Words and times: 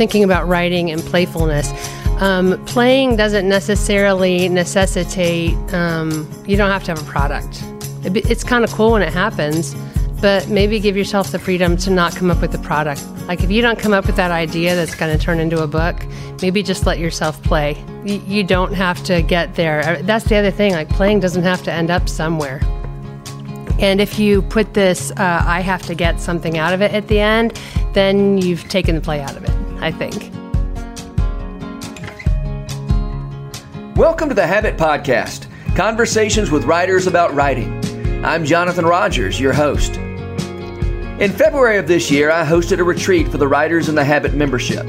thinking 0.00 0.24
about 0.24 0.48
writing 0.48 0.90
and 0.90 1.02
playfulness, 1.02 1.70
um, 2.22 2.58
playing 2.64 3.16
doesn't 3.16 3.46
necessarily 3.46 4.48
necessitate, 4.48 5.52
um, 5.74 6.26
you 6.46 6.56
don't 6.56 6.70
have 6.70 6.82
to 6.82 6.90
have 6.90 7.02
a 7.02 7.04
product. 7.04 7.62
It, 8.02 8.16
it's 8.30 8.42
kind 8.42 8.64
of 8.64 8.70
cool 8.70 8.92
when 8.92 9.02
it 9.02 9.12
happens, 9.12 9.74
but 10.22 10.48
maybe 10.48 10.80
give 10.80 10.96
yourself 10.96 11.32
the 11.32 11.38
freedom 11.38 11.76
to 11.76 11.90
not 11.90 12.16
come 12.16 12.30
up 12.30 12.40
with 12.40 12.50
the 12.50 12.58
product. 12.60 13.06
Like 13.28 13.42
if 13.42 13.50
you 13.50 13.60
don't 13.60 13.78
come 13.78 13.92
up 13.92 14.06
with 14.06 14.16
that 14.16 14.30
idea 14.30 14.74
that's 14.74 14.94
going 14.94 15.14
to 15.14 15.22
turn 15.22 15.38
into 15.38 15.62
a 15.62 15.66
book, 15.66 16.02
maybe 16.40 16.62
just 16.62 16.86
let 16.86 16.98
yourself 16.98 17.42
play. 17.42 17.76
You, 18.02 18.22
you 18.26 18.42
don't 18.42 18.72
have 18.72 19.04
to 19.04 19.20
get 19.20 19.54
there. 19.54 19.80
Uh, 19.80 20.02
that's 20.04 20.24
the 20.24 20.36
other 20.36 20.50
thing. 20.50 20.72
Like 20.72 20.88
playing 20.88 21.20
doesn't 21.20 21.42
have 21.42 21.62
to 21.64 21.72
end 21.72 21.90
up 21.90 22.08
somewhere. 22.08 22.62
And 23.80 24.00
if 24.00 24.18
you 24.18 24.40
put 24.40 24.72
this, 24.72 25.10
uh, 25.10 25.44
I 25.46 25.60
have 25.60 25.82
to 25.82 25.94
get 25.94 26.20
something 26.20 26.56
out 26.56 26.72
of 26.72 26.80
it 26.80 26.92
at 26.92 27.08
the 27.08 27.20
end, 27.20 27.60
then 27.92 28.38
you've 28.38 28.66
taken 28.68 28.94
the 28.94 29.00
play 29.02 29.20
out 29.20 29.36
of 29.36 29.44
it, 29.44 29.59
I 29.80 29.90
think. 29.90 30.30
Welcome 33.96 34.28
to 34.28 34.34
the 34.34 34.46
Habit 34.46 34.76
Podcast 34.76 35.46
conversations 35.74 36.50
with 36.50 36.64
writers 36.64 37.06
about 37.06 37.34
writing. 37.34 37.72
I'm 38.24 38.44
Jonathan 38.44 38.84
Rogers, 38.84 39.40
your 39.40 39.52
host. 39.52 39.96
In 39.96 41.30
February 41.30 41.78
of 41.78 41.86
this 41.86 42.10
year, 42.10 42.30
I 42.30 42.44
hosted 42.44 42.80
a 42.80 42.84
retreat 42.84 43.28
for 43.28 43.38
the 43.38 43.48
Writers 43.48 43.88
in 43.88 43.94
the 43.94 44.04
Habit 44.04 44.34
membership. 44.34 44.84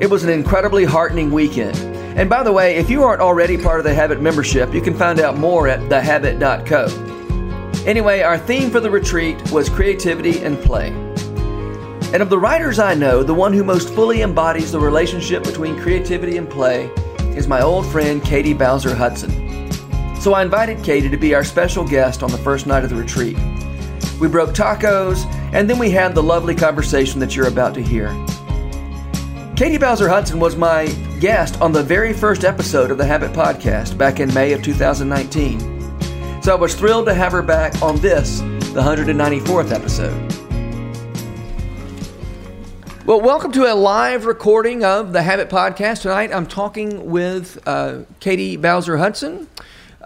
It 0.00 0.10
was 0.10 0.24
an 0.24 0.30
incredibly 0.30 0.84
heartening 0.84 1.30
weekend. 1.30 1.76
And 2.18 2.28
by 2.28 2.42
the 2.42 2.52
way, 2.52 2.76
if 2.76 2.90
you 2.90 3.04
aren't 3.04 3.22
already 3.22 3.56
part 3.56 3.80
of 3.80 3.84
the 3.84 3.94
Habit 3.94 4.20
membership, 4.20 4.74
you 4.74 4.80
can 4.80 4.94
find 4.94 5.20
out 5.20 5.38
more 5.38 5.68
at 5.68 5.80
thehabit.co. 5.88 7.84
Anyway, 7.86 8.20
our 8.20 8.38
theme 8.38 8.70
for 8.70 8.80
the 8.80 8.90
retreat 8.90 9.50
was 9.50 9.68
creativity 9.68 10.42
and 10.42 10.58
play. 10.58 11.07
And 12.10 12.22
of 12.22 12.30
the 12.30 12.38
writers 12.38 12.78
I 12.78 12.94
know, 12.94 13.22
the 13.22 13.34
one 13.34 13.52
who 13.52 13.62
most 13.62 13.92
fully 13.94 14.22
embodies 14.22 14.72
the 14.72 14.80
relationship 14.80 15.44
between 15.44 15.78
creativity 15.78 16.38
and 16.38 16.48
play 16.48 16.86
is 17.36 17.46
my 17.46 17.60
old 17.60 17.84
friend 17.84 18.24
Katy 18.24 18.54
Bowser 18.54 18.94
Hutson. 18.94 19.46
So 20.16 20.32
I 20.32 20.40
invited 20.42 20.82
Katy 20.82 21.10
to 21.10 21.18
be 21.18 21.34
our 21.34 21.44
special 21.44 21.86
guest 21.86 22.22
on 22.22 22.30
the 22.32 22.38
first 22.38 22.66
night 22.66 22.82
of 22.82 22.88
the 22.88 22.96
retreat. 22.96 23.36
We 24.18 24.26
broke 24.26 24.54
tacos, 24.54 25.26
and 25.52 25.68
then 25.68 25.78
we 25.78 25.90
had 25.90 26.14
the 26.14 26.22
lovely 26.22 26.54
conversation 26.54 27.20
that 27.20 27.36
you're 27.36 27.46
about 27.46 27.74
to 27.74 27.82
hear. 27.82 28.08
Katy 29.54 29.76
Bowser 29.76 30.08
Hutson 30.08 30.38
was 30.38 30.56
my 30.56 30.86
guest 31.20 31.60
on 31.60 31.72
the 31.72 31.82
very 31.82 32.14
first 32.14 32.42
episode 32.42 32.90
of 32.90 32.96
the 32.96 33.04
Habit 33.04 33.32
Podcast 33.32 33.98
back 33.98 34.18
in 34.18 34.32
May 34.32 34.54
of 34.54 34.62
2019. 34.62 35.60
So 36.42 36.52
I 36.52 36.58
was 36.58 36.74
thrilled 36.74 37.04
to 37.06 37.14
have 37.14 37.32
her 37.32 37.42
back 37.42 37.82
on 37.82 38.00
this, 38.00 38.38
the 38.38 38.80
194th 38.80 39.72
episode. 39.72 40.37
Well, 43.08 43.22
welcome 43.22 43.52
to 43.52 43.64
a 43.64 43.72
live 43.72 44.26
recording 44.26 44.84
of 44.84 45.14
the 45.14 45.22
Habit 45.22 45.48
Podcast. 45.48 46.02
Tonight 46.02 46.30
I'm 46.30 46.46
talking 46.46 47.10
with 47.10 47.58
uh, 47.66 48.00
Katy 48.20 48.58
Bowser 48.58 48.98
Hutson, 48.98 49.46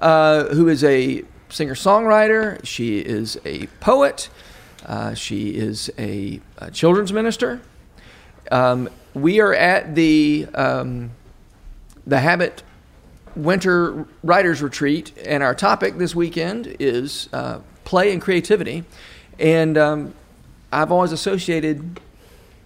uh, 0.00 0.44
who 0.54 0.68
is 0.68 0.84
a 0.84 1.24
singer 1.48 1.74
songwriter. 1.74 2.64
She 2.64 3.00
is 3.00 3.40
a 3.44 3.66
poet. 3.80 4.28
Uh, 4.86 5.14
she 5.14 5.48
is 5.48 5.90
a, 5.98 6.40
a 6.58 6.70
children's 6.70 7.12
minister. 7.12 7.60
Um, 8.52 8.88
we 9.14 9.40
are 9.40 9.52
at 9.52 9.96
the 9.96 10.46
um, 10.54 11.10
the 12.06 12.20
Habit 12.20 12.62
winter 13.34 14.06
writers 14.22 14.62
retreat, 14.62 15.12
and 15.26 15.42
our 15.42 15.56
topic 15.56 15.98
this 15.98 16.14
weekend 16.14 16.76
is 16.78 17.28
uh, 17.32 17.58
play 17.82 18.12
and 18.12 18.22
creativity. 18.22 18.84
And 19.40 19.76
um, 19.76 20.14
I've 20.70 20.92
always 20.92 21.10
associated 21.10 21.98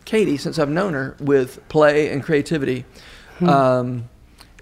Katy, 0.06 0.38
since 0.38 0.58
I've 0.58 0.70
known 0.70 0.94
her, 0.94 1.16
with 1.20 1.66
play 1.68 2.10
and 2.10 2.22
creativity. 2.22 2.86
Hmm. 3.38 3.48
Um, 3.48 4.08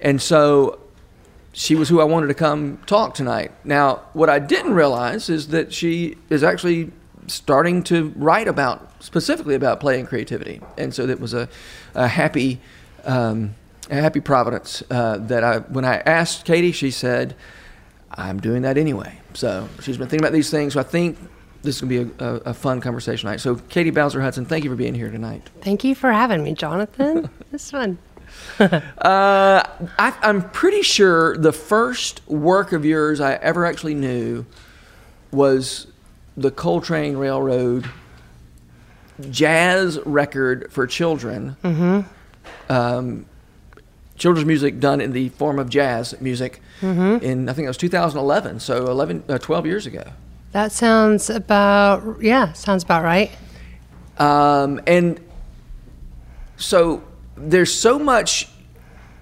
and 0.02 0.20
so 0.20 0.80
she 1.52 1.76
was 1.76 1.88
who 1.88 2.00
I 2.00 2.04
wanted 2.04 2.26
to 2.26 2.34
come 2.34 2.78
talk 2.86 3.14
tonight. 3.14 3.52
Now, 3.62 4.02
what 4.12 4.28
I 4.28 4.40
didn't 4.40 4.74
realize 4.74 5.30
is 5.30 5.48
that 5.48 5.72
she 5.72 6.16
is 6.28 6.42
actually 6.42 6.90
starting 7.28 7.84
to 7.84 8.12
write 8.16 8.48
about 8.48 8.90
specifically 9.02 9.54
about 9.54 9.78
play 9.78 10.00
and 10.00 10.08
creativity. 10.08 10.60
And 10.76 10.92
so 10.92 11.06
that 11.06 11.20
was 11.20 11.32
a, 11.32 11.48
a 11.94 12.08
happy. 12.08 12.60
Um, 13.04 13.54
happy 13.90 14.20
providence 14.20 14.82
uh, 14.90 15.18
that 15.18 15.44
I 15.44 15.58
when 15.58 15.84
I 15.84 15.96
asked 15.98 16.44
Katy, 16.44 16.72
she 16.72 16.90
said, 16.90 17.34
"I'm 18.10 18.40
doing 18.40 18.62
that 18.62 18.78
anyway." 18.78 19.20
So 19.34 19.68
she's 19.82 19.98
been 19.98 20.08
thinking 20.08 20.24
about 20.24 20.32
these 20.32 20.50
things. 20.50 20.74
So 20.74 20.80
I 20.80 20.84
think 20.84 21.18
this 21.64 21.76
is 21.76 21.80
going 21.80 22.06
to 22.06 22.14
be 22.14 22.24
a, 22.24 22.28
a, 22.28 22.34
a, 22.50 22.54
fun 22.54 22.80
conversation 22.80 23.26
tonight. 23.26 23.40
So 23.40 23.56
Katy 23.56 23.90
Bowser 23.90 24.20
Hutson, 24.20 24.46
thank 24.46 24.64
you 24.64 24.70
for 24.70 24.76
being 24.76 24.94
here 24.94 25.10
tonight. 25.10 25.50
Thank 25.62 25.82
you 25.82 25.94
for 25.94 26.12
having 26.12 26.44
me, 26.44 26.52
Jonathan. 26.52 27.28
it's 27.52 27.70
fun. 27.70 27.98
uh, 28.60 28.70
I, 28.98 30.14
I'm 30.22 30.48
pretty 30.50 30.82
sure 30.82 31.36
the 31.36 31.52
first 31.52 32.26
work 32.28 32.72
of 32.72 32.84
yours 32.84 33.20
I 33.20 33.34
ever 33.34 33.66
actually 33.66 33.94
knew 33.94 34.44
was 35.30 35.86
the 36.36 36.50
Coltrane 36.50 37.16
Railroad 37.16 37.88
jazz 39.30 39.98
record 40.04 40.72
for 40.72 40.86
children. 40.86 41.56
Mm-hmm. 41.62 42.72
Um, 42.72 43.26
children's 44.16 44.46
music 44.46 44.80
done 44.80 45.00
in 45.00 45.12
the 45.12 45.28
form 45.30 45.58
of 45.58 45.68
jazz 45.68 46.20
music 46.20 46.60
mm-hmm. 46.80 47.24
in 47.24 47.48
I 47.48 47.52
think 47.52 47.64
it 47.66 47.68
was 47.68 47.76
2011, 47.76 48.60
so 48.60 48.86
11, 48.86 49.24
uh, 49.28 49.38
12 49.38 49.66
years 49.66 49.86
ago. 49.86 50.04
That 50.54 50.70
sounds 50.70 51.30
about 51.30 52.22
yeah, 52.22 52.52
sounds 52.52 52.84
about 52.84 53.02
right. 53.02 53.32
Um, 54.18 54.80
and 54.86 55.20
so 56.56 57.02
there's 57.36 57.74
so 57.74 57.98
much 57.98 58.48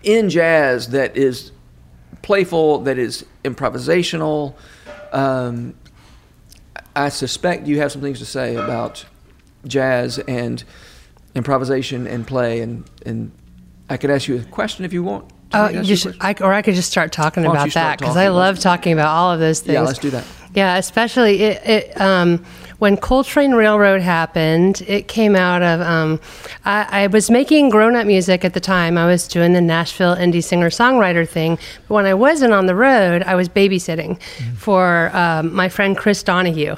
in 0.02 0.28
jazz 0.28 0.90
that 0.90 1.16
is 1.16 1.52
playful, 2.20 2.80
that 2.80 2.98
is 2.98 3.24
improvisational. 3.44 4.56
Um, 5.10 5.74
I 6.94 7.08
suspect 7.08 7.66
you 7.66 7.78
have 7.78 7.90
some 7.90 8.02
things 8.02 8.18
to 8.18 8.26
say 8.26 8.54
about 8.56 9.06
jazz 9.66 10.18
and 10.18 10.62
improvisation 11.34 12.06
and 12.06 12.26
play 12.26 12.60
and, 12.60 12.84
and 13.06 13.32
I 13.88 13.96
could 13.96 14.10
ask 14.10 14.28
you 14.28 14.36
a 14.36 14.44
question 14.44 14.84
if 14.84 14.92
you 14.92 15.02
want. 15.02 15.32
Oh, 15.54 15.68
you 15.70 15.96
should, 15.96 16.16
I, 16.20 16.34
or 16.42 16.52
I 16.52 16.60
could 16.60 16.74
just 16.74 16.90
start 16.90 17.10
talking 17.10 17.46
about 17.46 17.72
that 17.72 17.98
because 17.98 18.18
I 18.18 18.28
love 18.28 18.58
talking 18.58 18.92
about 18.92 19.08
all 19.08 19.32
of 19.32 19.40
those 19.40 19.60
things. 19.60 19.74
Yeah, 19.74 19.80
let's 19.80 19.98
do 19.98 20.10
that. 20.10 20.26
Yeah, 20.54 20.76
especially 20.76 21.42
it, 21.42 21.66
it 21.66 22.00
um, 22.00 22.44
when 22.82 22.96
Coltrane 22.96 23.52
Railroad 23.52 24.00
happened. 24.00 24.82
It 24.88 25.06
came 25.06 25.36
out 25.36 25.62
of 25.62 25.80
um, 25.82 26.20
I, 26.64 27.04
I, 27.04 27.06
was 27.06 27.30
making 27.30 27.70
grown-up 27.70 28.08
music 28.08 28.44
at 28.44 28.54
the 28.54 28.60
time. 28.60 28.98
I 28.98 29.06
was 29.06 29.28
doing 29.28 29.52
the 29.52 29.60
Nashville 29.60 30.16
indie 30.16 30.42
singer-songwriter 30.42 31.28
thing. 31.28 31.60
But 31.86 31.94
when 31.94 32.06
I 32.06 32.14
wasn't 32.14 32.52
on 32.52 32.66
the 32.66 32.74
road, 32.74 33.22
I 33.22 33.36
was 33.36 33.48
babysitting 33.48 34.18
mm-hmm. 34.18 34.54
for 34.56 35.14
um, 35.16 35.54
my 35.54 35.68
friend 35.68 35.96
Chris 35.96 36.24
Donohue, 36.24 36.74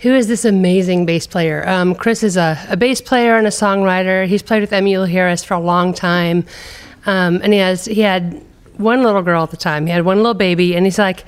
who 0.00 0.12
is 0.12 0.26
this 0.26 0.44
amazing 0.44 1.06
bass 1.06 1.28
player. 1.28 1.62
Um, 1.68 1.94
Chris 1.94 2.24
is 2.24 2.36
a, 2.36 2.58
a, 2.68 2.76
bass 2.76 3.00
player 3.00 3.36
and 3.36 3.46
a 3.46 3.50
songwriter. 3.50 4.26
He's 4.26 4.42
played 4.42 4.60
with 4.60 4.72
Emmylou 4.72 5.08
Harris 5.08 5.44
for 5.44 5.54
a 5.54 5.60
long 5.60 5.94
time, 5.94 6.44
um, 7.06 7.40
and 7.44 7.52
he 7.52 7.60
has 7.60 7.84
he 7.84 8.00
had 8.00 8.42
one 8.76 9.04
little 9.04 9.22
girl 9.22 9.44
at 9.44 9.52
the 9.52 9.56
time. 9.56 9.86
He 9.86 9.92
had 9.92 10.04
one 10.04 10.16
little 10.16 10.34
baby, 10.34 10.74
and 10.74 10.84
he's 10.84 10.98
like, 10.98 11.24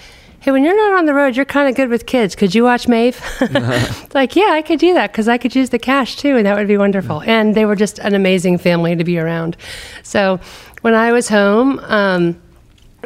"Hey, 0.46 0.52
when 0.52 0.62
you're 0.62 0.76
not 0.76 0.96
on 0.96 1.06
the 1.06 1.12
road, 1.12 1.34
you're 1.34 1.44
kind 1.44 1.68
of 1.68 1.74
good 1.74 1.88
with 1.88 2.06
kids. 2.06 2.36
Could 2.36 2.54
you 2.54 2.62
watch 2.62 2.86
Maeve?" 2.86 3.20
like, 4.14 4.36
yeah, 4.36 4.50
I 4.52 4.62
could 4.62 4.78
do 4.78 4.94
that 4.94 5.10
because 5.10 5.26
I 5.26 5.38
could 5.38 5.56
use 5.56 5.70
the 5.70 5.78
cash 5.78 6.16
too, 6.16 6.36
and 6.36 6.46
that 6.46 6.56
would 6.56 6.68
be 6.68 6.76
wonderful. 6.76 7.20
And 7.22 7.56
they 7.56 7.64
were 7.64 7.74
just 7.74 7.98
an 7.98 8.14
amazing 8.14 8.58
family 8.58 8.94
to 8.94 9.02
be 9.02 9.18
around. 9.18 9.56
So 10.04 10.38
when 10.82 10.94
I 10.94 11.10
was 11.10 11.28
home. 11.28 11.80
Um, 11.80 12.40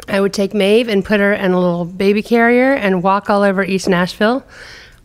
I 0.07 0.19
would 0.19 0.33
take 0.33 0.53
Maeve 0.53 0.87
and 0.87 1.05
put 1.05 1.19
her 1.19 1.33
in 1.33 1.51
a 1.51 1.59
little 1.59 1.85
baby 1.85 2.23
carrier 2.23 2.73
and 2.73 3.03
walk 3.03 3.29
all 3.29 3.43
over 3.43 3.63
East 3.63 3.87
Nashville 3.87 4.43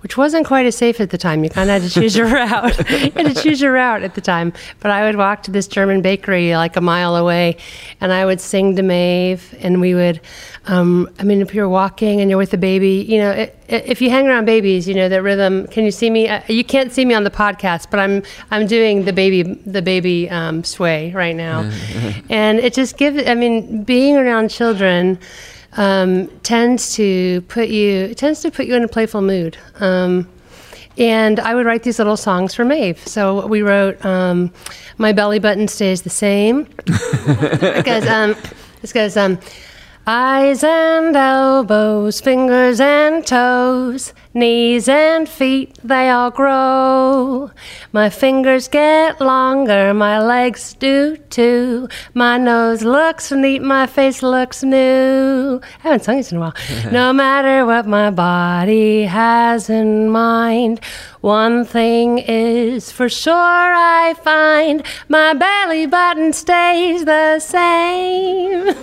which 0.06 0.16
wasn't 0.16 0.46
quite 0.46 0.64
as 0.64 0.76
safe 0.76 1.00
at 1.00 1.10
the 1.10 1.18
time. 1.18 1.42
You 1.42 1.50
kind 1.50 1.68
of 1.68 1.82
had 1.82 1.90
to 1.90 2.00
choose 2.00 2.16
your 2.16 2.28
route. 2.32 2.78
you 2.78 3.10
had 3.10 3.34
to 3.34 3.42
choose 3.42 3.60
your 3.60 3.72
route 3.72 4.04
at 4.04 4.14
the 4.14 4.20
time. 4.20 4.52
But 4.78 4.92
I 4.92 5.02
would 5.04 5.16
walk 5.16 5.42
to 5.42 5.50
this 5.50 5.66
German 5.66 6.00
bakery 6.00 6.54
like 6.54 6.76
a 6.76 6.80
mile 6.80 7.16
away, 7.16 7.56
and 8.00 8.12
I 8.12 8.24
would 8.24 8.40
sing 8.40 8.76
to 8.76 8.84
Maeve, 8.84 9.52
and 9.58 9.80
we 9.80 9.96
would. 9.96 10.20
Um, 10.68 11.10
I 11.18 11.24
mean, 11.24 11.40
if 11.40 11.52
you're 11.54 11.68
walking 11.68 12.20
and 12.20 12.30
you're 12.30 12.38
with 12.38 12.54
a 12.54 12.56
baby, 12.56 13.04
you 13.08 13.18
know, 13.18 13.32
it, 13.32 13.58
if 13.66 14.00
you 14.00 14.08
hang 14.10 14.28
around 14.28 14.44
babies, 14.44 14.86
you 14.86 14.94
know 14.94 15.08
that 15.08 15.22
rhythm. 15.22 15.66
Can 15.66 15.84
you 15.84 15.90
see 15.90 16.08
me? 16.08 16.28
Uh, 16.28 16.40
you 16.46 16.62
can't 16.62 16.92
see 16.92 17.04
me 17.04 17.12
on 17.12 17.24
the 17.24 17.30
podcast, 17.32 17.90
but 17.90 17.98
I'm 17.98 18.22
I'm 18.52 18.68
doing 18.68 19.06
the 19.06 19.12
baby 19.12 19.42
the 19.42 19.82
baby 19.82 20.30
um, 20.30 20.62
sway 20.62 21.10
right 21.14 21.34
now, 21.34 21.68
and 22.30 22.60
it 22.60 22.74
just 22.74 22.96
gives. 22.96 23.26
I 23.26 23.34
mean, 23.34 23.82
being 23.82 24.16
around 24.16 24.50
children 24.50 25.18
um, 25.76 26.28
tends 26.42 26.94
to 26.96 27.40
put 27.42 27.68
you 27.68 28.14
tends 28.14 28.40
to 28.42 28.50
put 28.50 28.66
you 28.66 28.74
in 28.74 28.84
a 28.84 28.88
playful 28.88 29.22
mood. 29.22 29.56
Um, 29.80 30.28
and 30.98 31.38
I 31.40 31.54
would 31.54 31.66
write 31.66 31.82
these 31.82 31.98
little 31.98 32.16
songs 32.16 32.54
for 32.54 32.64
Maeve. 32.64 33.06
So 33.06 33.46
we 33.46 33.62
wrote 33.62 34.02
um, 34.04 34.52
"My 34.98 35.12
Belly 35.12 35.38
Button 35.38 35.68
Stays 35.68 36.02
the 36.02 36.10
Same" 36.10 36.64
because 36.84 38.06
um, 38.06 38.34
because 38.80 39.16
um, 39.16 39.38
Eyes 40.08 40.62
and 40.62 41.16
elbows, 41.16 42.20
fingers 42.20 42.78
and 42.78 43.26
toes, 43.26 44.12
knees 44.36 44.86
and 44.88 45.26
feet, 45.26 45.76
they 45.82 46.10
all 46.10 46.30
grow. 46.30 47.50
My 47.92 48.10
fingers 48.10 48.68
get 48.68 49.20
longer, 49.20 49.94
my 49.94 50.20
legs 50.20 50.74
do 50.74 51.16
too. 51.30 51.88
My 52.12 52.36
nose 52.36 52.82
looks 52.82 53.32
neat, 53.32 53.62
my 53.62 53.86
face 53.86 54.22
looks 54.22 54.62
new. 54.62 55.60
I 55.62 55.82
haven't 55.82 56.04
sung 56.04 56.18
this 56.18 56.30
in 56.30 56.38
a 56.38 56.40
while. 56.40 56.54
no 56.92 57.12
matter 57.14 57.64
what 57.64 57.86
my 57.86 58.10
body 58.10 59.04
has 59.04 59.70
in 59.70 60.10
mind, 60.10 60.80
one 61.22 61.64
thing 61.64 62.18
is 62.18 62.92
for 62.92 63.08
sure 63.08 63.34
I 63.34 64.14
find 64.22 64.84
my 65.08 65.32
belly 65.32 65.86
button 65.86 66.32
stays 66.34 67.04
the 67.06 67.40
same. 67.40 68.68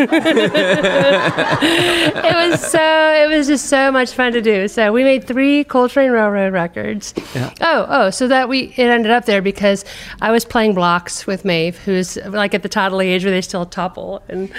it 2.26 2.36
was 2.36 2.60
so 2.60 3.14
it 3.14 3.30
was 3.30 3.48
just 3.48 3.68
so 3.68 3.92
much 3.92 4.12
fun 4.14 4.34
to 4.34 4.42
do. 4.42 4.68
So 4.68 4.92
we 4.92 5.04
made 5.04 5.26
three 5.26 5.43
Coltrane 5.64 6.12
Railroad 6.12 6.54
records. 6.54 7.14
Yeah. 7.36 7.54
Oh, 7.62 7.86
oh, 7.90 8.10
so 8.10 8.28
that 8.28 8.50
we 8.50 8.74
it 8.78 8.90
ended 8.90 9.12
up 9.12 9.26
there 9.26 9.42
because 9.42 9.84
I 10.22 10.32
was 10.32 10.46
playing 10.46 10.74
blocks 10.74 11.28
with 11.28 11.44
Maeve, 11.44 11.78
who's 11.80 12.18
like 12.28 12.54
at 12.54 12.64
the 12.64 12.70
toddler 12.70 13.04
age 13.04 13.24
where 13.24 13.32
they 13.32 13.42
still 13.42 13.66
topple, 13.66 14.24
and 14.30 14.50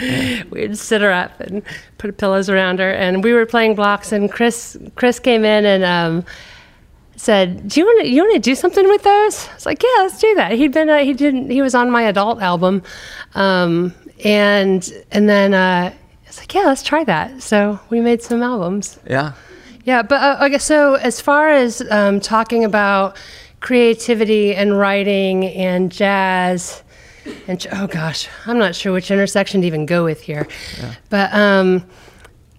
we'd 0.50 0.76
sit 0.76 1.00
her 1.00 1.12
up 1.12 1.40
and 1.40 1.62
put 1.98 2.16
pillows 2.18 2.48
around 2.48 2.78
her, 2.80 2.90
and 2.90 3.24
we 3.24 3.32
were 3.32 3.46
playing 3.46 3.74
blocks, 3.74 4.12
and 4.12 4.30
Chris 4.30 4.76
Chris 4.94 5.18
came 5.18 5.44
in 5.44 5.64
and. 5.64 5.84
Um, 5.84 6.24
said, 7.16 7.68
"Do 7.68 7.80
you 7.80 7.86
want 7.86 8.02
to 8.02 8.08
you 8.08 8.22
want 8.22 8.34
to 8.34 8.40
do 8.40 8.54
something 8.54 8.86
with 8.88 9.02
those?" 9.02 9.48
I 9.48 9.54
was 9.54 9.66
like, 9.66 9.82
"Yeah, 9.82 10.02
let's 10.02 10.18
do 10.18 10.34
that." 10.34 10.52
He'd 10.52 10.72
been 10.72 10.90
uh, 10.90 10.98
he 10.98 11.12
didn't 11.12 11.50
he 11.50 11.62
was 11.62 11.74
on 11.74 11.90
my 11.90 12.02
adult 12.02 12.42
album, 12.42 12.82
um, 13.34 13.94
and 14.24 14.92
and 15.12 15.28
then 15.28 15.54
uh, 15.54 15.92
I 15.94 16.26
was 16.26 16.38
like, 16.38 16.54
"Yeah, 16.54 16.62
let's 16.62 16.82
try 16.82 17.04
that." 17.04 17.42
So 17.42 17.78
we 17.90 18.00
made 18.00 18.22
some 18.22 18.42
albums. 18.42 18.98
Yeah. 19.08 19.32
Yeah, 19.84 20.02
but 20.02 20.20
uh, 20.20 20.36
I 20.40 20.48
guess 20.48 20.64
so. 20.64 20.94
As 20.94 21.20
far 21.20 21.50
as 21.50 21.82
um, 21.90 22.20
talking 22.20 22.64
about 22.64 23.16
creativity 23.60 24.54
and 24.54 24.78
writing 24.78 25.46
and 25.46 25.92
jazz, 25.92 26.82
and 27.46 27.66
oh 27.72 27.86
gosh, 27.86 28.28
I'm 28.46 28.58
not 28.58 28.74
sure 28.74 28.92
which 28.92 29.10
intersection 29.10 29.60
to 29.60 29.66
even 29.66 29.86
go 29.86 30.04
with 30.04 30.20
here. 30.22 30.48
But 31.10 31.32
um, 31.34 31.86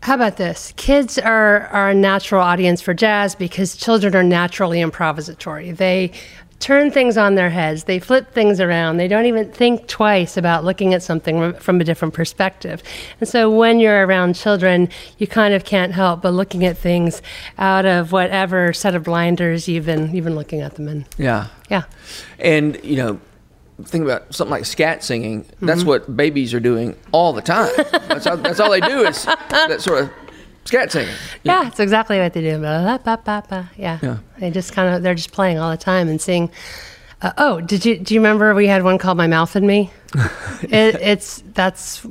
how 0.02 0.14
about 0.14 0.38
this? 0.38 0.72
Kids 0.78 1.18
are, 1.18 1.62
are 1.68 1.90
a 1.90 1.96
natural 1.96 2.42
audience 2.42 2.80
for 2.80 2.94
jazz 2.94 3.34
because 3.34 3.76
children 3.76 4.16
are 4.16 4.24
naturally 4.24 4.80
improvisatory. 4.80 5.76
They 5.76 6.12
turn 6.60 6.90
things 6.90 7.18
on 7.18 7.36
their 7.36 7.50
heads, 7.50 7.84
they 7.84 8.00
flip 8.00 8.34
things 8.34 8.60
around, 8.60 8.98
they 8.98 9.08
don't 9.08 9.26
even 9.26 9.52
think 9.52 9.88
twice 9.88 10.38
about 10.38 10.64
looking 10.64 10.94
at 10.94 11.04
something 11.04 11.54
from- 11.54 11.82
a 11.82 11.84
different 11.84 12.14
perspective. 12.14 12.82
And 13.20 13.28
so 13.28 13.52
when 13.52 13.80
you're 13.80 14.08
around 14.08 14.36
children, 14.36 14.90
you 15.18 15.28
kind 15.28 15.54
of 15.54 15.66
can't 15.66 15.92
help 15.92 16.22
but 16.22 16.32
looking 16.32 16.64
at 16.66 16.78
things 16.78 17.22
out 17.58 17.86
of 17.86 18.12
whatever 18.12 18.72
set 18.72 18.96
of 18.96 19.04
blinders 19.04 19.68
you've 19.68 19.86
been, 19.86 20.16
you've 20.16 20.24
been 20.24 20.36
looking 20.36 20.62
at 20.62 20.76
them 20.76 20.88
in. 20.88 21.06
Yeah. 21.18 21.48
Yeah. 21.70 21.84
And 22.40 22.80
you 22.84 22.96
know, 22.96 23.20
think 23.84 24.06
about 24.06 24.34
something 24.34 24.52
like 24.52 24.66
scat 24.66 25.04
singing. 25.04 25.46
That's 25.62 25.82
mm-hmm. 25.82 25.90
what 25.90 26.16
babies 26.16 26.54
are 26.54 26.60
doing 26.60 26.96
all 27.12 27.34
the 27.34 27.42
time. 27.42 27.72
that's, 28.08 28.26
all, 28.26 28.38
that's 28.38 28.60
all 28.60 28.72
they 28.72 28.80
do 28.80 29.06
is 29.06 29.26
that 29.50 29.82
sort 29.82 30.04
of 30.04 30.12
scat 30.66 30.92
singing. 30.92 31.14
Yeah, 31.44 31.68
it's 31.68 31.80
exactly 31.80 32.20
what 32.20 32.34
they 32.34 32.42
do. 32.42 32.60
Yeah. 32.62 32.98
Yeah. 33.78 34.18
They 34.40 34.52
just 34.52 34.74
kind 34.74 34.94
of 34.96 35.04
they're 35.04 35.16
just 35.16 35.32
playing 35.32 35.60
all 35.60 35.72
the 35.72 35.78
time 35.78 36.08
and 36.10 36.20
sing. 36.22 36.52
Uh, 37.22 37.32
oh, 37.38 37.62
did 37.62 37.86
you 37.86 37.98
do 37.98 38.14
you 38.14 38.20
remember 38.20 38.54
we 38.54 38.68
had 38.68 38.84
one 38.84 38.98
called 38.98 39.18
"My 39.18 39.28
Mouth 39.28 39.56
and 39.56 39.66
Me"? 39.66 39.90
it, 40.64 40.96
it's 40.96 41.42
that's. 41.54 42.06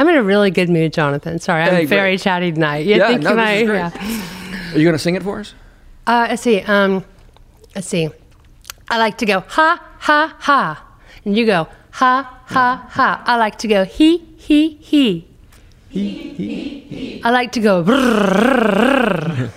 I'm 0.00 0.08
in 0.08 0.14
a 0.16 0.22
really 0.22 0.50
good 0.50 0.68
mood, 0.70 0.92
Jonathan. 0.92 1.38
Sorry, 1.40 1.62
I'm 1.62 1.74
Hey, 1.74 1.84
very 1.84 2.12
great. 2.12 2.20
chatty 2.20 2.52
tonight. 2.52 2.86
You 2.86 2.96
Yeah, 2.96 3.08
think 3.08 3.22
no, 3.22 3.30
you 3.30 3.36
this 3.36 3.44
might? 3.44 3.52
is 3.54 3.68
great. 3.68 3.78
Yeah. 3.78 4.74
Are 4.74 4.78
you 4.78 4.84
going 4.84 4.92
to 4.94 4.98
sing 4.98 5.14
it 5.16 5.22
for 5.24 5.40
us? 5.40 5.54
Uh, 6.06 6.26
let's 6.30 6.42
see. 6.42 6.60
Um, 6.62 7.04
let's 7.74 7.88
see. 7.88 8.08
I 8.88 8.98
like 8.98 9.18
to 9.18 9.26
go 9.26 9.40
ha 9.40 9.84
ha 9.98 10.36
ha, 10.38 10.84
and 11.24 11.36
you 11.36 11.46
go 11.46 11.68
ha 11.90 12.42
ha 12.46 12.86
ha. 12.90 13.22
I 13.26 13.36
like 13.36 13.58
to 13.58 13.68
go 13.68 13.84
he 13.84 14.18
he 14.36 14.74
he. 14.76 15.27
I 15.94 17.20
like 17.30 17.52
to 17.52 17.60
go. 17.60 17.82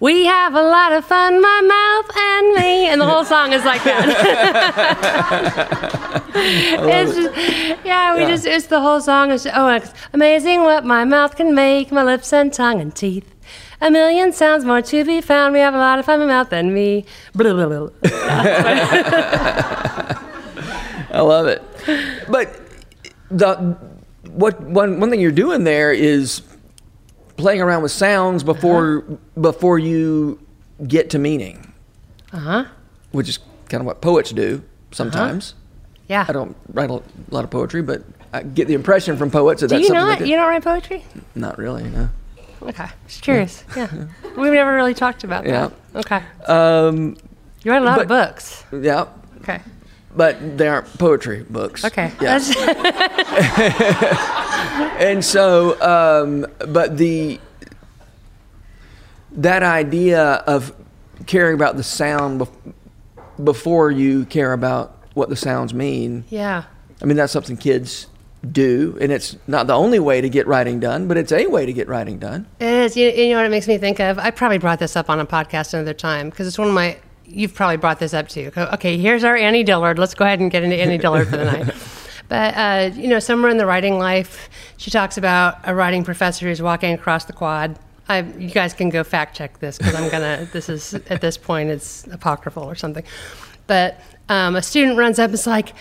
we 0.00 0.24
have 0.26 0.54
a 0.54 0.62
lot 0.62 0.92
of 0.92 1.04
fun, 1.04 1.40
my 1.40 1.60
mouth 1.62 2.10
and 2.16 2.54
me, 2.54 2.86
and 2.88 3.00
the 3.00 3.06
whole 3.06 3.24
song 3.24 3.52
is 3.52 3.64
like 3.64 3.82
that. 3.84 4.06
it's 6.34 7.14
just, 7.16 7.34
yeah, 7.84 8.14
we 8.14 8.20
Yeah. 8.22 8.28
just 8.28 8.46
it's 8.46 8.66
the 8.66 8.80
whole 8.80 9.00
song 9.00 9.30
is 9.30 9.46
oh 9.52 9.68
it's 9.68 9.92
amazing 10.12 10.62
what 10.62 10.84
my 10.84 11.04
mouth 11.04 11.36
can 11.36 11.54
make, 11.54 11.90
my 11.90 12.02
lips 12.02 12.32
and 12.32 12.52
tongue 12.52 12.80
and 12.80 12.94
teeth. 12.94 13.34
A 13.80 13.90
million 13.90 14.32
sounds 14.32 14.64
more 14.66 14.82
to 14.82 15.04
be 15.06 15.22
found. 15.22 15.54
We 15.54 15.60
have 15.60 15.74
a 15.74 15.78
lot 15.78 15.98
of 15.98 16.04
fun, 16.04 16.20
my 16.20 16.26
mouth 16.26 16.52
and 16.52 16.74
me. 16.74 17.06
Blah, 17.34 17.54
blah, 17.66 17.66
blah. 17.66 17.88
I 21.12 21.20
love 21.22 21.46
it. 21.46 21.62
But 22.28 22.54
the 23.30 23.76
what 24.32 24.60
one 24.60 25.00
one 25.00 25.10
thing 25.10 25.20
you're 25.20 25.30
doing 25.32 25.64
there 25.64 25.92
is 25.92 26.42
playing 27.36 27.60
around 27.62 27.82
with 27.82 27.92
sounds 27.92 28.42
before 28.42 29.04
before 29.40 29.78
you 29.78 30.38
get 30.86 31.10
to 31.10 31.18
meaning, 31.18 31.72
Uh 32.32 32.38
huh. 32.38 32.64
which 33.12 33.28
is 33.28 33.38
kind 33.68 33.80
of 33.80 33.86
what 33.86 34.00
poets 34.00 34.30
do 34.30 34.62
sometimes. 34.92 35.54
Yeah. 36.08 36.26
I 36.28 36.32
don't 36.32 36.56
write 36.72 36.90
a 36.90 37.00
lot 37.30 37.44
of 37.44 37.50
poetry, 37.50 37.82
but 37.82 38.02
I 38.32 38.42
get 38.42 38.66
the 38.68 38.74
impression 38.74 39.16
from 39.16 39.30
poets 39.30 39.60
that 39.60 39.68
Do 39.68 39.76
that's 39.76 39.82
you 39.82 39.94
something 39.94 40.06
not? 40.08 40.18
do. 40.18 40.26
You 40.28 40.36
don't 40.36 40.48
write 40.48 40.64
poetry? 40.64 41.04
Not 41.36 41.56
really, 41.56 41.84
no. 41.84 42.08
Okay. 42.62 42.86
Just 43.06 43.22
curious. 43.22 43.64
Yeah. 43.76 43.88
We've 44.36 44.52
never 44.52 44.74
really 44.74 44.94
talked 44.94 45.22
about 45.24 45.44
that. 45.44 45.72
Okay. 45.94 46.22
Um, 46.46 47.16
You 47.62 47.70
write 47.70 47.82
a 47.82 47.84
lot 47.84 48.00
of 48.02 48.08
books. 48.08 48.64
yeah, 48.72 49.06
Okay. 49.42 49.60
But 50.14 50.58
they 50.58 50.68
aren't 50.68 50.86
poetry 50.98 51.44
books. 51.48 51.84
Okay. 51.84 52.12
Yeah. 52.20 52.36
and 54.98 55.24
so, 55.24 55.80
um, 55.80 56.46
but 56.68 56.96
the 56.96 57.40
that 59.32 59.62
idea 59.62 60.22
of 60.46 60.72
caring 61.26 61.54
about 61.54 61.76
the 61.76 61.82
sound 61.82 62.40
bef- 62.40 62.74
before 63.42 63.90
you 63.90 64.24
care 64.26 64.52
about 64.52 64.96
what 65.14 65.28
the 65.28 65.36
sounds 65.36 65.74
mean. 65.74 66.24
yeah. 66.28 66.64
I 67.02 67.06
mean, 67.06 67.16
that's 67.16 67.32
something 67.32 67.56
kids 67.56 68.08
do, 68.52 68.98
and 69.00 69.10
it's 69.10 69.36
not 69.46 69.66
the 69.66 69.74
only 69.74 69.98
way 69.98 70.20
to 70.20 70.28
get 70.28 70.46
writing 70.46 70.80
done, 70.80 71.08
but 71.08 71.16
it's 71.16 71.32
a 71.32 71.46
way 71.46 71.64
to 71.64 71.72
get 71.72 71.88
writing 71.88 72.18
done. 72.18 72.46
It 72.58 72.66
is. 72.66 72.96
You, 72.96 73.08
you 73.08 73.30
know 73.30 73.36
what 73.36 73.46
it 73.46 73.50
makes 73.50 73.66
me 73.66 73.78
think 73.78 74.00
of? 74.00 74.18
I 74.18 74.30
probably 74.30 74.58
brought 74.58 74.78
this 74.78 74.96
up 74.96 75.08
on 75.08 75.18
a 75.18 75.26
podcast 75.26 75.72
another 75.72 75.94
time 75.94 76.28
because 76.28 76.46
it's 76.46 76.58
one 76.58 76.68
of 76.68 76.74
my. 76.74 76.98
You've 77.32 77.54
probably 77.54 77.76
brought 77.76 77.98
this 77.98 78.12
up 78.12 78.28
too. 78.28 78.50
Okay, 78.56 78.98
here's 78.98 79.24
our 79.24 79.36
Annie 79.36 79.62
Dillard. 79.62 79.98
Let's 79.98 80.14
go 80.14 80.24
ahead 80.24 80.40
and 80.40 80.50
get 80.50 80.62
into 80.62 80.76
Annie 80.76 80.98
Dillard 81.04 81.28
for 81.28 81.36
the 81.36 81.44
night. 81.44 81.74
But 82.28 82.54
uh, 82.56 82.90
you 82.94 83.08
know, 83.08 83.18
somewhere 83.18 83.50
in 83.50 83.56
the 83.56 83.66
writing 83.66 83.98
life, 83.98 84.48
she 84.76 84.90
talks 84.90 85.16
about 85.16 85.58
a 85.64 85.74
writing 85.74 86.04
professor 86.04 86.46
who's 86.46 86.62
walking 86.62 86.92
across 86.92 87.24
the 87.24 87.32
quad. 87.32 87.78
I, 88.08 88.22
you 88.22 88.50
guys 88.50 88.74
can 88.74 88.88
go 88.88 89.04
fact 89.04 89.36
check 89.36 89.60
this 89.60 89.78
because 89.78 89.94
I'm 89.94 90.10
gonna. 90.10 90.48
this 90.52 90.68
is 90.68 90.94
at 90.94 91.20
this 91.20 91.36
point 91.36 91.70
it's 91.70 92.06
apocryphal 92.08 92.64
or 92.64 92.74
something. 92.74 93.04
But 93.66 94.00
um, 94.28 94.56
a 94.56 94.62
student 94.62 94.98
runs 94.98 95.18
up 95.18 95.26
and 95.26 95.34
is 95.34 95.46
like, 95.46 95.74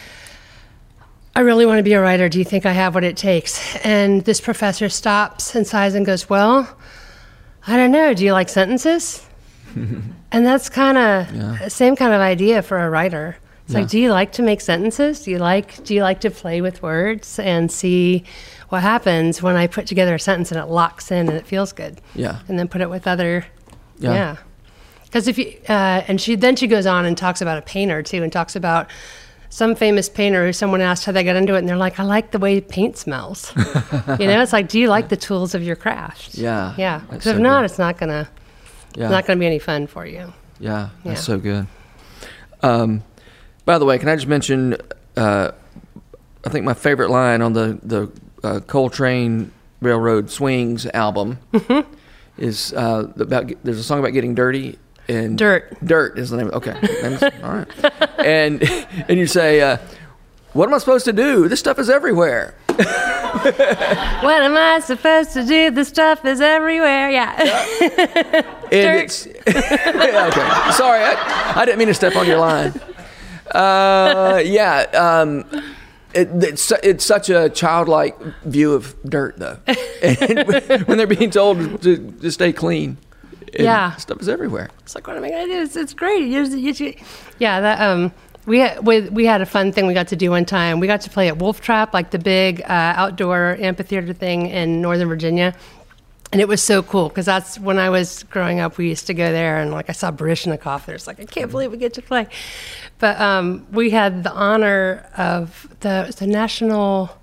I 1.35 1.41
really 1.41 1.65
want 1.65 1.79
to 1.79 1.83
be 1.83 1.93
a 1.93 2.01
writer. 2.01 2.29
Do 2.29 2.39
you 2.39 2.45
think 2.45 2.65
I 2.65 2.71
have 2.71 2.95
what 2.95 3.03
it 3.03 3.17
takes? 3.17 3.75
And 3.85 4.25
this 4.25 4.41
professor 4.41 4.89
stops 4.89 5.55
and 5.55 5.65
sighs 5.65 5.95
and 5.95 6.05
goes, 6.05 6.29
Well, 6.29 6.77
I 7.65 7.77
don't 7.77 7.91
know. 7.91 8.13
Do 8.13 8.25
you 8.25 8.33
like 8.33 8.49
sentences? 8.49 9.25
and 10.31 10.45
that's 10.45 10.69
kind 10.69 10.97
of 10.97 11.33
Yeah. 11.35 11.67
same 11.67 11.95
kind 11.95 12.13
of 12.13 12.21
idea 12.21 12.61
for 12.61 12.77
a 12.79 12.89
writer. 12.89 13.37
It's 13.65 13.73
Yeah. 13.73 13.79
like, 13.81 13.89
do 13.89 13.99
you 13.99 14.11
like 14.11 14.31
to 14.33 14.41
make 14.41 14.61
sentences? 14.61 15.21
Do 15.21 15.31
you 15.31 15.37
like 15.37 15.83
do 15.83 15.93
you 15.93 16.01
like 16.03 16.19
to 16.21 16.31
play 16.31 16.61
with 16.61 16.81
words 16.81 17.39
and 17.39 17.71
see 17.71 18.23
what 18.69 18.81
happens 18.81 19.41
when 19.41 19.55
I 19.55 19.67
put 19.67 19.85
together 19.87 20.15
a 20.15 20.19
sentence 20.19 20.51
and 20.51 20.59
it 20.59 20.67
locks 20.67 21.11
in 21.11 21.27
and 21.29 21.37
it 21.37 21.45
feels 21.47 21.71
good? 21.71 22.01
Yeah. 22.15 22.39
And 22.47 22.57
then 22.57 22.67
put 22.67 22.81
it 22.81 22.89
with 22.89 23.07
other, 23.07 23.45
Yeah. 23.99 24.13
yeah. 24.13 24.35
Because 25.05 25.27
if 25.27 25.37
you 25.39 25.53
uh, 25.67 26.03
and 26.07 26.19
she 26.21 26.35
then 26.35 26.55
she 26.55 26.67
goes 26.67 26.85
on 26.85 27.05
and 27.05 27.17
talks 27.17 27.41
about 27.41 27.57
a 27.57 27.61
painter 27.63 28.03
too, 28.03 28.21
and 28.23 28.31
talks 28.31 28.55
about 28.55 28.87
some 29.51 29.73
famous 29.73 30.07
painter 30.07 30.45
who 30.45 30.53
someone 30.53 30.81
asked 30.81 31.05
how 31.05 31.11
they 31.11 31.23
got 31.23 31.35
into 31.35 31.55
it, 31.55 31.57
and 31.59 31.67
they're 31.67 31.75
like, 31.77 31.99
"I 31.99 32.03
like 32.03 32.29
the 32.29 32.37
way 32.37 32.61
paint 32.61 32.95
smells." 32.95 33.51
you 34.19 34.27
know, 34.27 34.39
it's 34.43 34.53
like, 34.53 34.67
do 34.69 34.79
you 34.79 34.87
like 34.87 35.09
the 35.09 35.17
tools 35.17 35.55
of 35.55 35.63
your 35.63 35.75
craft? 35.75 36.35
Yeah, 36.35 36.75
yeah. 36.77 36.99
Because 37.09 37.23
so 37.23 37.29
if 37.31 37.39
not, 37.39 37.61
good. 37.61 37.65
it's 37.71 37.79
not 37.79 37.97
gonna 37.97 38.29
Yeah. 38.95 39.05
it's 39.05 39.11
not 39.11 39.25
gonna 39.25 39.39
be 39.39 39.45
any 39.45 39.59
fun 39.59 39.87
for 39.87 40.05
you. 40.05 40.33
Yeah, 40.59 40.89
that's 41.03 41.19
Yeah. 41.19 41.23
so 41.23 41.37
good. 41.39 41.67
Um, 42.61 43.03
by 43.65 43.77
the 43.77 43.85
way, 43.85 43.97
can 43.99 44.09
I 44.09 44.15
just 44.15 44.27
mention? 44.27 44.75
Uh, 45.15 45.51
I 46.45 46.49
think 46.49 46.65
my 46.65 46.73
favorite 46.73 47.09
line 47.09 47.41
on 47.41 47.53
the 47.53 47.79
the 47.83 48.11
uh, 48.43 48.59
Coltrane 48.61 49.51
Railroad 49.81 50.29
Swings 50.29 50.85
album 50.87 51.39
Mm-hmm. 51.53 51.93
is 52.37 52.73
uh, 52.73 53.11
about. 53.17 53.51
There's 53.63 53.79
a 53.79 53.83
song 53.83 53.99
about 53.99 54.11
getting 54.13 54.35
dirty. 54.35 54.77
And 55.07 55.37
Dirt. 55.39 55.75
Dirt 55.83 56.19
is 56.19 56.29
the 56.29 56.37
name. 56.37 56.51
Okay, 56.53 56.73
all 57.43 57.51
right. 57.51 57.67
And 58.23 58.61
and 59.09 59.17
you 59.17 59.25
say, 59.25 59.59
uh, 59.61 59.77
"What 60.53 60.67
am 60.67 60.73
I 60.73 60.77
supposed 60.79 61.05
to 61.05 61.13
do? 61.13 61.47
This 61.47 61.59
stuff 61.59 61.79
is 61.79 61.89
everywhere." 61.89 62.55
what 62.69 64.41
am 64.41 64.55
I 64.57 64.79
supposed 64.83 65.33
to 65.33 65.43
do? 65.45 65.69
The 65.71 65.85
stuff 65.85 66.25
is 66.25 66.41
everywhere. 66.41 67.09
Yeah. 67.09 68.45
And 68.71 68.99
it's 68.99 69.25
okay. 69.47 70.71
Sorry, 70.73 71.01
I, 71.03 71.53
I 71.55 71.65
didn't 71.65 71.79
mean 71.79 71.87
to 71.87 71.93
step 71.95 72.15
on 72.15 72.27
your 72.27 72.37
line. 72.37 72.71
Uh, 73.49 74.39
yeah, 74.45 74.81
um, 74.93 75.43
it, 76.13 76.29
it's 76.43 76.71
it's 76.83 77.03
such 77.03 77.31
a 77.31 77.49
childlike 77.49 78.15
view 78.45 78.73
of 78.73 78.95
dirt, 79.05 79.39
though. 79.39 79.57
And 80.03 80.87
when 80.87 80.99
they're 80.99 81.07
being 81.07 81.31
told 81.31 81.81
to, 81.81 81.97
to 82.11 82.31
stay 82.31 82.53
clean, 82.53 82.97
and 83.55 83.63
Yeah. 83.63 83.95
stuff 83.95 84.21
is 84.21 84.29
everywhere. 84.29 84.69
It's 84.81 84.93
like, 84.93 85.07
what 85.07 85.17
am 85.17 85.23
I 85.23 85.31
gonna 85.31 85.45
do? 85.47 85.61
It's, 85.63 85.75
it's 85.75 85.95
great. 85.95 86.27
You 86.27 86.45
just- 86.45 86.57
you 86.57 86.71
just- 86.71 86.97
yeah, 87.39 87.59
that 87.61 87.81
um, 87.81 88.11
we 88.45 88.59
had, 88.59 88.85
we 88.85 89.01
we 89.01 89.25
had 89.25 89.41
a 89.41 89.45
fun 89.45 89.71
thing 89.71 89.87
we 89.87 89.93
got 89.93 90.07
to 90.09 90.15
do 90.15 90.31
one 90.31 90.45
time. 90.45 90.79
We 90.79 90.87
got 90.87 91.01
to 91.01 91.09
play 91.09 91.27
at 91.27 91.37
Wolf 91.37 91.61
Trap, 91.61 91.93
like 91.93 92.11
the 92.11 92.19
big 92.19 92.61
uh, 92.61 92.93
outdoor 92.95 93.57
amphitheater 93.59 94.13
thing 94.13 94.47
in 94.47 94.81
Northern 94.81 95.07
Virginia. 95.07 95.55
And 96.31 96.39
it 96.39 96.47
was 96.47 96.61
so 96.61 96.83
cool 96.83 97.09
because 97.09 97.25
that's 97.25 97.59
when 97.59 97.79
I 97.79 97.89
was 97.89 98.21
growing 98.23 98.59
up. 98.59 98.77
We 98.77 98.87
used 98.87 99.07
to 99.07 99.15
go 99.15 99.31
there, 99.31 99.57
and 99.57 99.71
like 99.71 99.89
I 99.89 99.93
saw 99.93 100.11
Baryshnikov 100.11 100.85
there. 100.85 100.95
It's 100.95 101.07
like 101.07 101.19
I 101.19 101.25
can't 101.25 101.49
believe 101.49 101.71
we 101.71 101.77
get 101.77 101.95
to 101.95 102.03
play. 102.03 102.27
But 102.99 103.19
um, 103.19 103.65
we 103.71 103.89
had 103.89 104.23
the 104.23 104.31
honor 104.31 105.07
of 105.17 105.67
the 105.79 106.13
the 106.17 106.27
National 106.27 107.18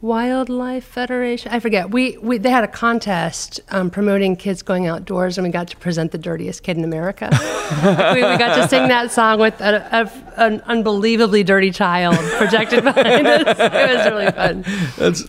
Wildlife 0.00 0.84
Federation. 0.84 1.50
I 1.50 1.58
forget. 1.58 1.90
We, 1.90 2.16
we 2.18 2.38
they 2.38 2.50
had 2.50 2.62
a 2.62 2.68
contest 2.68 3.60
um, 3.70 3.90
promoting 3.90 4.36
kids 4.36 4.62
going 4.62 4.86
outdoors, 4.86 5.36
and 5.38 5.44
we 5.44 5.50
got 5.50 5.66
to 5.68 5.76
present 5.76 6.12
the 6.12 6.18
dirtiest 6.18 6.62
kid 6.62 6.76
in 6.76 6.84
America. 6.84 7.28
we, 7.32 8.22
we 8.22 8.38
got 8.38 8.54
to 8.56 8.68
sing 8.68 8.86
that 8.88 9.10
song 9.10 9.40
with 9.40 9.60
a, 9.60 9.84
a, 9.90 10.42
an 10.44 10.60
unbelievably 10.66 11.42
dirty 11.42 11.72
child 11.72 12.16
projected 12.36 12.84
behind 12.84 13.26
us. 13.26 13.56
It 13.58 13.96
was 13.96 14.06
really 14.06 14.30
fun. 14.30 14.64
That's 14.96 15.24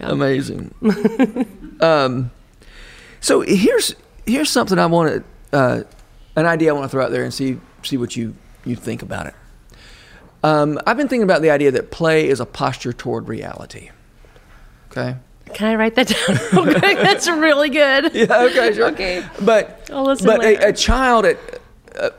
amazing. 0.00 0.74
um, 1.80 2.30
so 3.20 3.42
here's 3.42 3.94
here's 4.24 4.48
something 4.48 4.78
I 4.78 4.86
want 4.86 5.22
to 5.52 5.56
uh, 5.56 5.82
an 6.34 6.46
idea 6.46 6.70
I 6.70 6.72
want 6.72 6.84
to 6.84 6.88
throw 6.88 7.04
out 7.04 7.10
there 7.10 7.24
and 7.24 7.34
see 7.34 7.58
see 7.82 7.98
what 7.98 8.16
you 8.16 8.34
you 8.64 8.74
think 8.74 9.02
about 9.02 9.26
it. 9.26 9.34
Um, 10.42 10.78
I've 10.86 10.96
been 10.96 11.08
thinking 11.08 11.24
about 11.24 11.42
the 11.42 11.50
idea 11.50 11.70
that 11.72 11.90
play 11.90 12.26
is 12.28 12.40
a 12.40 12.46
posture 12.46 12.94
toward 12.94 13.28
reality. 13.28 13.90
Okay. 14.98 15.16
Can 15.54 15.68
I 15.68 15.74
write 15.76 15.94
that 15.94 16.08
down 16.08 16.38
real 16.66 16.78
quick? 16.80 16.98
That's 16.98 17.28
really 17.28 17.70
good. 17.70 18.14
Yeah. 18.14 18.42
Okay. 18.44 18.72
Sure. 18.74 18.88
Okay. 18.92 19.24
But 19.40 19.88
I'll 19.92 20.04
listen 20.04 20.26
but 20.26 20.44
a, 20.44 20.68
a 20.68 20.72
child 20.72 21.24
at 21.24 21.38
uh, 21.98 22.10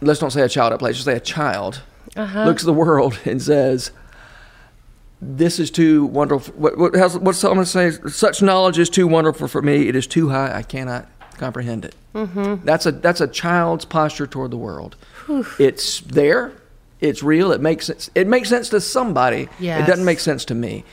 let's 0.00 0.20
don't 0.20 0.30
say 0.30 0.42
a 0.42 0.48
child 0.48 0.72
at 0.72 0.78
play. 0.78 0.92
Just 0.92 1.04
say 1.04 1.16
a 1.16 1.20
child 1.20 1.82
Uh-huh. 2.16 2.44
looks 2.44 2.62
at 2.62 2.66
the 2.66 2.72
world 2.72 3.18
and 3.24 3.42
says, 3.42 3.90
"This 5.20 5.58
is 5.58 5.70
too 5.70 6.06
wonderful." 6.06 6.54
What, 6.54 6.78
what, 6.78 6.94
how's, 6.96 7.18
what's 7.18 7.38
someone 7.38 7.66
say? 7.66 7.90
Such 8.08 8.42
knowledge 8.42 8.78
is 8.78 8.88
too 8.90 9.06
wonderful 9.08 9.48
for 9.48 9.62
me. 9.62 9.88
It 9.88 9.96
is 9.96 10.06
too 10.06 10.28
high. 10.28 10.54
I 10.56 10.62
cannot 10.62 11.08
comprehend 11.38 11.84
it. 11.84 11.94
Mm-hmm. 12.14 12.64
That's 12.64 12.86
a 12.86 12.92
that's 12.92 13.20
a 13.20 13.26
child's 13.26 13.84
posture 13.84 14.26
toward 14.26 14.50
the 14.50 14.56
world. 14.56 14.96
It's 15.58 16.00
there. 16.00 16.52
It's 17.00 17.22
real. 17.22 17.50
It 17.52 17.60
makes 17.60 17.86
sense. 17.86 18.08
It 18.14 18.26
makes 18.28 18.48
sense 18.48 18.68
to 18.70 18.80
somebody. 18.80 19.48
It 19.60 19.86
doesn't 19.86 20.04
make 20.04 20.20
sense 20.20 20.44
to 20.46 20.54
me. 20.54 20.84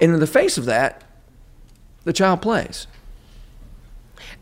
And 0.00 0.12
in 0.12 0.20
the 0.20 0.26
face 0.26 0.56
of 0.56 0.64
that, 0.66 1.02
the 2.04 2.12
child 2.12 2.42
plays. 2.42 2.86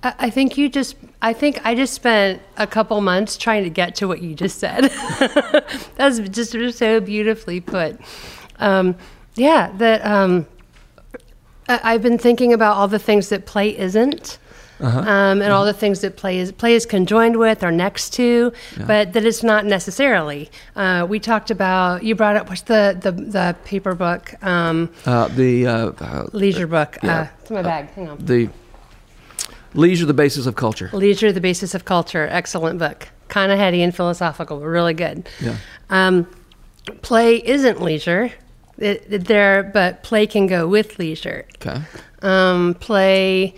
I 0.02 0.30
think 0.30 0.56
you 0.56 0.68
just, 0.68 0.94
I 1.20 1.32
think 1.32 1.64
I 1.64 1.74
just 1.74 1.92
spent 1.92 2.40
a 2.56 2.68
couple 2.68 3.00
months 3.00 3.36
trying 3.36 3.64
to 3.64 3.70
get 3.70 3.96
to 3.96 4.06
what 4.06 4.22
you 4.22 4.32
just 4.34 4.60
said. 4.60 4.84
That's 5.96 6.20
just 6.20 6.78
so 6.78 7.00
beautifully 7.00 7.60
put. 7.60 7.98
Um, 8.60 8.94
yeah, 9.34 9.72
that 9.78 10.04
um, 10.06 10.46
I've 11.68 12.02
been 12.02 12.18
thinking 12.18 12.52
about 12.52 12.76
all 12.76 12.86
the 12.86 13.00
things 13.00 13.28
that 13.30 13.44
play 13.44 13.76
isn't. 13.76 14.38
Um, 14.80 15.42
and 15.42 15.52
all 15.52 15.64
the 15.64 15.72
things 15.72 16.00
that 16.00 16.16
play 16.16 16.38
is 16.38 16.52
play 16.52 16.74
is 16.74 16.86
conjoined 16.86 17.36
with 17.36 17.64
or 17.64 17.70
next 17.72 18.10
to, 18.14 18.52
but 18.86 19.12
that 19.12 19.24
it's 19.24 19.42
not 19.42 19.66
necessarily. 19.66 20.50
Uh, 20.76 21.06
we 21.08 21.18
talked 21.18 21.50
about 21.50 22.04
you 22.04 22.14
brought 22.14 22.36
up 22.36 22.48
what's 22.48 22.62
the 22.62 22.96
the, 23.00 23.10
the 23.12 23.56
Pieper 23.64 23.94
book, 23.94 24.34
um, 24.44 24.88
Uh, 25.04 25.28
the 25.28 25.66
uh, 25.66 25.72
uh, 26.00 26.26
leisure 26.32 26.66
book. 26.66 26.98
Yeah. 27.02 27.20
Uh, 27.20 27.26
it's 27.40 27.50
in 27.50 27.56
my 27.56 27.62
bag. 27.62 27.90
Hang 27.90 28.08
on. 28.08 28.18
the 28.24 28.48
leisure, 29.74 30.06
the 30.06 30.14
basis 30.14 30.46
of 30.46 30.54
culture. 30.54 30.90
Leisure, 30.92 31.32
the 31.32 31.40
Basis 31.40 31.74
of 31.74 31.84
Culture, 31.84 32.26
excellent 32.30 32.78
book. 32.78 33.08
Kind 33.28 33.52
of 33.52 33.58
heady 33.58 33.82
and 33.82 33.94
philosophical, 33.94 34.58
but 34.58 34.66
really 34.66 34.94
good. 34.94 35.28
Yeah. 35.40 35.56
Um, 35.90 36.26
play 37.02 37.36
isn't 37.36 37.82
leisure, 37.82 38.30
it- 38.78 39.24
there, 39.26 39.62
but 39.62 40.02
play 40.02 40.26
can 40.26 40.46
go 40.46 40.66
with 40.66 40.98
leisure. 40.98 41.44
Okay. 41.56 41.82
Um, 42.22 42.74
play, 42.80 43.54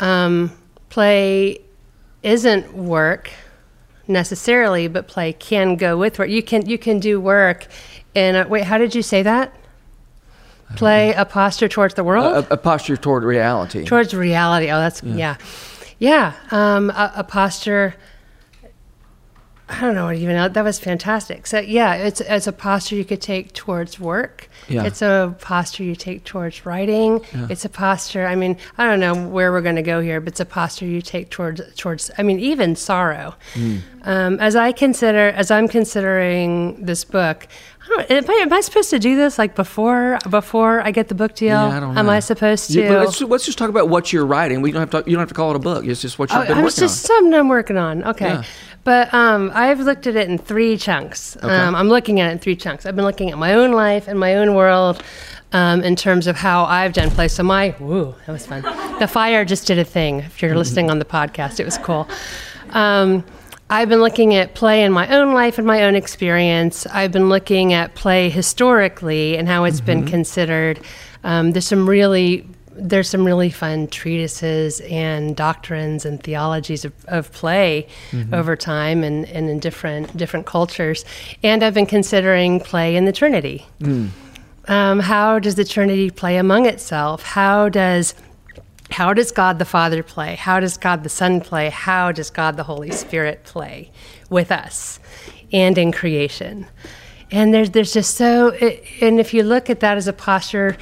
um, 0.00 0.50
play 0.88 1.60
isn't 2.22 2.74
work 2.74 3.30
necessarily, 4.08 4.88
but 4.88 5.08
play 5.08 5.32
can 5.32 5.76
go 5.76 5.96
with 5.96 6.18
work. 6.18 6.28
You 6.28 6.42
can 6.42 6.66
you 6.66 6.78
can 6.78 7.00
do 7.00 7.20
work. 7.20 7.66
And 8.14 8.48
wait, 8.48 8.64
how 8.64 8.78
did 8.78 8.94
you 8.94 9.02
say 9.02 9.22
that? 9.22 9.54
Play 10.76 11.12
a 11.12 11.24
posture 11.24 11.68
towards 11.68 11.94
the 11.94 12.02
world. 12.02 12.44
A, 12.46 12.54
a 12.54 12.56
posture 12.56 12.96
toward 12.96 13.22
reality. 13.22 13.84
towards 13.84 14.14
reality. 14.14 14.70
Oh, 14.70 14.78
that's 14.78 15.02
yeah, 15.02 15.36
yeah. 15.98 16.34
Um, 16.50 16.90
a, 16.90 17.12
a 17.16 17.24
posture. 17.24 17.94
I 19.66 19.80
don't 19.80 19.94
know 19.94 20.04
what 20.06 20.16
even. 20.16 20.52
That 20.52 20.62
was 20.62 20.78
fantastic. 20.78 21.46
So 21.46 21.58
yeah, 21.58 21.94
it's 21.94 22.20
it's 22.20 22.46
a 22.46 22.52
posture 22.52 22.96
you 22.96 23.04
could 23.04 23.22
take 23.22 23.54
towards 23.54 23.98
work. 23.98 24.50
Yeah. 24.68 24.84
It's 24.84 25.00
a 25.00 25.34
posture 25.40 25.84
you 25.84 25.96
take 25.96 26.24
towards 26.24 26.66
writing. 26.66 27.24
Yeah. 27.34 27.46
It's 27.48 27.64
a 27.64 27.70
posture. 27.70 28.26
I 28.26 28.34
mean, 28.34 28.58
I 28.76 28.86
don't 28.86 29.00
know 29.00 29.14
where 29.14 29.52
we're 29.52 29.62
going 29.62 29.76
to 29.76 29.82
go 29.82 30.02
here, 30.02 30.20
but 30.20 30.34
it's 30.34 30.40
a 30.40 30.44
posture 30.44 30.84
you 30.84 31.00
take 31.00 31.30
towards 31.30 31.62
towards. 31.76 32.10
I 32.18 32.22
mean, 32.22 32.40
even 32.40 32.76
sorrow. 32.76 33.36
Hmm. 33.54 33.78
Um, 34.02 34.38
as 34.38 34.54
I 34.54 34.72
consider, 34.72 35.28
as 35.28 35.50
I'm 35.50 35.66
considering 35.66 36.84
this 36.84 37.04
book, 37.04 37.46
I 37.82 37.88
don't, 37.88 38.10
am, 38.10 38.30
I, 38.30 38.34
am 38.42 38.52
I 38.52 38.60
supposed 38.60 38.90
to 38.90 38.98
do 38.98 39.16
this 39.16 39.38
like 39.38 39.54
before 39.54 40.18
before 40.28 40.82
I 40.82 40.90
get 40.90 41.08
the 41.08 41.14
book 41.14 41.34
deal? 41.34 41.48
Yeah, 41.48 41.76
I 41.76 41.80
don't 41.80 41.94
know. 41.94 42.00
Am 42.00 42.10
I 42.10 42.20
supposed 42.20 42.70
to? 42.72 42.88
Well, 42.88 43.04
let's, 43.04 43.20
let's 43.22 43.46
just 43.46 43.56
talk 43.56 43.70
about 43.70 43.88
what 43.88 44.12
you're 44.12 44.26
writing. 44.26 44.60
We 44.60 44.72
don't 44.72 44.80
have 44.80 45.04
to. 45.04 45.10
You 45.10 45.16
don't 45.16 45.22
have 45.22 45.28
to 45.28 45.34
call 45.34 45.50
it 45.50 45.56
a 45.56 45.60
book. 45.60 45.86
It's 45.86 46.02
just 46.02 46.18
what 46.18 46.30
you've 46.30 46.38
Oh, 46.38 46.42
been 46.42 46.52
I 46.52 46.54
working 46.56 46.64
was 46.64 46.76
just 46.76 47.00
something 47.02 47.32
I'm 47.32 47.48
working 47.48 47.78
on. 47.78 48.04
Okay. 48.04 48.26
Yeah. 48.26 48.44
But 48.84 49.12
um, 49.14 49.50
I've 49.54 49.80
looked 49.80 50.06
at 50.06 50.14
it 50.14 50.28
in 50.28 50.36
three 50.36 50.76
chunks. 50.76 51.36
Um, 51.42 51.74
I'm 51.74 51.88
looking 51.88 52.20
at 52.20 52.28
it 52.28 52.32
in 52.32 52.38
three 52.38 52.54
chunks. 52.54 52.84
I've 52.84 52.94
been 52.94 53.04
looking 53.04 53.30
at 53.30 53.38
my 53.38 53.54
own 53.54 53.72
life 53.72 54.08
and 54.08 54.20
my 54.20 54.34
own 54.36 54.54
world 54.54 55.02
um, 55.52 55.82
in 55.82 55.96
terms 55.96 56.26
of 56.26 56.36
how 56.36 56.64
I've 56.64 56.92
done 56.92 57.10
play. 57.10 57.28
So 57.28 57.42
my, 57.42 57.74
woo, 57.80 58.14
that 58.26 58.32
was 58.32 58.46
fun. 58.46 58.62
the 58.98 59.08
fire 59.08 59.44
just 59.44 59.66
did 59.66 59.78
a 59.78 59.84
thing. 59.84 60.20
If 60.20 60.42
you're 60.42 60.54
listening 60.54 60.90
on 60.90 60.98
the 60.98 61.04
podcast, 61.06 61.60
it 61.60 61.64
was 61.64 61.78
cool. 61.78 62.06
Um, 62.70 63.24
I've 63.70 63.88
been 63.88 64.00
looking 64.00 64.34
at 64.34 64.54
play 64.54 64.84
in 64.84 64.92
my 64.92 65.08
own 65.16 65.32
life 65.32 65.56
and 65.56 65.66
my 65.66 65.84
own 65.84 65.94
experience. 65.94 66.86
I've 66.86 67.12
been 67.12 67.30
looking 67.30 67.72
at 67.72 67.94
play 67.94 68.28
historically 68.28 69.38
and 69.38 69.48
how 69.48 69.64
it's 69.64 69.80
been 69.80 70.04
considered. 70.04 70.80
Um, 71.24 71.52
there's 71.52 71.66
some 71.66 71.88
really 71.88 72.46
there's 72.76 73.08
some 73.08 73.24
really 73.24 73.50
fun 73.50 73.86
treatises 73.86 74.80
and 74.80 75.36
doctrines 75.36 76.04
and 76.04 76.22
theologies 76.22 76.84
of, 76.84 76.92
of 77.06 77.32
play 77.32 77.86
over 78.32 78.56
time 78.56 79.04
and, 79.04 79.26
and 79.26 79.48
in 79.48 79.58
different 79.60 80.16
different 80.16 80.46
cultures. 80.46 81.04
And 81.42 81.62
I've 81.62 81.74
been 81.74 81.86
considering 81.86 82.60
play 82.60 82.96
in 82.96 83.04
the 83.04 83.12
Trinity. 83.12 83.66
Um, 84.66 85.00
how 85.00 85.38
does 85.38 85.56
the 85.56 85.64
Trinity 85.64 86.10
play 86.10 86.36
among 86.36 86.66
itself? 86.66 87.22
How 87.22 87.68
does 87.68 88.14
how 88.90 89.14
does 89.14 89.32
God 89.32 89.58
the 89.58 89.64
Father 89.64 90.02
play? 90.02 90.36
How 90.36 90.60
does 90.60 90.76
God 90.76 91.02
the 91.02 91.08
Son 91.08 91.40
play? 91.40 91.70
How 91.70 92.12
does 92.12 92.30
God 92.30 92.56
the 92.56 92.64
Holy 92.64 92.90
Spirit 92.90 93.44
play 93.44 93.90
with 94.30 94.52
us 94.52 95.00
and 95.52 95.76
in 95.78 95.92
creation? 95.92 96.66
And 97.30 97.52
there's 97.52 97.70
there's 97.70 97.92
just 97.92 98.16
so 98.16 98.48
it, 98.48 98.84
and 99.00 99.18
if 99.18 99.34
you 99.34 99.42
look 99.42 99.70
at 99.70 99.80
that 99.80 99.96
as 99.96 100.06
a 100.08 100.12
posture 100.12 100.76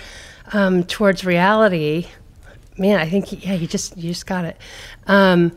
um, 0.53 0.85
towards 0.85 1.25
reality, 1.25 2.07
man, 2.79 2.99
I 2.99 3.09
think 3.09 3.45
yeah, 3.45 3.55
you 3.55 3.67
just 3.67 3.97
you 3.97 4.09
just 4.09 4.27
got 4.27 4.45
it. 4.45 4.57
Um, 5.07 5.53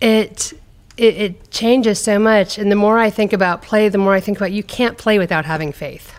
it, 0.00 0.52
it 0.96 1.16
it 1.16 1.50
changes 1.50 1.98
so 1.98 2.18
much, 2.18 2.58
and 2.58 2.70
the 2.70 2.76
more 2.76 2.98
I 2.98 3.10
think 3.10 3.32
about 3.32 3.62
play, 3.62 3.88
the 3.88 3.98
more 3.98 4.14
I 4.14 4.20
think 4.20 4.38
about 4.38 4.52
you 4.52 4.62
can't 4.62 4.98
play 4.98 5.18
without 5.18 5.44
having 5.44 5.72
faith. 5.72 6.12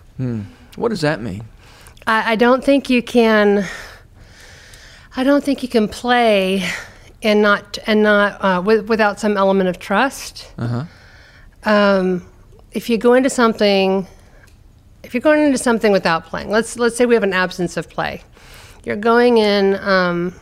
What 0.75 0.89
does 0.89 1.01
that 1.01 1.21
mean? 1.21 1.43
I, 2.07 2.33
I 2.33 2.35
don't 2.35 2.63
think 2.63 2.89
you 2.89 3.03
can. 3.03 3.65
I 5.15 5.23
don't 5.23 5.43
think 5.43 5.61
you 5.61 5.69
can 5.69 5.87
play 5.87 6.63
and 7.21 7.41
not 7.41 7.77
and 7.85 8.01
not 8.01 8.43
uh, 8.43 8.61
with, 8.61 8.87
without 8.87 9.19
some 9.19 9.37
element 9.37 9.69
of 9.69 9.79
trust. 9.79 10.51
Uh-huh. 10.57 10.85
Um, 11.63 12.25
if 12.71 12.89
you 12.89 12.97
go 12.97 13.13
into 13.13 13.29
something, 13.29 14.07
if 15.03 15.13
you're 15.13 15.21
going 15.21 15.43
into 15.43 15.57
something 15.57 15.91
without 15.91 16.25
playing, 16.25 16.49
let's 16.49 16.77
let's 16.77 16.95
say 16.95 17.05
we 17.05 17.13
have 17.13 17.23
an 17.23 17.33
absence 17.33 17.77
of 17.77 17.89
play. 17.89 18.21
You're 18.83 18.95
going 18.95 19.37
in. 19.37 19.75
Um, 19.75 20.35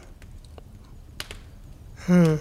hmm. 2.01 2.35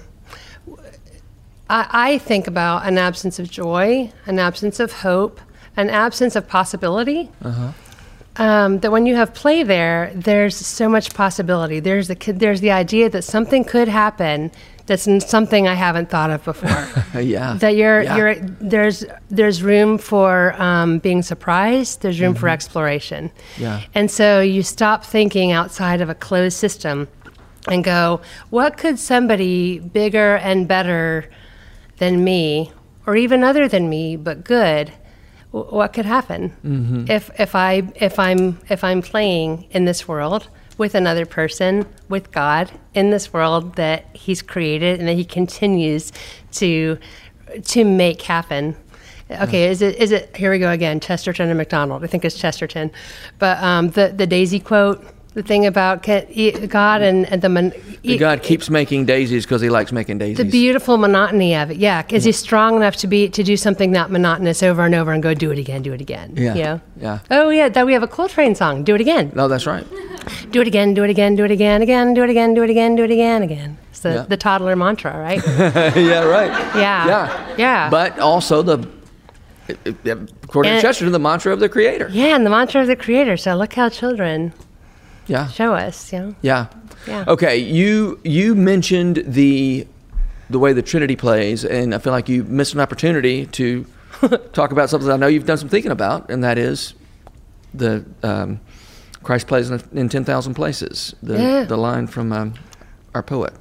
I, 1.71 2.13
I 2.15 2.19
think 2.19 2.47
about 2.47 2.87
an 2.87 2.99
absence 2.99 3.39
of 3.39 3.51
joy, 3.51 4.11
an 4.27 4.39
absence 4.39 4.81
of 4.81 4.93
hope, 4.93 5.41
an 5.77 5.91
absence 5.91 6.35
of 6.37 6.49
possibility. 6.49 7.31
Uh 7.43 7.73
um, 8.39 8.79
that 8.81 8.93
when 8.93 9.05
you 9.05 9.17
have 9.17 9.35
play 9.35 9.63
there, 9.65 10.13
there's 10.15 10.57
so 10.57 10.89
much 10.89 11.13
possibility. 11.13 11.81
There's 11.81 12.09
the 12.09 12.15
kid- 12.15 12.39
there's 12.39 12.61
the 12.61 12.71
idea 12.71 13.11
that 13.11 13.23
something 13.23 13.65
could 13.65 13.89
happen 13.89 14.53
that's 14.89 15.07
something 15.31 15.69
I 15.69 15.75
haven't 15.75 16.11
thought 16.11 16.31
of 16.31 16.43
before. 16.45 16.89
yeah. 17.21 17.55
that 17.61 17.77
you're 17.77 18.03
Yeah. 18.03 18.17
you're 18.17 18.35
there's 18.73 19.05
there's 19.31 19.63
room 19.63 19.99
for 19.99 20.61
um, 20.61 20.99
being 20.99 21.23
surprised. 21.23 22.03
There's 22.03 22.21
room 22.21 22.35
for 22.35 22.49
exploration. 22.49 23.29
Mm-hmm. 23.29 23.63
Yeah. 23.63 23.81
And 23.95 24.11
so 24.11 24.41
you 24.41 24.63
stop 24.65 25.05
thinking 25.05 25.53
outside 25.53 26.01
of 26.01 26.09
a 26.11 26.15
closed 26.17 26.57
system, 26.57 27.07
and 27.69 27.85
go, 27.85 28.21
what 28.51 28.77
could 28.79 28.99
somebody 28.99 29.79
bigger 29.79 30.37
and 30.37 30.67
better 30.67 31.29
than 31.99 32.25
me, 32.25 32.73
or 33.07 33.15
even 33.17 33.45
other 33.45 33.69
than 33.69 33.89
me 33.89 34.17
but 34.17 34.43
good, 34.45 34.91
w- 35.53 35.71
what 35.75 35.93
could 35.93 36.07
happen 36.07 36.51
Mm-hmm. 36.65 37.11
if 37.11 37.31
if 37.39 37.55
I 37.55 37.83
if 37.97 38.19
I'm 38.19 38.59
if 38.71 38.83
I'm 38.85 39.03
playing 39.03 39.67
in 39.71 39.85
this 39.85 40.09
world 40.09 40.49
with 40.79 40.95
another 40.95 41.27
person 41.27 41.85
with 42.09 42.31
God 42.33 42.71
in 42.95 43.11
this 43.11 43.33
world 43.33 43.75
that 43.77 44.07
He's 44.15 44.41
created 44.43 44.99
and 44.99 45.09
that 45.09 45.15
He 45.15 45.25
continues 45.25 46.13
to 46.53 46.99
to 47.65 47.85
make 47.85 48.23
happen. 48.23 48.77
Okay, 49.31 49.69
is 49.69 49.83
it 49.83 49.97
is 49.97 50.11
it 50.13 50.35
here 50.37 50.51
we 50.51 50.59
go 50.59 50.71
again? 50.71 51.01
Chesterton 51.01 51.49
and 51.51 51.59
MacDonald. 51.59 52.03
I 52.03 52.07
think 52.07 52.25
it's 52.25 52.39
Chesterton, 52.39 52.91
but 53.39 53.63
um, 53.63 53.91
the 53.91 54.09
the 54.17 54.27
Daisy 54.27 54.59
quote, 54.59 55.05
the 55.35 55.43
thing 55.43 55.67
about 55.67 56.03
God 56.03 57.03
and, 57.03 57.31
and 57.31 57.43
the 57.43 57.49
mon- 57.51 57.73
e- 58.03 58.17
God 58.17 58.43
keeps 58.43 58.71
making 58.71 59.05
daisies 59.05 59.45
because 59.45 59.61
he 59.61 59.69
likes 59.69 59.93
making 59.93 60.17
daisies. 60.17 60.39
the 60.39 60.51
beautiful 60.51 60.97
monotony 60.97 61.55
of 61.55 61.71
it. 61.71 61.77
Yeah, 61.77 62.05
is 62.09 62.25
he 62.25 62.33
strong 62.33 62.77
enough 62.77 62.97
to 62.97 63.07
be 63.07 63.29
to 63.29 63.43
do 63.43 63.57
something 63.59 63.93
not 63.93 64.11
monotonous 64.11 64.63
over 64.63 64.83
and 64.87 64.95
over 64.95 65.13
and 65.13 65.23
go 65.23 65.35
do 65.35 65.51
it 65.51 65.59
again, 65.59 65.83
do 65.83 65.93
it 65.93 66.01
again? 66.01 66.33
Yeah, 66.35 66.55
You 66.55 66.63
know? 66.65 66.81
yeah. 66.99 67.19
Oh 67.31 67.51
yeah, 67.51 67.69
that 67.69 67.85
we 67.85 67.93
have 67.93 68.03
a 68.03 68.09
Coltrane 68.09 68.55
song. 68.55 68.83
Do 68.83 68.95
it 68.95 69.01
again. 69.03 69.31
no, 69.35 69.47
that's 69.47 69.67
right. 69.67 69.87
Do 70.51 70.61
it 70.61 70.67
again. 70.67 70.95
Do 70.95 71.05
it 71.05 71.11
again. 71.11 71.37
Do 71.37 71.45
it 71.45 71.51
again. 71.51 71.83
Again. 71.83 72.15
Do 72.15 72.23
it 72.23 72.31
again. 72.31 72.55
Do 72.55 72.63
it 72.63 72.71
again. 72.71 72.97
Do 72.97 73.05
it 73.05 73.11
again. 73.11 73.43
Again. 73.43 73.79
It's 73.91 74.01
the 74.01 74.11
Yeah. 74.11 74.23
the 74.29 74.37
toddler 74.37 74.77
mantra, 74.77 75.17
right? 75.19 75.43
yeah, 75.97 76.25
right. 76.25 76.51
Yeah. 76.77 77.07
Yeah. 77.07 77.55
Yeah. 77.59 77.91
But 77.91 78.19
also 78.19 78.63
the, 78.63 78.89
according 80.43 80.73
And- 80.73 80.81
to 80.81 80.87
Chesterton, 80.87 81.13
the 81.13 81.19
mantra 81.19 81.53
of 81.53 81.61
the 81.61 81.69
creator. 81.69 82.09
yeah, 82.11 82.35
and 82.37 82.45
the 82.47 82.51
mantra 82.51 82.81
of 82.81 82.87
the 82.87 82.97
creator. 82.97 83.37
So 83.37 83.55
look 83.57 83.75
how 83.75 83.89
children 83.89 84.53
Yeah. 85.27 85.49
show 85.49 85.75
us. 85.75 86.13
You 86.13 86.19
know. 86.21 86.35
Yeah. 86.43 86.67
Yeah. 87.07 87.25
Okay, 87.29 87.57
you 87.57 88.19
you 88.25 88.55
mentioned 88.55 89.23
the 89.27 89.87
the 90.51 90.59
way 90.59 90.73
the 90.73 90.83
Trinity 90.83 91.17
plays, 91.17 91.65
and 91.65 91.95
I 91.95 91.99
feel 91.99 92.13
like 92.13 92.29
you 92.29 92.45
missed 92.45 92.75
an 92.75 92.81
opportunity 92.81 93.47
to 93.47 93.85
talk 94.53 94.73
about 94.73 94.91
something 94.91 95.11
I 95.11 95.17
know 95.17 95.27
you've 95.27 95.47
done 95.47 95.59
some 95.59 95.69
thinking 95.69 95.91
about, 95.93 96.31
and 96.31 96.43
that 96.45 96.59
is 96.59 96.95
the 97.75 98.05
um, 98.23 98.61
Christ 99.29 99.47
plays 99.47 99.69
in, 99.71 99.79
in 99.93 100.09
ten 100.09 100.25
thousand 100.25 100.55
places. 100.55 101.15
The 101.23 101.35
Yeah. 101.37 101.65
the 101.65 101.77
line 101.77 102.07
from 102.07 102.33
um, 102.33 102.55
our 103.15 103.23
poet. 103.23 103.53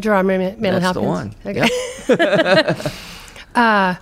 Gerard 0.00 0.26
Manley 0.26 0.56
That's 0.58 0.94
the 0.94 1.00
one. 1.00 1.32
Okay. 1.46 1.68
Yep. 2.08 2.92
Uh, 3.54 3.94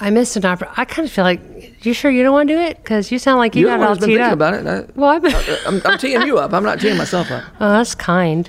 I 0.00 0.10
missed 0.10 0.36
an 0.36 0.44
opera. 0.44 0.72
I 0.76 0.84
kind 0.84 1.06
of 1.06 1.12
feel 1.12 1.22
like. 1.24 1.40
You 1.84 1.92
sure 1.92 2.10
you 2.10 2.22
don't 2.24 2.32
want 2.32 2.48
to 2.48 2.54
do 2.54 2.60
it? 2.60 2.76
Because 2.78 3.12
you 3.12 3.18
sound 3.20 3.38
like 3.38 3.54
you, 3.56 3.62
You 3.62 3.66
got 3.66 3.80
all 3.88 3.96
teed 3.96 4.20
up. 4.20 4.32
about 4.32 4.54
it. 4.54 4.66
I, 4.66 4.84
Well, 4.96 5.10
I've 5.10 5.22
been. 5.22 5.34
I'm, 5.66 5.80
I'm 5.84 5.98
teeing 5.98 6.22
you 6.22 6.38
up. 6.38 6.52
I'm 6.52 6.62
not 6.64 6.80
teeing 6.80 6.96
myself 6.96 7.30
up. 7.30 7.42
Oh, 7.60 7.68
that's 7.72 7.94
kind. 7.96 8.48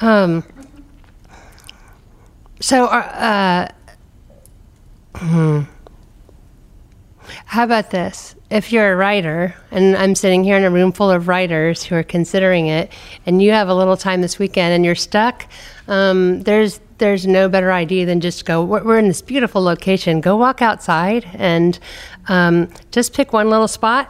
Um, 0.00 0.44
so, 2.60 2.86
uh, 2.86 3.68
hmm. 5.16 5.62
How 7.46 7.64
about 7.64 7.90
this? 7.90 8.34
If 8.50 8.72
you're 8.72 8.92
a 8.92 8.96
writer, 8.96 9.54
and 9.70 9.96
I'm 9.96 10.14
sitting 10.14 10.44
here 10.44 10.56
in 10.56 10.64
a 10.64 10.70
room 10.70 10.92
full 10.92 11.10
of 11.10 11.28
writers 11.28 11.82
who 11.82 11.94
are 11.94 12.02
considering 12.02 12.66
it, 12.66 12.92
and 13.26 13.42
you 13.42 13.52
have 13.52 13.68
a 13.68 13.74
little 13.74 13.96
time 13.96 14.20
this 14.20 14.38
weekend 14.38 14.74
and 14.74 14.84
you're 14.84 14.94
stuck, 14.94 15.46
um, 15.88 16.42
there's 16.42 16.80
there's 16.98 17.26
no 17.26 17.48
better 17.48 17.72
idea 17.72 18.06
than 18.06 18.20
just 18.20 18.44
go. 18.44 18.62
We're, 18.62 18.98
in 18.98 19.08
this 19.08 19.22
beautiful 19.22 19.60
location. 19.60 20.20
Go 20.20 20.36
walk 20.36 20.62
outside 20.62 21.28
and 21.34 21.78
um, 22.28 22.68
just 22.92 23.12
pick 23.12 23.32
one 23.32 23.50
little 23.50 23.68
spot 23.68 24.08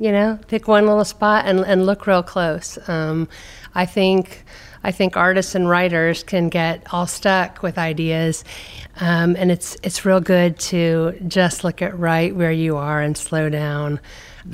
you 0.00 0.12
know 0.12 0.38
pick 0.46 0.68
one 0.68 0.86
little 0.86 1.04
spot 1.04 1.44
and, 1.44 1.60
and 1.60 1.84
look 1.84 2.06
real 2.06 2.22
close 2.22 2.78
um, 2.88 3.28
i 3.74 3.84
think 3.84 4.44
i 4.84 4.90
think 4.90 5.16
artists 5.16 5.54
and 5.54 5.68
writers 5.68 6.22
can 6.22 6.48
get 6.48 6.82
all 6.92 7.06
stuck 7.06 7.62
with 7.62 7.78
ideas 7.78 8.44
um, 9.00 9.36
and 9.36 9.50
it's 9.50 9.76
it's 9.82 10.04
real 10.04 10.20
good 10.20 10.58
to 10.58 11.14
just 11.26 11.64
look 11.64 11.82
at 11.82 11.98
right 11.98 12.34
where 12.34 12.52
you 12.52 12.76
are 12.76 13.00
and 13.00 13.16
slow 13.16 13.48
down 13.48 14.00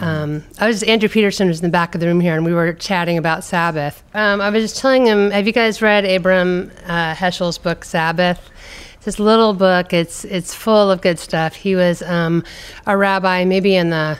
um, 0.01 0.43
I 0.59 0.67
was 0.67 0.83
Andrew 0.83 1.09
Peterson 1.09 1.49
was 1.49 1.61
in 1.61 1.65
the 1.65 1.73
back 1.73 1.95
of 1.95 2.01
the 2.01 2.07
room 2.07 2.21
here, 2.21 2.35
and 2.35 2.45
we 2.45 2.53
were 2.53 2.73
chatting 2.73 3.17
about 3.17 3.45
Sabbath. 3.45 4.03
Um, 4.15 4.41
I 4.41 4.51
was 4.51 4.65
just 4.65 4.79
telling 4.79 5.07
him, 5.07 5.31
"Have 5.31 5.47
you 5.47 5.53
guys 5.53 5.81
read 5.81 6.05
Abram 6.05 6.73
uh, 6.87 7.15
Heschel's 7.15 7.59
book 7.59 7.85
Sabbath?" 7.85 8.51
It's 8.97 9.05
this 9.05 9.19
little 9.19 9.55
book. 9.55 9.93
It's 9.93 10.25
it's 10.25 10.55
full 10.55 10.91
of 10.91 11.01
good 11.01 11.19
stuff. 11.19 11.55
He 11.55 11.77
was 11.77 12.03
um, 12.03 12.43
a 12.87 12.97
rabbi, 12.97 13.45
maybe 13.45 13.77
in 13.77 13.91
the 13.91 14.19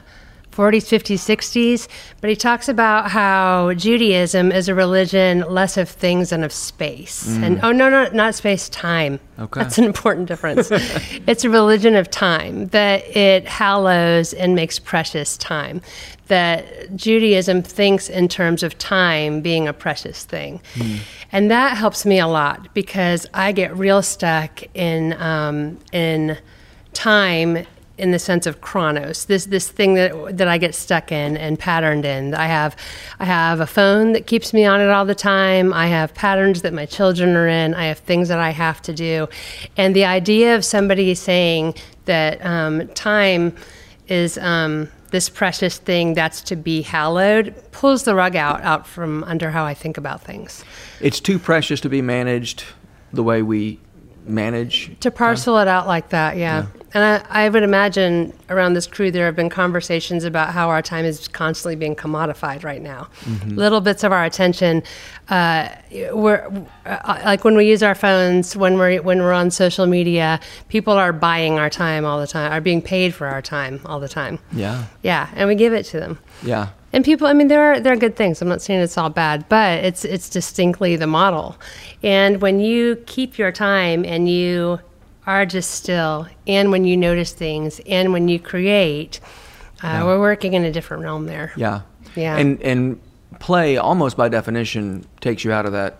40s, 0.55 0.87
50s, 0.87 1.37
60s, 1.37 1.89
but 2.21 2.31
he 2.31 2.37
talks 2.37 2.69
about 2.69 3.11
how 3.11 3.73
Judaism 3.75 4.53
is 4.53 4.69
a 4.69 4.75
religion 4.75 5.41
less 5.49 5.77
of 5.77 5.89
things 5.89 6.33
and 6.33 6.45
of 6.45 6.53
space. 6.53 7.27
And 7.29 7.61
oh 7.63 7.73
no, 7.73 7.89
no, 7.91 8.09
not 8.13 8.35
space, 8.35 8.69
time. 8.69 9.19
Okay. 9.39 9.61
That's 9.61 9.79
an 9.79 9.85
important 9.85 10.29
difference. 10.29 10.69
it's 11.27 11.45
a 11.45 11.51
religion 11.51 11.97
of 11.97 12.11
time 12.11 12.69
that 12.69 13.05
it 13.17 13.47
hallows 13.49 14.33
and 14.33 14.55
makes 14.55 14.79
precious 14.79 15.37
time. 15.37 15.83
That 16.29 16.95
Judaism 16.97 17.63
thinks 17.63 18.09
in 18.09 18.29
terms 18.29 18.63
of 18.63 18.79
time 18.79 19.41
being 19.41 19.69
a 19.69 19.73
precious 19.73 20.25
thing. 20.25 20.63
And 21.33 21.51
that 21.51 21.77
helps 21.77 22.07
me 22.07 22.19
a 22.19 22.29
lot 22.29 22.73
because 22.75 23.27
I 23.35 23.53
get 23.53 23.77
real 23.77 24.03
stuck 24.03 24.63
in 24.75 25.13
um, 25.15 25.79
in 25.93 26.39
time 26.95 27.67
in 27.97 28.11
the 28.11 28.19
sense 28.19 28.45
of 28.47 28.61
chronos 28.61 29.27
this 29.27 29.47
this 29.47 29.69
thing 29.69 29.95
that 29.95 30.37
that 30.37 30.49
I 30.49 30.59
get 30.59 30.75
stuck 30.75 31.13
in 31.13 31.37
and 31.37 31.59
patterned 31.59 32.05
in. 32.05 32.35
I 32.35 32.47
have 32.47 32.77
I 33.21 33.25
have 33.25 33.61
a 33.61 33.67
phone 33.67 34.13
that 34.13 34.27
keeps 34.27 34.53
me 34.53 34.65
on 34.65 34.81
it 34.81 34.89
all 34.89 35.05
the 35.05 35.15
time. 35.15 35.73
I 35.73 35.87
have 35.87 36.13
patterns 36.15 36.63
that 36.63 36.73
my 36.73 36.87
children 36.87 37.37
are 37.37 37.47
in. 37.47 37.75
I 37.75 37.87
have 37.87 37.99
things 37.99 38.29
that 38.29 38.41
I 38.41 38.51
have 38.51 38.83
to 38.83 38.93
do. 38.93 39.29
And 39.77 39.95
the 39.95 40.05
idea 40.05 40.57
of 40.57 40.65
somebody 40.65 41.15
saying 41.15 41.75
that 42.07 42.45
um, 42.45 42.89
time 42.89 43.55
is 44.09 44.37
um, 44.39 44.89
this 45.11 45.29
precious 45.29 45.79
thing 45.79 46.15
that's 46.15 46.43
to 46.43 46.57
be 46.57 46.83
hallowed 46.83 47.55
pulls 47.71 48.03
the 48.03 48.15
rug 48.15 48.35
out 48.35 48.61
out 48.63 48.87
from 48.87 49.23
under 49.25 49.51
how 49.51 49.65
I 49.65 49.75
think 49.75 49.97
about 49.97 50.21
things. 50.23 50.65
It's 51.01 51.21
too 51.21 51.39
precious 51.39 51.81
to 51.81 51.89
be 51.89 52.03
managed 52.03 52.65
the 53.13 53.23
way 53.23 53.41
we 53.41 53.79
manage. 54.27 54.99
to 55.01 55.11
parcel 55.11 55.59
it 55.59 55.69
out 55.69 55.87
like 55.87 56.09
that 56.11 56.37
yeah, 56.37 56.67
and 56.95 57.05
I, 57.29 57.45
I 57.45 57.49
would 57.49 57.63
imagine 57.63 58.33
around 58.49 58.75
this 58.75 58.87
crew 58.87 59.11
there 59.11 59.27
have 59.27 59.37
been 59.37 59.51
conversations 59.51 60.25
about 60.25 60.51
how 60.55 60.69
our 60.71 60.81
time 60.83 61.05
is 61.05 61.29
constantly 61.29 61.77
being 61.77 61.95
commodified 61.97 62.65
right 62.65 62.81
now 62.81 63.09
little 63.47 63.81
bits 63.81 64.03
of 64.05 64.13
our 64.13 64.25
attention 64.25 64.83
uh, 65.29 65.69
we're 66.13 66.67
uh, 66.87 67.21
like 67.25 67.45
when 67.45 67.57
we 67.57 67.67
use 67.67 67.83
our 67.83 67.95
phones 67.95 68.57
when 68.57 68.79
we're 68.79 69.01
when 69.03 69.21
we're 69.21 69.33
on 69.33 69.51
social 69.51 69.87
media 69.87 70.41
people 70.69 70.95
are 70.95 71.13
buying 71.13 71.59
our 71.59 71.71
time 71.71 72.05
all 72.05 72.19
the 72.21 72.27
time 72.27 72.51
are 72.53 72.61
being 72.61 72.81
paid 72.83 73.15
for 73.15 73.27
our 73.27 73.43
time 73.43 73.81
all 73.85 74.01
the 74.01 74.09
time 74.09 74.39
Yeah. 74.53 74.87
yeah 75.03 75.29
and 75.35 75.49
we 75.49 75.55
give 75.55 75.73
it 75.73 75.85
to 75.87 76.01
them 76.01 76.19
Yeah. 76.43 76.69
And 76.95 77.05
people, 77.05 77.27
I 77.27 77.33
mean, 77.33 77.49
there 77.49 77.73
are 77.73 77.81
there 77.81 77.93
are 77.93 77.97
good 77.97 78.17
things. 78.17 78.41
I'm 78.41 78.49
not 78.49 78.63
saying 78.63 78.81
it's 78.81 78.97
all 78.97 79.11
bad, 79.11 79.49
but 79.49 79.85
it's 79.85 80.05
it's 80.05 80.29
distinctly 80.29 80.97
the 80.97 81.07
model. 81.07 81.57
And 82.03 82.41
when 82.41 82.61
you 82.61 82.97
keep 83.07 83.37
your 83.37 83.53
time 83.53 84.05
and 84.05 84.29
you 84.29 84.79
are 85.27 85.45
just 85.45 85.73
still, 85.73 86.27
and 86.47 86.71
when 86.71 86.85
you 86.85 86.97
notice 86.97 87.33
things, 87.33 87.81
and 87.87 88.13
when 88.13 88.29
you 88.29 88.39
create, 88.39 89.21
uh, 89.83 90.03
we're 90.05 90.21
working 90.21 90.55
in 90.55 90.65
a 90.65 90.71
different 90.73 91.03
realm 91.03 91.27
there. 91.27 91.53
Yeah. 91.57 91.83
Yeah. 92.15 92.37
And 92.37 92.63
and 92.63 93.01
play 93.41 93.77
almost 93.77 94.17
by 94.17 94.29
definition 94.29 95.05
takes 95.21 95.45
you 95.45 95.53
out 95.53 95.67
of 95.67 95.73
that 95.73 95.97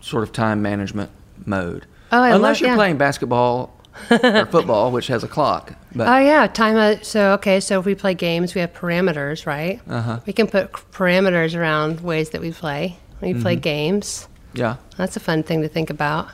sort 0.00 0.22
of 0.24 0.32
time 0.32 0.60
management 0.60 1.10
mode. 1.44 1.86
Oh, 2.12 2.20
I 2.22 2.30
Unless 2.30 2.56
love- 2.56 2.60
you're 2.60 2.70
yeah. 2.70 2.76
playing 2.76 2.98
basketball 2.98 3.72
or 4.10 4.46
football, 4.50 4.90
which 4.90 5.06
has 5.06 5.22
a 5.24 5.28
clock. 5.28 5.72
But 5.96 6.08
Oh 6.08 6.18
yeah, 6.18 6.46
time. 6.46 6.76
Uh, 6.76 6.96
so 7.02 7.32
okay, 7.34 7.60
so 7.60 7.80
if 7.80 7.86
we 7.86 7.94
play 7.94 8.14
games, 8.14 8.54
we 8.54 8.60
have 8.60 8.72
parameters, 8.72 9.46
right? 9.46 9.80
Uh-huh. 9.88 10.20
We 10.26 10.32
can 10.32 10.46
put 10.46 10.72
parameters 10.72 11.54
around 11.58 12.00
ways 12.00 12.30
that 12.30 12.40
we 12.40 12.52
play. 12.52 12.98
We 13.20 13.30
Mm-hmm. 13.32 13.42
play 13.42 13.56
games. 13.56 14.28
yeah. 14.54 14.76
That's 14.96 15.16
a 15.16 15.20
fun 15.20 15.42
thing 15.42 15.62
to 15.62 15.68
think 15.68 15.90
about. 15.90 16.28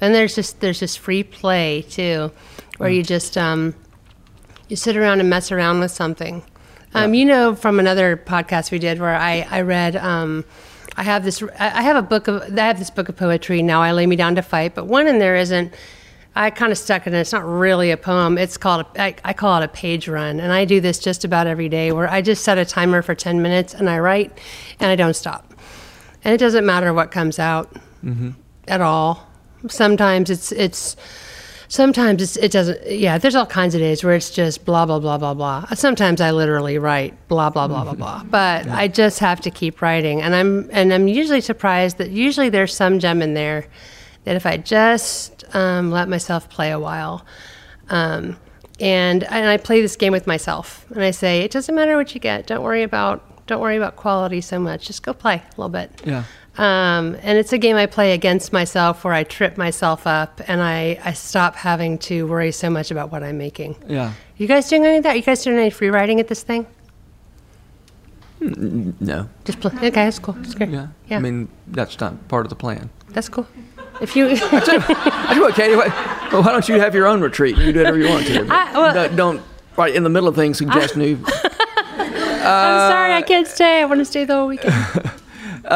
And 0.00 0.14
there's 0.14 0.34
just 0.34 0.60
there's 0.60 0.78
just 0.80 0.98
free 0.98 1.22
play 1.24 1.82
too, 1.82 2.30
where 2.78 2.88
you 2.88 3.02
just 3.02 3.36
um, 3.36 3.74
you 4.68 4.76
sit 4.76 4.96
around 4.96 5.20
and 5.20 5.28
mess 5.28 5.52
around 5.52 5.80
with 5.80 5.90
something. 5.90 6.42
Um, 6.94 7.14
You 7.14 7.24
know, 7.24 7.54
from 7.54 7.78
another 7.78 8.16
podcast 8.16 8.70
we 8.70 8.78
did 8.78 8.98
where 9.00 9.14
I 9.14 9.46
I 9.50 9.60
read. 9.62 9.96
Um, 9.96 10.44
I 10.96 11.02
have 11.04 11.22
this. 11.24 11.42
I 11.58 11.82
have 11.82 11.96
a 11.96 12.02
book 12.02 12.28
of. 12.28 12.42
I 12.58 12.62
have 12.66 12.78
this 12.78 12.90
book 12.90 13.08
of 13.08 13.16
poetry. 13.16 13.62
Now 13.62 13.82
I 13.82 13.92
lay 13.92 14.06
me 14.06 14.16
down 14.16 14.34
to 14.36 14.42
fight, 14.42 14.74
but 14.74 14.86
one 14.86 15.06
in 15.06 15.18
there 15.18 15.36
isn't 15.36 15.72
I 16.36 16.50
kind 16.50 16.70
of 16.70 16.78
stuck 16.78 17.06
in 17.06 17.14
it. 17.14 17.20
It's 17.20 17.32
not 17.32 17.44
really 17.44 17.90
a 17.90 17.96
poem. 17.96 18.38
It's 18.38 18.56
called, 18.56 18.86
a, 18.94 19.02
I, 19.02 19.16
I 19.24 19.32
call 19.32 19.60
it 19.60 19.64
a 19.64 19.68
page 19.68 20.06
run. 20.08 20.38
And 20.38 20.52
I 20.52 20.64
do 20.64 20.80
this 20.80 20.98
just 20.98 21.24
about 21.24 21.46
every 21.46 21.68
day 21.68 21.92
where 21.92 22.08
I 22.08 22.22
just 22.22 22.44
set 22.44 22.56
a 22.56 22.64
timer 22.64 23.02
for 23.02 23.14
10 23.14 23.42
minutes 23.42 23.74
and 23.74 23.90
I 23.90 23.98
write 23.98 24.38
and 24.78 24.90
I 24.90 24.96
don't 24.96 25.16
stop. 25.16 25.54
And 26.24 26.32
it 26.32 26.38
doesn't 26.38 26.64
matter 26.64 26.94
what 26.94 27.10
comes 27.10 27.38
out 27.38 27.72
mm-hmm. 28.04 28.30
at 28.68 28.80
all. 28.80 29.26
Sometimes 29.68 30.30
it's, 30.30 30.52
it's, 30.52 30.96
sometimes 31.68 32.22
it's, 32.22 32.36
it 32.36 32.52
doesn't, 32.52 32.86
yeah, 32.88 33.18
there's 33.18 33.34
all 33.34 33.46
kinds 33.46 33.74
of 33.74 33.80
days 33.80 34.04
where 34.04 34.14
it's 34.14 34.30
just 34.30 34.64
blah, 34.64 34.86
blah, 34.86 35.00
blah, 35.00 35.18
blah, 35.18 35.34
blah. 35.34 35.66
Sometimes 35.74 36.20
I 36.20 36.30
literally 36.30 36.78
write 36.78 37.14
blah, 37.26 37.50
blah, 37.50 37.66
blah, 37.66 37.82
blah, 37.82 37.94
blah. 37.94 38.20
Mm-hmm. 38.20 38.30
But 38.30 38.68
I 38.68 38.86
just 38.86 39.18
have 39.18 39.40
to 39.40 39.50
keep 39.50 39.82
writing. 39.82 40.22
And 40.22 40.36
I'm, 40.36 40.68
and 40.72 40.92
I'm 40.92 41.08
usually 41.08 41.40
surprised 41.40 41.98
that 41.98 42.10
usually 42.10 42.50
there's 42.50 42.74
some 42.74 43.00
gem 43.00 43.20
in 43.20 43.34
there 43.34 43.66
that 44.24 44.36
if 44.36 44.46
I 44.46 44.56
just 44.56 45.44
um, 45.54 45.90
let 45.90 46.08
myself 46.08 46.48
play 46.48 46.70
a 46.70 46.78
while, 46.78 47.24
um, 47.88 48.36
and 48.78 49.24
and 49.24 49.48
I 49.48 49.56
play 49.56 49.80
this 49.80 49.96
game 49.96 50.12
with 50.12 50.26
myself, 50.26 50.86
and 50.90 51.02
I 51.02 51.10
say 51.10 51.42
it 51.42 51.50
doesn't 51.50 51.74
matter 51.74 51.96
what 51.96 52.14
you 52.14 52.20
get. 52.20 52.46
Don't 52.46 52.62
worry 52.62 52.82
about 52.82 53.46
don't 53.46 53.60
worry 53.60 53.76
about 53.76 53.96
quality 53.96 54.40
so 54.40 54.60
much. 54.60 54.86
Just 54.86 55.02
go 55.02 55.12
play 55.12 55.36
a 55.36 55.60
little 55.60 55.68
bit. 55.68 55.90
Yeah. 56.04 56.24
Um, 56.56 57.16
and 57.22 57.38
it's 57.38 57.52
a 57.52 57.58
game 57.58 57.76
I 57.76 57.86
play 57.86 58.12
against 58.12 58.52
myself 58.52 59.02
where 59.02 59.12
I 59.14 59.24
trip 59.24 59.56
myself 59.56 60.06
up 60.06 60.40
and 60.46 60.60
I, 60.60 61.00
I 61.04 61.14
stop 61.14 61.56
having 61.56 61.98
to 61.98 62.26
worry 62.26 62.52
so 62.52 62.70
much 62.70 62.90
about 62.90 63.10
what 63.10 63.22
I'm 63.22 63.38
making. 63.38 63.76
Yeah. 63.88 64.12
You 64.36 64.46
guys 64.46 64.68
doing 64.68 64.84
any 64.84 64.98
of 64.98 65.02
that? 65.04 65.16
You 65.16 65.22
guys 65.22 65.42
doing 65.42 65.58
any 65.58 65.70
free 65.70 65.88
writing 65.90 66.20
at 66.20 66.28
this 66.28 66.42
thing? 66.42 66.66
No. 68.40 69.28
Just 69.44 69.60
play. 69.60 69.72
Okay, 69.74 69.90
that's 69.90 70.18
cool. 70.18 70.34
That's 70.34 70.54
great. 70.54 70.70
Yeah. 70.70 70.88
Yeah. 71.08 71.16
I 71.16 71.20
mean, 71.20 71.48
that's 71.66 71.98
not 71.98 72.28
part 72.28 72.46
of 72.46 72.50
the 72.50 72.56
plan. 72.56 72.90
That's 73.08 73.28
cool. 73.28 73.46
If 74.00 74.16
you, 74.16 74.28
I 74.30 74.36
tell 74.60 75.34
you 75.36 75.42
what, 75.42 75.54
Katy, 75.54 75.76
why, 75.76 75.88
well, 76.32 76.42
why 76.42 76.52
don't 76.52 76.68
you 76.68 76.80
have 76.80 76.94
your 76.94 77.06
own 77.06 77.20
retreat? 77.20 77.56
You 77.58 77.72
do 77.72 77.80
whatever 77.80 77.98
you 77.98 78.08
want 78.08 78.26
to. 78.26 78.46
I- 78.50 78.72
well- 78.72 78.94
don't, 78.94 79.16
don't, 79.16 79.42
right 79.76 79.94
in 79.94 80.02
the 80.02 80.10
middle 80.10 80.28
of 80.28 80.34
things, 80.36 80.58
suggest 80.58 80.96
new. 80.96 81.18
I'm 82.42 82.90
sorry 82.90 83.12
I 83.14 83.22
can't 83.22 83.46
stay. 83.46 83.80
I 83.82 83.84
want 83.84 83.98
to 84.00 84.04
stay 84.04 84.24
the 84.24 84.34
whole 84.34 84.48
weekend. 84.48 84.74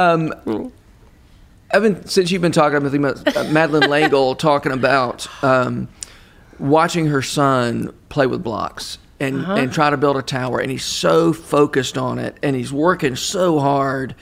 I've 1.73 1.83
been 1.83 2.07
since 2.07 2.31
you've 2.31 2.43
been 2.43 2.53
talking. 2.53 2.77
I've 2.77 2.83
been 2.91 3.03
thinking 3.03 3.23
about 3.23 3.37
uh, 3.37 3.51
Madeleine 3.53 3.91
L'Engle 3.91 4.35
talking 4.37 4.73
about 4.73 5.27
um, 5.45 5.89
watching 6.59 7.07
her 7.07 7.21
son 7.23 7.93
play 8.09 8.27
with 8.27 8.43
blocks 8.43 8.99
and 9.21 9.45
and 9.45 9.73
try 9.73 9.91
to 9.91 9.97
build 9.97 10.17
a 10.17 10.23
tower, 10.23 10.59
and 10.61 10.71
he's 10.71 10.85
so 10.85 11.33
focused 11.33 11.99
on 11.99 12.19
it, 12.19 12.37
and 12.43 12.55
he's 12.57 12.73
working 12.73 13.17
so 13.17 13.59
hard, 13.59 14.15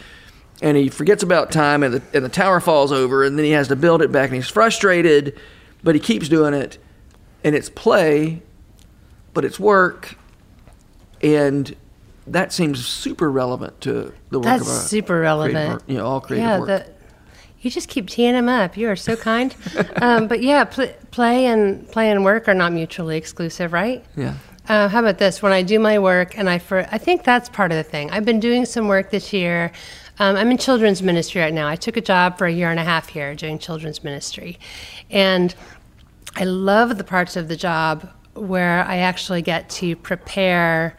and 0.63 0.77
he 0.77 0.89
forgets 0.89 1.23
about 1.23 1.51
time, 1.51 1.83
and 1.83 1.95
the 1.95 2.03
and 2.15 2.25
the 2.25 2.31
tower 2.31 2.61
falls 2.61 2.93
over, 2.93 3.25
and 3.25 3.37
then 3.37 3.45
he 3.45 3.51
has 3.51 3.69
to 3.69 3.77
build 3.77 4.01
it 4.01 4.11
back, 4.13 4.29
and 4.29 4.37
he's 4.37 4.49
frustrated, 4.49 5.39
but 5.83 5.95
he 5.95 6.01
keeps 6.01 6.29
doing 6.29 6.55
it, 6.55 6.79
and 7.45 7.55
it's 7.55 7.69
play, 7.69 8.41
but 9.35 9.45
it's 9.45 9.59
work, 9.61 10.17
and 11.21 11.77
that 12.29 12.53
seems 12.53 12.87
super 12.87 13.31
relevant 13.31 13.81
to 13.81 14.15
the 14.31 14.39
work 14.39 14.45
That's 14.45 14.63
of 14.63 14.69
a 14.69 14.71
super 14.71 15.21
relevant. 15.21 15.83
you 15.89 15.97
know, 15.97 16.07
all 16.07 16.21
creative 16.21 16.49
yeah, 16.49 16.59
work. 16.61 16.69
the, 16.69 16.93
you 17.61 17.71
just 17.71 17.89
keep 17.89 18.09
teeing 18.09 18.35
him 18.35 18.49
up. 18.49 18.77
You 18.77 18.89
are 18.89 18.97
so 18.97 19.17
kind. 19.17 19.55
um, 19.97 20.29
but 20.29 20.43
yeah, 20.43 20.65
pl- 20.65 20.95
play 21.11 21.47
and 21.47 21.89
play 21.91 22.11
and 22.11 22.25
work 22.25 22.49
are 22.49 22.55
not 22.55 22.73
mutually 22.73 23.17
exclusive, 23.17 23.73
right? 23.73 24.05
yeah. 24.17 24.35
Uh, 24.69 24.87
how 24.89 25.01
about 25.01 25.19
this? 25.19 25.43
When 25.43 25.51
I 25.51 25.63
do 25.63 25.81
my 25.81 25.99
work, 25.99 26.39
and 26.39 26.49
I 26.49 26.61
for 26.61 26.87
I 26.93 26.99
think 26.99 27.25
that's 27.25 27.49
part 27.49 27.73
of 27.73 27.77
the 27.77 27.83
thing. 27.83 28.13
I've 28.13 28.25
been 28.25 28.39
doing 28.39 28.65
some 28.65 28.87
work 28.87 29.11
this 29.11 29.33
year. 29.33 29.73
Um, 30.23 30.37
I'm 30.37 30.53
in 30.53 30.59
children's 30.59 31.03
ministry 31.03 31.41
right 31.41 31.53
now. 31.53 31.67
I 31.67 31.75
took 31.75 31.97
a 31.97 32.01
job 32.01 32.39
for 32.39 32.47
a 32.47 32.53
year 32.53 32.71
and 32.71 32.79
a 32.79 32.85
half 32.85 33.09
here 33.09 33.35
doing 33.35 33.59
children's 33.59 34.05
ministry, 34.05 34.57
and 35.11 35.53
I 36.37 36.45
love 36.45 36.97
the 36.97 37.03
parts 37.03 37.35
of 37.35 37.49
the 37.49 37.57
job 37.57 38.09
where 38.35 38.85
I 38.85 38.99
actually 38.99 39.43
get 39.43 39.69
to 39.71 39.97
prepare 39.97 40.97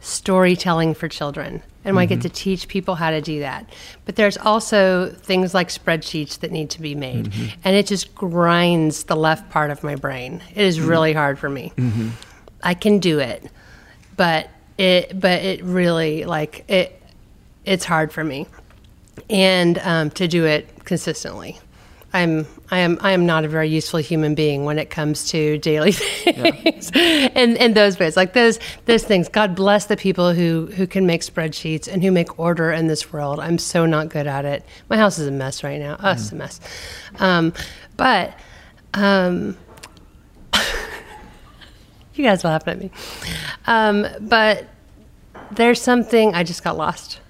storytelling 0.00 0.94
for 0.94 1.08
children 1.08 1.62
and 1.84 1.98
I 1.98 2.06
get 2.06 2.22
to 2.22 2.28
mm-hmm. 2.28 2.34
teach 2.34 2.66
people 2.66 2.96
how 2.96 3.10
to 3.10 3.20
do 3.20 3.40
that. 3.40 3.70
But 4.06 4.16
there's 4.16 4.36
also 4.38 5.10
things 5.10 5.54
like 5.54 5.68
spreadsheets 5.68 6.40
that 6.40 6.50
need 6.50 6.70
to 6.70 6.80
be 6.80 6.96
made, 6.96 7.26
mm-hmm. 7.26 7.60
and 7.62 7.76
it 7.76 7.86
just 7.86 8.12
grinds 8.16 9.04
the 9.04 9.14
left 9.14 9.50
part 9.50 9.70
of 9.70 9.84
my 9.84 9.94
brain. 9.94 10.42
It 10.52 10.64
is 10.64 10.78
mm-hmm. 10.78 10.88
really 10.88 11.12
hard 11.12 11.38
for 11.38 11.48
me. 11.48 11.72
I 12.64 12.74
can 12.74 12.98
do 12.98 13.20
it, 13.20 13.48
but 14.16 14.50
it 14.78 15.20
but 15.20 15.42
it 15.42 15.62
really 15.62 16.24
like 16.24 16.64
it 16.68 17.00
it's 17.64 17.84
hard 17.84 18.12
for 18.12 18.24
me, 18.24 18.46
and 19.30 19.78
um, 19.78 20.10
to 20.10 20.28
do 20.28 20.44
it 20.44 20.84
consistently. 20.84 21.58
I'm 22.14 22.46
I 22.70 22.78
am 22.78 22.98
I 23.00 23.10
am 23.10 23.26
not 23.26 23.44
a 23.44 23.48
very 23.48 23.68
useful 23.68 23.98
human 23.98 24.36
being 24.36 24.64
when 24.64 24.78
it 24.78 24.88
comes 24.88 25.30
to 25.30 25.58
daily 25.58 25.90
things 25.92 26.92
and 26.94 27.58
and 27.58 27.74
those 27.74 27.98
ways 27.98 28.16
like 28.16 28.34
those 28.34 28.60
those 28.84 29.02
things. 29.02 29.28
God 29.28 29.56
bless 29.56 29.86
the 29.86 29.96
people 29.96 30.32
who 30.32 30.66
who 30.66 30.86
can 30.86 31.06
make 31.06 31.22
spreadsheets 31.22 31.92
and 31.92 32.04
who 32.04 32.12
make 32.12 32.38
order 32.38 32.70
in 32.70 32.86
this 32.86 33.12
world. 33.12 33.40
I'm 33.40 33.58
so 33.58 33.84
not 33.84 34.10
good 34.10 34.28
at 34.28 34.44
it. 34.44 34.64
My 34.88 34.96
house 34.96 35.18
is 35.18 35.26
a 35.26 35.32
mess 35.32 35.64
right 35.64 35.80
now. 35.80 35.96
Oh, 35.98 36.12
it's 36.12 36.30
a 36.30 36.36
mess. 36.36 36.60
Um, 37.18 37.52
but 37.96 38.38
um, 38.94 39.56
you 42.14 42.24
guys 42.24 42.44
laughing 42.44 42.72
at 42.74 42.78
me. 42.78 42.90
Um, 43.66 44.06
but 44.20 44.68
there's 45.50 45.82
something 45.82 46.32
I 46.32 46.44
just 46.44 46.62
got 46.62 46.76
lost. 46.76 47.20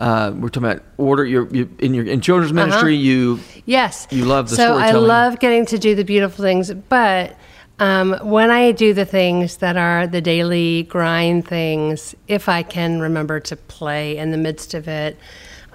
Uh, 0.00 0.32
we're 0.34 0.48
talking 0.48 0.70
about 0.70 0.82
order. 0.96 1.24
You're, 1.26 1.46
you 1.54 1.68
in 1.78 1.94
your 1.94 2.06
in 2.06 2.22
children's 2.22 2.54
ministry. 2.54 2.96
You 2.96 3.38
Yes. 3.66 4.08
You 4.10 4.24
love 4.24 4.48
the 4.48 4.56
so 4.56 4.78
I 4.78 4.92
love 4.92 5.38
getting 5.38 5.66
to 5.66 5.78
do 5.78 5.94
the 5.94 6.04
beautiful 6.04 6.42
things, 6.42 6.72
but 6.72 7.36
um, 7.78 8.18
when 8.22 8.50
I 8.50 8.72
do 8.72 8.92
the 8.92 9.04
things 9.04 9.58
that 9.58 9.76
are 9.76 10.06
the 10.06 10.20
daily 10.20 10.82
grind 10.84 11.46
things, 11.46 12.14
if 12.28 12.48
I 12.48 12.62
can 12.62 13.00
remember 13.00 13.40
to 13.40 13.56
play 13.56 14.16
in 14.16 14.32
the 14.32 14.36
midst 14.36 14.74
of 14.74 14.88
it, 14.88 15.16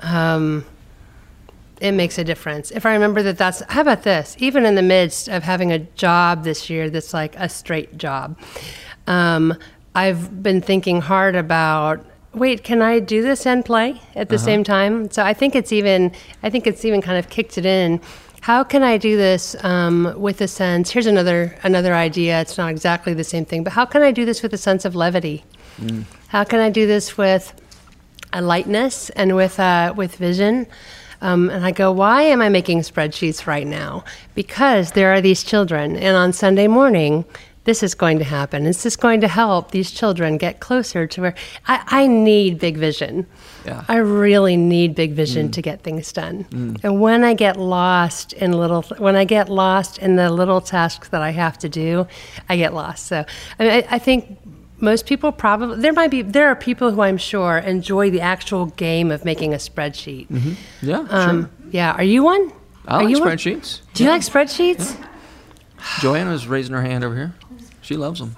um, 0.02 0.66
it 1.80 1.94
makes 1.94 2.18
a 2.18 2.24
difference. 2.24 2.72
If 2.72 2.86
I 2.86 2.94
remember 2.94 3.24
that 3.24 3.38
that's, 3.38 3.62
how 3.70 3.82
about 3.82 4.04
this? 4.04 4.36
Even 4.40 4.66
in 4.66 4.76
the 4.76 4.84
midst 4.84 5.28
of 5.28 5.44
having 5.44 5.72
a 5.72 5.80
job 5.80 6.44
this 6.44 6.70
year 6.70 6.90
that's 6.90 7.14
like 7.14 7.36
a 7.38 7.50
straight 7.50 7.98
job, 7.98 8.38
um, 9.08 9.58
I've 9.94 10.44
been 10.44 10.62
thinking 10.62 11.02
hard 11.02 11.36
about. 11.36 12.06
Wait, 12.36 12.64
can 12.64 12.82
I 12.82 13.00
do 13.00 13.22
this 13.22 13.46
and 13.46 13.64
play 13.64 14.02
at 14.16 14.30
the 14.30 14.38
same 14.38 14.64
time? 14.64 15.10
So 15.10 15.24
I 15.24 15.34
think 15.34 15.56
it's 15.56 15.72
even, 15.72 16.12
I 16.44 16.50
think 16.50 16.68
it's 16.68 16.84
even 16.86 17.02
kind 17.02 17.18
of 17.18 17.30
kicked 17.30 17.58
it 17.58 17.66
in. 17.66 18.02
How 18.42 18.64
can 18.64 18.84
I 18.84 18.98
do 18.98 19.18
this 19.18 19.56
um, 19.64 20.14
with 20.18 20.42
a 20.42 20.48
sense? 20.48 20.92
Here's 20.92 21.08
another 21.08 21.58
another 21.64 21.96
idea. 21.96 22.42
It's 22.42 22.58
not 22.58 22.70
exactly 22.70 23.14
the 23.16 23.24
same 23.24 23.46
thing, 23.46 23.64
but 23.64 23.74
how 23.74 23.86
can 23.86 24.04
I 24.04 24.12
do 24.12 24.24
this 24.24 24.44
with 24.44 24.54
a 24.54 24.58
sense 24.58 24.86
of 24.86 24.96
levity? 24.96 25.44
How 26.28 26.44
can 26.44 26.60
I 26.60 26.70
do 26.70 26.86
this 26.86 27.18
with 27.18 27.54
a 28.36 28.42
lightness 28.42 29.10
and 29.12 29.36
with 29.36 29.60
uh, 29.60 29.94
with 29.96 30.16
vision. 30.18 30.68
Um, 31.22 31.50
and 31.50 31.66
I 31.66 31.72
go, 31.72 31.92
why 31.92 32.24
am 32.24 32.42
I 32.42 32.50
making 32.50 32.82
spreadsheets 32.82 33.48
right 33.48 33.66
now? 33.66 34.04
Because 34.36 34.92
there 34.92 35.14
are 35.14 35.22
these 35.22 35.44
children, 35.44 35.96
and 35.96 36.16
on 36.16 36.34
Sunday 36.34 36.68
morning, 36.68 37.26
this 37.66 37.84
is 37.84 37.94
going 37.94 38.20
to 38.20 38.24
happen. 38.24 38.64
This 38.64 38.86
is 38.86 38.96
going 38.96 39.22
to 39.22 39.28
help 39.28 39.72
these 39.72 39.92
children 39.92 40.38
get 40.38 40.60
closer 40.60 41.06
to 41.08 41.22
where 41.22 41.36
I, 41.68 41.84
I 41.88 42.08
need 42.08 42.60
big 42.60 42.78
vision. 42.78 43.28
Yeah. 43.66 43.84
I 43.88 43.98
really 43.98 44.56
need 44.56 44.96
big 44.96 45.14
vision 45.14 45.50
mm. 45.50 45.54
to 45.54 45.62
get 45.62 45.82
things 45.82 46.12
done. 46.14 46.46
Mm. 46.46 46.84
And 46.84 47.02
when 47.02 47.24
I 47.24 47.34
get 47.34 47.58
lost 47.58 48.34
in 48.34 48.54
little, 48.54 48.84
when 49.00 49.16
I 49.16 49.26
get 49.26 49.50
lost 49.50 49.98
in 49.98 50.16
the 50.16 50.30
little 50.32 50.62
tasks 50.62 51.10
that 51.10 51.22
I 51.22 51.32
have 51.32 51.58
to 51.60 51.70
do, 51.70 52.08
I 52.48 52.56
get 52.56 52.74
lost. 52.74 53.08
So 53.08 53.26
I, 53.60 53.64
mean, 53.64 53.72
I, 53.72 53.96
I 53.96 54.00
think 54.00 54.38
most 54.80 55.08
people 55.08 55.32
probably 55.32 55.80
there 55.80 55.94
might 55.94 56.12
be 56.12 56.22
there 56.22 56.48
are 56.48 56.56
people 56.56 56.92
who 56.92 57.02
I'm 57.02 57.18
sure 57.18 57.58
enjoy 57.58 58.12
the 58.12 58.22
actual 58.22 58.68
game 58.68 59.10
of 59.10 59.26
making 59.26 59.54
a 59.54 59.58
spreadsheet. 59.58 60.28
Mm-hmm. 60.28 60.54
yeah. 60.82 61.06
Um, 61.10 61.42
sure. 61.42 61.52
Yeah, 61.72 61.92
are 61.94 62.04
you 62.04 62.24
one? 62.24 62.52
I 62.88 62.98
are 62.98 63.04
like 63.04 63.10
you 63.10 63.20
one? 63.20 63.30
spreadsheets. 63.30 63.82
Do 63.96 64.04
you 64.04 64.10
like 64.12 64.22
spreadsheets? 64.22 64.96
Joanna's 66.00 66.48
raising 66.48 66.74
her 66.74 66.82
hand 66.82 67.04
over 67.04 67.16
here. 67.16 67.34
She 67.86 67.96
loves 67.98 68.20
them. 68.20 68.36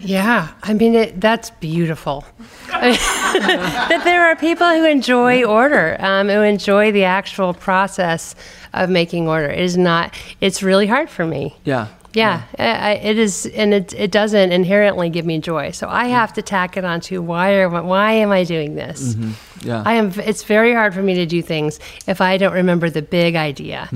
Yeah, 0.00 0.48
I 0.62 0.72
mean 0.72 0.94
it, 0.94 1.20
that's 1.20 1.50
beautiful. 1.50 2.24
That 2.70 4.00
there 4.04 4.24
are 4.26 4.36
people 4.36 4.66
who 4.68 4.84
enjoy 4.86 5.44
order, 5.44 5.96
um, 6.00 6.28
who 6.28 6.40
enjoy 6.40 6.92
the 6.92 7.04
actual 7.04 7.52
process 7.54 8.34
of 8.72 8.88
making 8.88 9.28
order. 9.28 9.48
It 9.48 9.60
is 9.60 9.76
not. 9.76 10.14
It's 10.40 10.62
really 10.62 10.86
hard 10.86 11.10
for 11.10 11.26
me. 11.26 11.54
Yeah. 11.64 11.88
Yeah, 12.14 12.44
I, 12.58 12.64
I- 12.68 12.90
it 12.92 13.18
is, 13.18 13.44
and 13.54 13.74
it, 13.74 13.92
it 13.92 14.10
doesn't 14.10 14.50
inherently 14.50 15.10
give 15.10 15.26
me 15.26 15.38
joy. 15.38 15.72
So 15.72 15.86
I 15.88 16.06
have 16.06 16.32
to 16.34 16.42
tack 16.42 16.78
it 16.78 16.84
onto 16.84 17.20
why 17.20 17.56
are 17.60 17.68
why 17.68 18.12
am 18.12 18.32
I 18.32 18.44
doing 18.44 18.74
this? 18.74 19.14
Yeah. 19.62 19.82
I 19.84 19.94
am. 19.94 20.12
It's 20.20 20.42
very 20.42 20.72
hard 20.72 20.94
for 20.94 21.02
me 21.02 21.14
to 21.16 21.26
do 21.26 21.42
things 21.42 21.78
if 22.06 22.22
I 22.22 22.38
don't 22.38 22.54
remember 22.54 22.88
the 22.88 23.02
big 23.02 23.36
idea. 23.36 23.90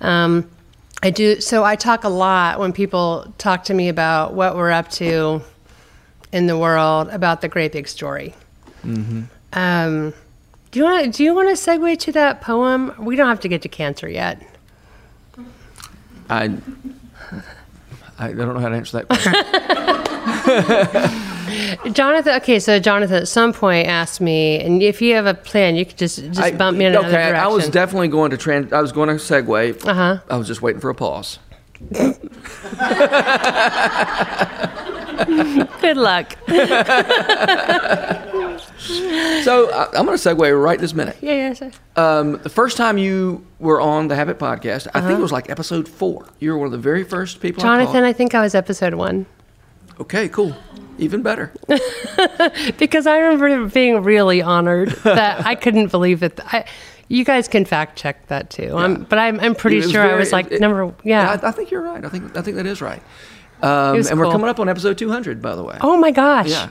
Um, 0.00 0.48
I 1.02 1.10
do. 1.10 1.40
So 1.40 1.64
I 1.64 1.76
talk 1.76 2.04
a 2.04 2.08
lot 2.08 2.58
when 2.58 2.72
people 2.72 3.32
talk 3.38 3.64
to 3.64 3.74
me 3.74 3.88
about 3.88 4.34
what 4.34 4.56
we're 4.56 4.70
up 4.70 4.90
to 4.92 5.42
in 6.32 6.46
the 6.46 6.58
world 6.58 7.08
about 7.10 7.40
the 7.40 7.48
great 7.48 7.72
big 7.72 7.88
story. 7.88 8.34
Um, 9.52 10.12
do 10.70 10.78
you 10.80 10.84
want 10.84 11.04
to? 11.04 11.10
Do 11.10 11.24
you 11.24 11.34
want 11.34 11.48
to 11.48 11.54
segue 11.54 11.98
to 12.00 12.12
that 12.12 12.40
poem? 12.40 12.92
We 12.98 13.16
don't 13.16 13.28
have 13.28 13.40
to 13.40 13.48
get 13.48 13.62
to 13.62 13.68
cancer 13.68 14.08
yet. 14.08 14.42
I, 16.28 16.56
I 18.18 18.32
don't 18.32 18.54
know 18.54 18.58
how 18.58 18.68
to 18.68 18.76
answer 18.76 19.02
that 19.02 19.08
question. 19.08 19.32
Jonathan, 21.92 22.34
okay, 22.36 22.58
so 22.58 22.78
Jonathan 22.78 23.16
at 23.16 23.28
some 23.28 23.52
point 23.52 23.86
asked 23.88 24.20
me, 24.20 24.60
and 24.60 24.82
if 24.82 25.00
you 25.02 25.14
have 25.14 25.26
a 25.26 25.34
plan, 25.34 25.76
you 25.76 25.84
could 25.86 25.96
just 25.98 26.18
just 26.24 26.40
I- 26.40 26.52
bump 26.52 26.76
me 26.78 26.84
in 26.86 26.92
another 26.92 27.08
okay, 27.08 27.16
direction. 27.16 27.36
I 27.36 27.46
was 27.48 27.68
definitely 27.68 28.08
going 28.08 28.30
to 28.30 28.36
trans. 28.36 28.72
I 28.72 28.80
was 28.80 28.92
going 28.92 29.08
to 29.08 29.14
segue. 29.16 29.86
Uh-huh. 29.86 30.18
I 30.30 30.36
was 30.36 30.46
just 30.46 30.62
waiting 30.62 30.80
for 30.80 30.90
a 30.90 30.94
pause. 30.94 31.38
Good 35.80 35.96
luck. 35.96 36.36
So 39.42 39.70
I, 39.72 39.86
I'm 39.98 40.06
going 40.06 40.16
to 40.16 40.22
segue 40.28 40.62
right 40.62 40.78
this 40.78 40.94
minute. 40.94 41.16
Yeah, 41.20 41.32
yeah. 41.32 41.52
Sure. 41.54 41.70
Um, 41.96 42.38
the 42.42 42.48
first 42.48 42.76
time 42.76 42.96
you 42.96 43.44
were 43.58 43.80
on 43.80 44.08
the 44.08 44.14
Habit 44.14 44.38
podcast, 44.38 44.86
I 44.94 44.98
Uh-huh. 44.98 45.08
think 45.08 45.18
it 45.18 45.22
was 45.22 45.32
like 45.32 45.50
episode 45.50 45.88
four. 45.88 46.26
You 46.38 46.52
were 46.52 46.58
one 46.58 46.66
of 46.66 46.72
the 46.72 46.78
very 46.78 47.02
first 47.04 47.40
people. 47.40 47.62
Jonathan, 47.62 47.92
called. 47.92 48.04
I 48.04 48.12
think 48.12 48.34
I 48.34 48.40
was 48.42 48.54
episode 48.54 48.94
one 48.94 49.26
Okay, 50.00 50.28
cool. 50.28 50.54
Even 50.98 51.22
better. 51.22 51.52
because 52.78 53.06
I 53.06 53.18
remember 53.18 53.68
being 53.68 54.02
really 54.02 54.42
honored 54.42 54.88
that 55.04 55.46
I 55.46 55.54
couldn't 55.54 55.90
believe 55.90 56.22
it. 56.22 56.38
I, 56.44 56.64
you 57.08 57.24
guys 57.24 57.48
can 57.48 57.64
fact 57.64 57.96
check 57.96 58.26
that 58.26 58.50
too. 58.50 58.76
I'm, 58.76 59.04
but 59.04 59.18
I'm, 59.18 59.40
I'm 59.40 59.54
pretty 59.54 59.80
sure 59.82 60.02
I 60.02 60.16
was 60.16 60.32
like 60.32 60.50
it- 60.52 60.60
number. 60.60 60.94
Yeah. 61.04 61.38
I, 61.42 61.48
I 61.48 61.50
think 61.52 61.70
you're 61.70 61.82
right. 61.82 62.04
I 62.04 62.08
think 62.08 62.36
I 62.36 62.42
think 62.42 62.56
that 62.56 62.66
is 62.66 62.80
right. 62.82 63.02
Um, 63.62 63.96
and 63.96 64.18
we're 64.18 64.30
coming 64.30 64.48
up 64.48 64.60
on 64.60 64.68
episode 64.68 64.98
200, 64.98 65.42
by 65.42 65.56
the 65.56 65.64
way. 65.64 65.76
oh 65.80 65.96
my 65.96 66.10
gosh. 66.10 66.48
yeah. 66.48 66.68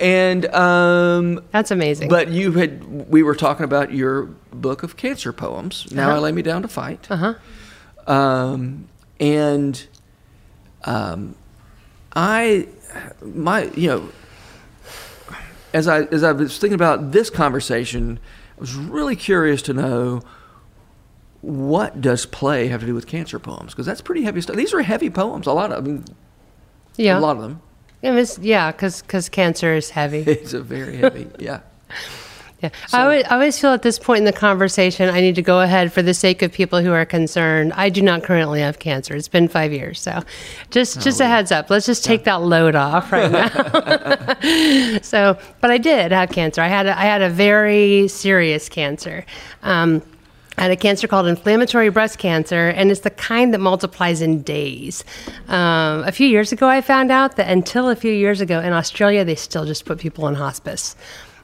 And 0.00 0.46
um, 0.46 1.44
That's 1.52 1.70
amazing. 1.70 2.08
but 2.08 2.28
you 2.28 2.52
had 2.52 3.08
we 3.08 3.22
were 3.22 3.34
talking 3.34 3.64
about 3.64 3.92
your 3.92 4.24
book 4.52 4.82
of 4.82 4.96
cancer 4.96 5.32
poems. 5.32 5.90
Now 5.92 6.10
I 6.14 6.18
lay 6.18 6.32
me 6.32 6.42
down 6.42 6.62
to 6.62 6.68
fight. 6.68 7.06
uh 7.10 7.16
huh. 7.16 8.12
Um, 8.12 8.88
and 9.20 9.86
um, 10.84 11.34
I 12.14 12.68
my 13.22 13.64
you 13.74 13.88
know 13.88 14.08
as 15.72 15.88
I 15.88 16.02
as 16.04 16.22
I 16.22 16.32
was 16.32 16.58
thinking 16.58 16.74
about 16.74 17.12
this 17.12 17.30
conversation, 17.30 18.18
I 18.56 18.60
was 18.60 18.74
really 18.74 19.16
curious 19.16 19.60
to 19.62 19.72
know 19.74 20.22
what 21.40 22.00
does 22.00 22.24
play 22.26 22.68
have 22.68 22.80
to 22.80 22.86
do 22.86 22.94
with 22.94 23.06
cancer 23.06 23.38
poems 23.38 23.72
because 23.72 23.84
that's 23.86 24.00
pretty 24.00 24.22
heavy 24.22 24.40
stuff. 24.40 24.56
These 24.56 24.72
are 24.72 24.80
heavy 24.82 25.10
poems. 25.10 25.46
A 25.46 25.52
lot 25.52 25.72
of 25.72 25.78
I 25.84 25.86
mean, 25.86 26.04
Yeah. 26.96 27.18
a 27.18 27.20
lot 27.20 27.36
of 27.36 27.42
them. 27.42 27.60
It 28.02 28.10
was, 28.10 28.38
yeah, 28.38 28.70
because 28.70 29.02
cancer 29.30 29.74
is 29.74 29.90
heavy. 29.90 30.18
It's 30.26 30.52
a 30.52 30.60
very 30.62 30.96
heavy. 30.98 31.26
yeah. 31.38 31.60
Yeah. 32.60 32.70
I, 32.92 33.02
always, 33.02 33.24
I 33.24 33.28
always 33.34 33.60
feel 33.60 33.70
at 33.72 33.82
this 33.82 33.98
point 33.98 34.18
in 34.18 34.24
the 34.24 34.32
conversation, 34.32 35.10
I 35.10 35.20
need 35.20 35.34
to 35.34 35.42
go 35.42 35.60
ahead 35.60 35.92
for 35.92 36.02
the 36.02 36.14
sake 36.14 36.40
of 36.40 36.52
people 36.52 36.80
who 36.80 36.92
are 36.92 37.04
concerned. 37.04 37.72
I 37.74 37.90
do 37.90 38.00
not 38.00 38.22
currently 38.22 38.60
have 38.60 38.78
cancer. 38.78 39.14
It's 39.14 39.28
been 39.28 39.48
five 39.48 39.72
years. 39.72 40.00
So 40.00 40.22
just, 40.70 41.02
just 41.02 41.20
a 41.20 41.26
heads 41.26 41.52
up. 41.52 41.68
Let's 41.68 41.84
just 41.84 42.04
take 42.04 42.24
that 42.24 42.42
load 42.42 42.74
off 42.74 43.12
right 43.12 43.30
now. 43.30 43.48
so, 45.02 45.38
but 45.60 45.70
I 45.70 45.78
did 45.78 46.12
have 46.12 46.30
cancer. 46.30 46.62
I 46.62 46.68
had 46.68 46.86
a, 46.86 46.98
I 46.98 47.02
had 47.02 47.20
a 47.20 47.28
very 47.28 48.08
serious 48.08 48.68
cancer. 48.68 49.26
Um, 49.62 50.02
I 50.56 50.62
had 50.62 50.70
a 50.70 50.76
cancer 50.76 51.08
called 51.08 51.26
inflammatory 51.26 51.88
breast 51.88 52.18
cancer, 52.18 52.68
and 52.68 52.90
it's 52.90 53.00
the 53.00 53.10
kind 53.10 53.52
that 53.54 53.58
multiplies 53.58 54.20
in 54.20 54.42
days. 54.42 55.04
Um, 55.48 56.04
a 56.04 56.12
few 56.12 56.28
years 56.28 56.52
ago, 56.52 56.68
I 56.68 56.80
found 56.80 57.10
out 57.10 57.36
that 57.36 57.50
until 57.50 57.90
a 57.90 57.96
few 57.96 58.12
years 58.12 58.40
ago 58.40 58.60
in 58.60 58.72
Australia, 58.72 59.24
they 59.24 59.34
still 59.34 59.64
just 59.64 59.84
put 59.84 59.98
people 59.98 60.28
in 60.28 60.34
hospice 60.34 60.94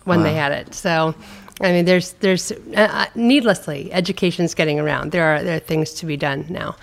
when 0.04 0.22
they 0.22 0.34
had 0.34 0.52
it. 0.52 0.74
So, 0.74 1.14
I 1.60 1.72
mean, 1.72 1.84
there's 1.84 2.12
there's 2.14 2.52
uh, 2.52 2.56
uh, 2.76 3.06
needlessly 3.14 3.92
education's 3.92 4.54
getting 4.54 4.80
around. 4.80 5.12
There 5.12 5.24
are 5.24 5.42
there 5.42 5.56
are 5.56 5.60
things 5.60 5.92
to 5.94 6.06
be 6.06 6.16
done 6.16 6.46
now, 6.48 6.76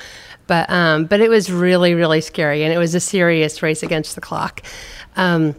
but 0.45 0.69
um, 0.69 1.05
but 1.05 1.19
it 1.19 1.29
was 1.29 1.51
really 1.51 1.93
really 1.93 2.21
scary, 2.21 2.63
and 2.63 2.73
it 2.73 2.77
was 2.77 2.95
a 2.95 2.99
serious 2.99 3.61
race 3.63 3.83
against 3.83 4.15
the 4.15 4.21
clock. 4.21 4.61
Um, 5.15 5.55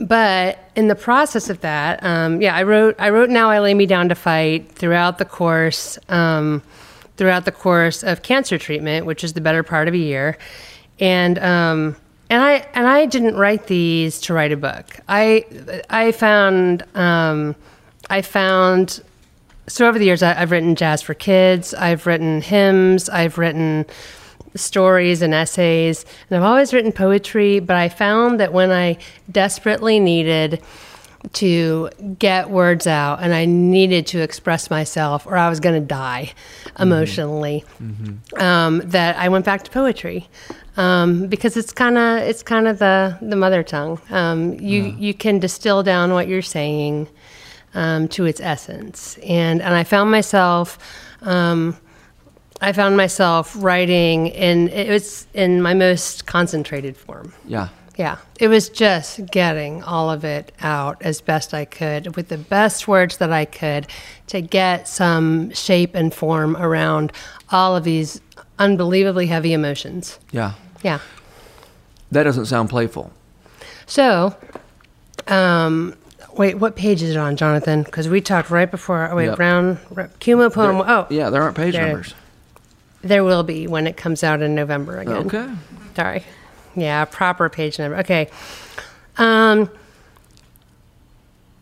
but 0.00 0.70
in 0.74 0.88
the 0.88 0.94
process 0.94 1.50
of 1.50 1.60
that, 1.60 2.02
um, 2.02 2.40
yeah, 2.40 2.54
I 2.54 2.62
wrote 2.62 2.94
I 2.98 3.10
wrote 3.10 3.30
now 3.30 3.50
I 3.50 3.60
lay 3.60 3.74
me 3.74 3.86
down 3.86 4.08
to 4.08 4.14
fight 4.14 4.72
throughout 4.72 5.18
the 5.18 5.24
course 5.24 5.98
um, 6.08 6.62
throughout 7.16 7.44
the 7.44 7.52
course 7.52 8.02
of 8.02 8.22
cancer 8.22 8.58
treatment, 8.58 9.06
which 9.06 9.22
is 9.22 9.34
the 9.34 9.40
better 9.40 9.62
part 9.62 9.88
of 9.88 9.94
a 9.94 9.98
year, 9.98 10.38
and 10.98 11.38
um, 11.38 11.96
and 12.32 12.42
I 12.42 12.66
and 12.72 12.86
I 12.86 13.04
didn't 13.04 13.36
write 13.36 13.66
these 13.66 14.18
to 14.22 14.32
write 14.32 14.52
a 14.52 14.56
book. 14.56 14.98
I 15.06 15.44
I 15.90 16.12
found 16.12 16.82
um, 16.94 17.54
I 18.08 18.22
found 18.22 19.02
so 19.68 19.86
over 19.86 19.98
the 19.98 20.06
years 20.06 20.22
I, 20.22 20.40
I've 20.40 20.50
written 20.50 20.74
jazz 20.74 21.02
for 21.02 21.12
kids, 21.12 21.74
I've 21.74 22.06
written 22.06 22.40
hymns, 22.40 23.10
I've 23.10 23.36
written 23.36 23.84
stories 24.54 25.20
and 25.20 25.34
essays, 25.34 26.06
and 26.30 26.38
I've 26.38 26.42
always 26.42 26.72
written 26.72 26.90
poetry. 26.90 27.60
But 27.60 27.76
I 27.76 27.90
found 27.90 28.40
that 28.40 28.54
when 28.54 28.70
I 28.70 28.96
desperately 29.30 30.00
needed 30.00 30.62
to 31.34 31.88
get 32.18 32.50
words 32.50 32.86
out 32.86 33.20
and 33.22 33.32
I 33.32 33.44
needed 33.44 34.06
to 34.08 34.20
express 34.20 34.70
myself, 34.70 35.26
or 35.26 35.36
I 35.36 35.48
was 35.48 35.60
going 35.60 35.80
to 35.80 35.86
die 35.86 36.32
emotionally, 36.78 37.64
Um, 38.36 38.82
that 38.84 39.16
I 39.16 39.28
went 39.28 39.44
back 39.44 39.62
to 39.64 39.70
poetry. 39.70 40.28
Um, 40.76 41.26
because 41.26 41.58
it's 41.58 41.72
kind 41.72 41.98
of 41.98 42.18
it's 42.22 42.42
kind 42.42 42.66
of 42.66 42.78
the 42.78 43.18
the 43.20 43.36
mother 43.36 43.62
tongue. 43.62 44.00
Um, 44.10 44.54
you 44.54 44.84
you 44.98 45.12
can 45.12 45.38
distill 45.38 45.82
down 45.82 46.12
what 46.12 46.28
you're 46.28 46.40
saying 46.40 47.08
um, 47.74 48.08
to 48.08 48.24
its 48.24 48.40
essence, 48.40 49.18
and 49.22 49.60
and 49.60 49.74
I 49.74 49.84
found 49.84 50.10
myself. 50.10 50.78
Um, 51.20 51.76
I 52.62 52.72
found 52.72 52.96
myself 52.96 53.54
writing 53.56 54.28
in 54.28 54.68
it 54.68 54.88
was 54.88 55.26
in 55.34 55.60
my 55.60 55.74
most 55.74 56.26
concentrated 56.26 56.96
form. 56.96 57.34
Yeah. 57.44 57.68
Yeah, 57.96 58.16
it 58.40 58.48
was 58.48 58.70
just 58.70 59.26
getting 59.26 59.82
all 59.82 60.10
of 60.10 60.24
it 60.24 60.50
out 60.62 61.02
as 61.02 61.20
best 61.20 61.52
I 61.52 61.66
could 61.66 62.16
with 62.16 62.28
the 62.28 62.38
best 62.38 62.88
words 62.88 63.18
that 63.18 63.30
I 63.32 63.44
could 63.44 63.86
to 64.28 64.40
get 64.40 64.88
some 64.88 65.50
shape 65.50 65.94
and 65.94 66.12
form 66.12 66.56
around 66.56 67.12
all 67.50 67.76
of 67.76 67.84
these 67.84 68.20
unbelievably 68.58 69.26
heavy 69.26 69.52
emotions. 69.52 70.18
Yeah. 70.30 70.52
Yeah. 70.82 71.00
That 72.12 72.22
doesn't 72.22 72.46
sound 72.46 72.70
playful. 72.70 73.12
So, 73.86 74.34
um, 75.28 75.94
wait, 76.36 76.54
what 76.58 76.76
page 76.76 77.02
is 77.02 77.10
it 77.10 77.16
on, 77.18 77.36
Jonathan? 77.36 77.82
Because 77.82 78.08
we 78.08 78.20
talked 78.22 78.50
right 78.50 78.70
before. 78.70 79.10
Oh, 79.10 79.16
wait, 79.16 79.26
Yep. 79.26 79.36
Brown, 79.36 79.76
Chemo 80.20 80.50
poem. 80.52 80.80
Oh, 80.80 81.06
Yeah, 81.10 81.28
there 81.30 81.42
aren't 81.42 81.56
page 81.56 81.74
There. 81.74 81.86
numbers. 81.88 82.14
there 83.02 83.22
will 83.24 83.42
be 83.42 83.66
when 83.66 83.86
it 83.86 83.96
comes 83.96 84.22
out 84.24 84.40
in 84.40 84.54
November 84.54 84.98
again. 85.00 85.26
Okay. 85.26 85.48
Sorry. 85.96 86.24
Yeah, 86.74 87.04
proper 87.04 87.48
page 87.48 87.78
number. 87.78 87.98
Okay. 87.98 88.28
Um, 89.18 89.70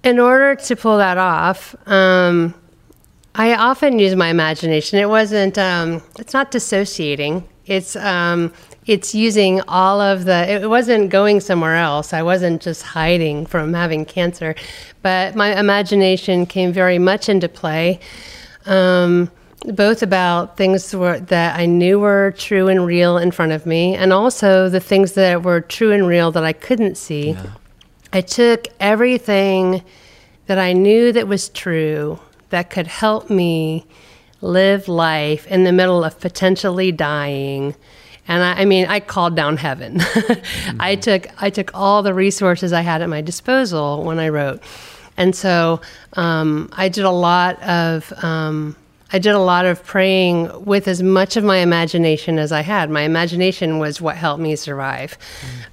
in 0.02 0.18
order 0.18 0.54
to 0.54 0.76
pull 0.76 0.98
that 0.98 1.18
off, 1.18 1.74
um, 1.86 2.54
I 3.34 3.54
often 3.54 3.98
use 3.98 4.16
my 4.16 4.28
imagination. 4.28 4.98
It 4.98 5.08
wasn't. 5.08 5.58
Um, 5.58 6.02
it's 6.18 6.32
not 6.32 6.50
dissociating. 6.50 7.46
It's. 7.66 7.96
Um, 7.96 8.52
it's 8.86 9.14
using 9.14 9.60
all 9.68 10.00
of 10.00 10.24
the. 10.24 10.50
It 10.50 10.68
wasn't 10.68 11.10
going 11.10 11.40
somewhere 11.40 11.76
else. 11.76 12.12
I 12.12 12.22
wasn't 12.22 12.62
just 12.62 12.82
hiding 12.82 13.46
from 13.46 13.74
having 13.74 14.04
cancer, 14.04 14.54
but 15.02 15.36
my 15.36 15.58
imagination 15.58 16.46
came 16.46 16.72
very 16.72 16.98
much 16.98 17.28
into 17.28 17.48
play. 17.48 18.00
Um, 18.66 19.30
both 19.66 20.02
about 20.02 20.56
things 20.56 20.94
were, 20.94 21.20
that 21.20 21.58
I 21.58 21.66
knew 21.66 22.00
were 22.00 22.34
true 22.36 22.68
and 22.68 22.86
real 22.86 23.18
in 23.18 23.30
front 23.30 23.52
of 23.52 23.66
me, 23.66 23.94
and 23.94 24.12
also 24.12 24.68
the 24.68 24.80
things 24.80 25.12
that 25.12 25.42
were 25.42 25.60
true 25.60 25.92
and 25.92 26.06
real 26.06 26.32
that 26.32 26.44
I 26.44 26.52
couldn't 26.52 26.96
see. 26.96 27.36
I 28.12 28.20
took 28.22 28.68
everything 28.80 29.82
that 30.46 30.58
I 30.58 30.72
knew 30.72 31.12
that 31.12 31.28
was 31.28 31.48
true 31.48 32.18
that 32.48 32.70
could 32.70 32.86
help 32.86 33.30
me 33.30 33.86
live 34.40 34.88
life 34.88 35.46
in 35.46 35.64
the 35.64 35.72
middle 35.72 36.02
of 36.02 36.18
potentially 36.18 36.90
dying. 36.90 37.74
And 38.26 38.42
I, 38.42 38.62
I 38.62 38.64
mean, 38.64 38.86
I 38.86 39.00
called 39.00 39.36
down 39.36 39.58
heaven. 39.58 40.00
I 40.80 40.96
took 40.96 41.28
I 41.42 41.50
took 41.50 41.70
all 41.74 42.02
the 42.02 42.14
resources 42.14 42.72
I 42.72 42.80
had 42.80 43.02
at 43.02 43.08
my 43.08 43.20
disposal 43.20 44.02
when 44.04 44.18
I 44.18 44.28
wrote, 44.28 44.62
and 45.16 45.34
so 45.34 45.80
um, 46.14 46.68
I 46.72 46.88
did 46.88 47.04
a 47.04 47.10
lot 47.10 47.62
of 47.62 48.12
um, 48.24 48.76
I 49.12 49.18
did 49.18 49.34
a 49.34 49.40
lot 49.40 49.66
of 49.66 49.84
praying 49.84 50.64
with 50.64 50.86
as 50.86 51.02
much 51.02 51.36
of 51.36 51.44
my 51.44 51.58
imagination 51.58 52.38
as 52.38 52.52
I 52.52 52.60
had. 52.60 52.90
My 52.90 53.02
imagination 53.02 53.78
was 53.78 54.00
what 54.00 54.16
helped 54.16 54.40
me 54.40 54.54
survive. 54.56 55.18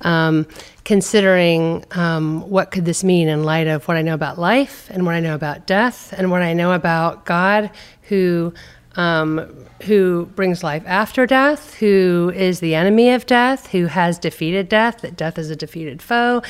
Um, 0.02 0.48
considering 0.86 1.84
um, 1.92 2.50
what 2.50 2.72
could 2.72 2.86
this 2.86 3.04
mean 3.04 3.28
in 3.28 3.44
light 3.44 3.68
of 3.68 3.88
what 3.88 3.98
I 3.98 4.02
know 4.02 4.14
about 4.14 4.40
life 4.40 4.90
and 4.90 5.06
what 5.06 5.16
I 5.16 5.20
know 5.20 5.36
about 5.36 5.68
death 5.68 6.14
and 6.18 6.32
what 6.32 6.42
I 6.42 6.54
know 6.54 6.72
about 6.72 7.26
God, 7.26 7.70
who 8.04 8.54
um, 8.96 9.66
who 9.84 10.26
brings 10.36 10.64
life 10.64 10.82
after 10.88 11.28
death, 11.28 11.76
who 11.76 12.32
is 12.36 12.62
the 12.62 12.74
enemy 12.74 13.12
of 13.12 13.28
death, 13.28 13.68
who 13.68 13.86
has 13.86 14.18
defeated 14.18 14.68
death, 14.70 15.02
that 15.02 15.16
death 15.16 15.38
is 15.38 15.52
a 15.52 15.56
defeated 15.56 16.02
foe. 16.02 16.42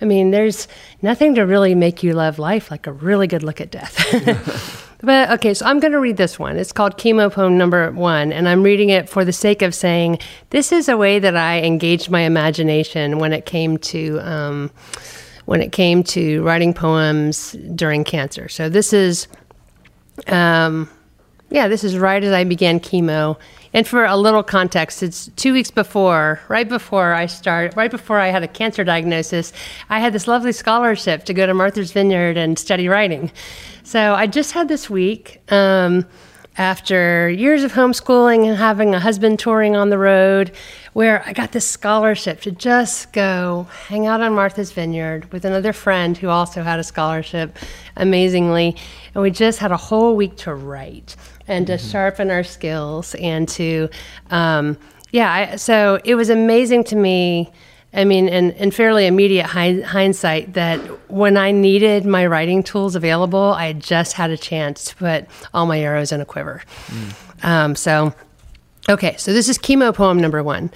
I 0.00 0.06
mean, 0.06 0.30
there's 0.30 0.66
nothing 1.02 1.34
to 1.34 1.42
really 1.42 1.74
make 1.74 2.02
you 2.02 2.14
love 2.14 2.38
life 2.38 2.70
like 2.70 2.86
a 2.86 2.92
really 2.92 3.26
good 3.26 3.42
look 3.42 3.60
at 3.60 3.70
death. 3.70 4.86
But 5.02 5.30
okay, 5.30 5.54
so 5.54 5.64
I'm 5.66 5.80
going 5.80 5.92
to 5.92 6.00
read 6.00 6.16
this 6.18 6.38
one. 6.38 6.56
It's 6.56 6.72
called 6.72 6.98
Chemo 6.98 7.32
Poem 7.32 7.56
Number 7.56 7.90
One, 7.92 8.32
and 8.32 8.48
I'm 8.48 8.62
reading 8.62 8.90
it 8.90 9.08
for 9.08 9.24
the 9.24 9.32
sake 9.32 9.62
of 9.62 9.74
saying 9.74 10.18
this 10.50 10.72
is 10.72 10.88
a 10.88 10.96
way 10.96 11.18
that 11.18 11.36
I 11.36 11.62
engaged 11.62 12.10
my 12.10 12.20
imagination 12.20 13.18
when 13.18 13.32
it 13.32 13.46
came 13.46 13.78
to 13.78 14.20
um, 14.20 14.70
when 15.46 15.62
it 15.62 15.72
came 15.72 16.02
to 16.04 16.42
writing 16.44 16.74
poems 16.74 17.52
during 17.74 18.04
cancer. 18.04 18.48
So 18.48 18.68
this 18.68 18.92
is, 18.92 19.26
um, 20.28 20.88
yeah, 21.48 21.66
this 21.66 21.82
is 21.82 21.98
right 21.98 22.22
as 22.22 22.32
I 22.32 22.44
began 22.44 22.78
chemo. 22.78 23.38
And 23.72 23.86
for 23.86 24.04
a 24.04 24.16
little 24.16 24.42
context, 24.42 25.02
it's 25.02 25.30
two 25.36 25.52
weeks 25.52 25.70
before, 25.70 26.40
right 26.48 26.68
before 26.68 27.12
I 27.12 27.26
started, 27.26 27.76
right 27.76 27.90
before 27.90 28.18
I 28.18 28.28
had 28.28 28.42
a 28.42 28.48
cancer 28.48 28.82
diagnosis, 28.82 29.52
I 29.88 30.00
had 30.00 30.12
this 30.12 30.26
lovely 30.26 30.52
scholarship 30.52 31.24
to 31.26 31.34
go 31.34 31.46
to 31.46 31.54
Martha's 31.54 31.92
Vineyard 31.92 32.36
and 32.36 32.58
study 32.58 32.88
writing. 32.88 33.30
So 33.84 34.14
I 34.14 34.26
just 34.26 34.52
had 34.52 34.68
this 34.68 34.90
week. 34.90 35.40
Um, 35.52 36.04
after 36.60 37.30
years 37.30 37.62
of 37.62 37.72
homeschooling 37.72 38.46
and 38.46 38.54
having 38.54 38.94
a 38.94 39.00
husband 39.00 39.38
touring 39.38 39.76
on 39.76 39.88
the 39.88 39.96
road, 39.96 40.52
where 40.92 41.26
I 41.26 41.32
got 41.32 41.52
this 41.52 41.66
scholarship 41.66 42.42
to 42.42 42.50
just 42.50 43.14
go 43.14 43.66
hang 43.86 44.06
out 44.06 44.20
on 44.20 44.34
Martha's 44.34 44.70
Vineyard 44.70 45.32
with 45.32 45.46
another 45.46 45.72
friend 45.72 46.18
who 46.18 46.28
also 46.28 46.62
had 46.62 46.78
a 46.78 46.84
scholarship, 46.84 47.56
amazingly. 47.96 48.76
And 49.14 49.22
we 49.22 49.30
just 49.30 49.58
had 49.58 49.72
a 49.72 49.76
whole 49.78 50.14
week 50.14 50.36
to 50.38 50.54
write 50.54 51.16
and 51.48 51.66
to 51.66 51.76
mm-hmm. 51.76 51.90
sharpen 51.90 52.30
our 52.30 52.44
skills 52.44 53.14
and 53.14 53.48
to, 53.48 53.88
um, 54.30 54.76
yeah, 55.12 55.32
I, 55.32 55.56
so 55.56 55.98
it 56.04 56.14
was 56.14 56.28
amazing 56.28 56.84
to 56.84 56.96
me 56.96 57.50
I 57.92 58.04
mean, 58.04 58.28
in, 58.28 58.52
in 58.52 58.70
fairly 58.70 59.06
immediate 59.06 59.46
hindsight, 59.46 60.54
that 60.54 60.78
when 61.10 61.36
I 61.36 61.50
needed 61.50 62.06
my 62.06 62.24
writing 62.26 62.62
tools 62.62 62.94
available, 62.94 63.52
I 63.52 63.72
just 63.72 64.12
had 64.12 64.30
a 64.30 64.36
chance 64.36 64.84
to 64.86 64.96
put 64.96 65.26
all 65.52 65.66
my 65.66 65.80
arrows 65.80 66.12
in 66.12 66.20
a 66.20 66.24
quiver. 66.24 66.62
Mm. 66.86 67.44
Um, 67.44 67.74
so, 67.74 68.14
okay, 68.88 69.16
so 69.16 69.32
this 69.32 69.48
is 69.48 69.58
chemo 69.58 69.92
poem 69.92 70.20
number 70.20 70.42
one. 70.42 70.70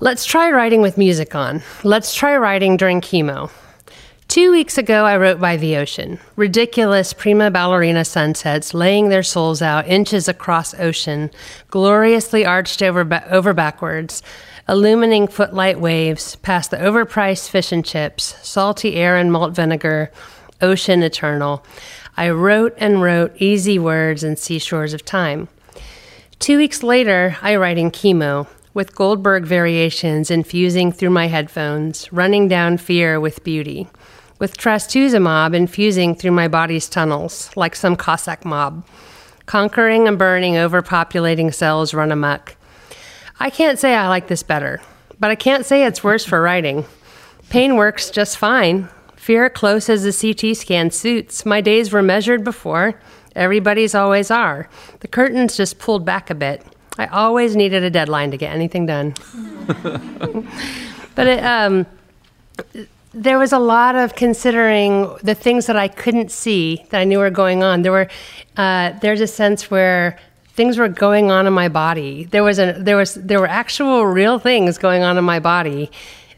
Let's 0.00 0.24
try 0.24 0.50
writing 0.50 0.82
with 0.82 0.98
music 0.98 1.36
on. 1.36 1.62
Let's 1.84 2.12
try 2.12 2.36
writing 2.36 2.76
during 2.76 3.00
chemo. 3.00 3.50
Two 4.26 4.50
weeks 4.50 4.76
ago, 4.76 5.04
I 5.04 5.16
wrote 5.16 5.40
by 5.40 5.56
the 5.56 5.76
ocean. 5.76 6.18
Ridiculous 6.36 7.12
prima 7.12 7.50
ballerina 7.50 8.04
sunsets 8.04 8.74
laying 8.74 9.08
their 9.08 9.22
souls 9.22 9.62
out 9.62 9.86
inches 9.86 10.28
across 10.28 10.74
ocean, 10.74 11.30
gloriously 11.70 12.44
arched 12.44 12.82
over, 12.82 13.24
over 13.30 13.54
backwards 13.54 14.22
illumining 14.68 15.26
footlight 15.26 15.80
waves 15.80 16.36
past 16.36 16.70
the 16.70 16.76
overpriced 16.76 17.48
fish 17.48 17.72
and 17.72 17.84
chips, 17.84 18.34
salty 18.42 18.96
air 18.96 19.16
and 19.16 19.32
malt 19.32 19.54
vinegar, 19.54 20.10
ocean 20.60 21.02
eternal. 21.02 21.64
I 22.16 22.30
wrote 22.30 22.74
and 22.76 23.00
wrote 23.00 23.34
easy 23.40 23.78
words 23.78 24.22
and 24.22 24.38
seashores 24.38 24.92
of 24.92 25.04
time. 25.04 25.48
Two 26.38 26.58
weeks 26.58 26.82
later, 26.82 27.36
I 27.40 27.56
write 27.56 27.78
in 27.78 27.90
chemo, 27.90 28.46
with 28.74 28.94
Goldberg 28.94 29.44
variations 29.44 30.30
infusing 30.30 30.92
through 30.92 31.10
my 31.10 31.26
headphones, 31.26 32.12
running 32.12 32.46
down 32.46 32.76
fear 32.76 33.18
with 33.18 33.42
beauty, 33.42 33.88
with 34.38 34.56
trastuzumab 34.58 35.54
infusing 35.54 36.14
through 36.14 36.32
my 36.32 36.46
body's 36.46 36.88
tunnels, 36.88 37.50
like 37.56 37.74
some 37.74 37.96
Cossack 37.96 38.44
mob, 38.44 38.86
conquering 39.46 40.06
and 40.06 40.18
burning 40.18 40.54
overpopulating 40.54 41.52
cells 41.52 41.94
run 41.94 42.12
amuck, 42.12 42.54
I 43.40 43.50
can't 43.50 43.78
say 43.78 43.94
I 43.94 44.08
like 44.08 44.28
this 44.28 44.42
better, 44.42 44.80
but 45.20 45.30
I 45.30 45.34
can't 45.34 45.64
say 45.64 45.84
it's 45.84 46.02
worse 46.02 46.24
for 46.24 46.42
writing. 46.42 46.84
Pain 47.50 47.76
works 47.76 48.10
just 48.10 48.36
fine. 48.36 48.88
Fear 49.16 49.50
close 49.50 49.88
as 49.88 50.04
a 50.04 50.12
CT 50.12 50.56
scan 50.56 50.90
suits. 50.90 51.46
My 51.46 51.60
days 51.60 51.92
were 51.92 52.02
measured 52.02 52.44
before. 52.44 53.00
Everybody's 53.36 53.94
always 53.94 54.30
are. 54.30 54.68
The 55.00 55.08
curtains 55.08 55.56
just 55.56 55.78
pulled 55.78 56.04
back 56.04 56.30
a 56.30 56.34
bit. 56.34 56.62
I 56.98 57.06
always 57.06 57.54
needed 57.54 57.84
a 57.84 57.90
deadline 57.90 58.32
to 58.32 58.36
get 58.36 58.52
anything 58.52 58.86
done. 58.86 59.14
but 61.14 61.26
it, 61.26 61.44
um, 61.44 61.86
there 63.14 63.38
was 63.38 63.52
a 63.52 63.58
lot 63.58 63.94
of 63.94 64.14
considering 64.14 65.08
the 65.22 65.34
things 65.34 65.66
that 65.66 65.76
I 65.76 65.88
couldn't 65.88 66.30
see 66.30 66.84
that 66.90 67.00
I 67.00 67.04
knew 67.04 67.18
were 67.18 67.30
going 67.30 67.62
on. 67.62 67.82
There 67.82 67.92
were 67.92 68.08
uh, 68.56 68.92
there's 69.00 69.20
a 69.20 69.26
sense 69.26 69.70
where 69.70 70.18
things 70.58 70.76
were 70.76 70.88
going 70.88 71.30
on 71.30 71.46
in 71.46 71.52
my 71.52 71.68
body. 71.68 72.24
There 72.24 72.42
was 72.42 72.58
a 72.58 72.72
there 72.72 72.96
was 72.96 73.14
there 73.14 73.38
were 73.38 73.46
actual 73.46 74.04
real 74.04 74.40
things 74.40 74.76
going 74.76 75.04
on 75.04 75.16
in 75.16 75.24
my 75.24 75.38
body 75.38 75.88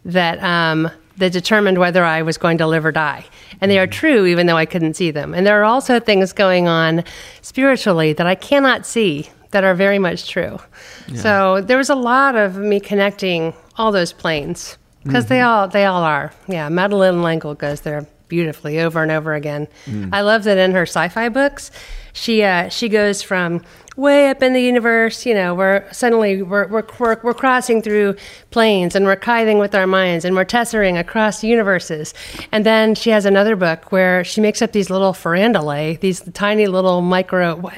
that 0.05 0.37
um, 0.45 0.91
that 1.17 1.33
determined 1.33 1.79
whether 1.79 2.05
I 2.05 2.21
was 2.21 2.37
going 2.37 2.59
to 2.59 2.67
live 2.67 2.85
or 2.85 2.93
die. 2.93 3.25
And 3.63 3.71
they 3.71 3.79
are 3.79 3.87
true 3.87 4.27
even 4.27 4.47
though 4.47 4.59
I 4.59 4.67
couldn't 4.67 4.95
see 4.95 5.11
them. 5.11 5.33
And 5.33 5.47
there 5.47 5.59
are 5.59 5.65
also 5.65 5.99
things 5.99 6.35
going 6.35 6.69
on 6.69 7.03
spiritually 7.41 8.13
that 8.13 8.27
I 8.27 8.35
cannot 8.35 8.85
see 8.85 9.31
that 9.53 9.65
are 9.65 9.75
very 9.75 9.99
much 9.99 10.29
true. 10.29 10.61
Yeah. 11.09 11.21
So 11.23 11.61
there 11.63 11.79
was 11.79 11.89
a 11.89 11.95
lot 11.95 12.37
of 12.37 12.57
me 12.57 12.79
connecting 12.79 13.55
all 13.79 13.91
those 13.91 14.13
planes 14.13 14.77
because 15.03 15.25
mm-hmm. 15.25 15.35
they 15.35 15.41
all 15.41 15.67
they 15.67 15.87
all 15.87 16.03
are. 16.03 16.31
Yeah, 16.47 16.69
Madeleine 16.69 17.23
L'Engle 17.23 17.55
goes 17.55 17.81
there 17.81 18.07
beautifully 18.29 18.81
over 18.81 19.03
and 19.03 19.11
over 19.11 19.35
again. 19.35 19.67
Mm. 19.87 20.11
I 20.13 20.21
love 20.21 20.45
that 20.45 20.59
in 20.59 20.73
her 20.73 20.83
sci-fi 20.83 21.31
books, 21.31 21.71
she 22.13 22.43
uh, 22.43 22.69
she 22.69 22.89
goes 22.89 23.23
from 23.23 23.63
way 24.01 24.31
up 24.31 24.43
in 24.43 24.55
the 24.55 24.63
universe, 24.63 25.27
you 25.27 25.35
know, 25.35 25.55
we're 25.55 25.87
suddenly 25.93 26.43
we're, 26.43 26.67
we're, 26.69 26.87
we're, 26.99 27.21
we're, 27.23 27.35
crossing 27.35 27.83
through 27.83 28.17
planes 28.51 28.97
and 28.97 29.05
we're 29.05 29.17
kything 29.17 29.59
with 29.59 29.75
our 29.75 29.87
minds 29.87 30.25
and 30.25 30.35
we're 30.35 30.45
tessering 30.45 30.97
across 30.97 31.45
universes. 31.45 32.15
And 32.51 32.65
then 32.65 32.95
she 32.95 33.11
has 33.11 33.25
another 33.27 33.57
book 33.57 33.93
where 33.93 34.25
she 34.25 34.41
makes 34.41 34.63
up 34.63 34.73
these 34.73 34.91
little 34.91 35.13
farandole, 35.13 36.01
these 36.01 36.21
tiny 36.33 36.67
little 36.67 37.03
micro. 37.03 37.71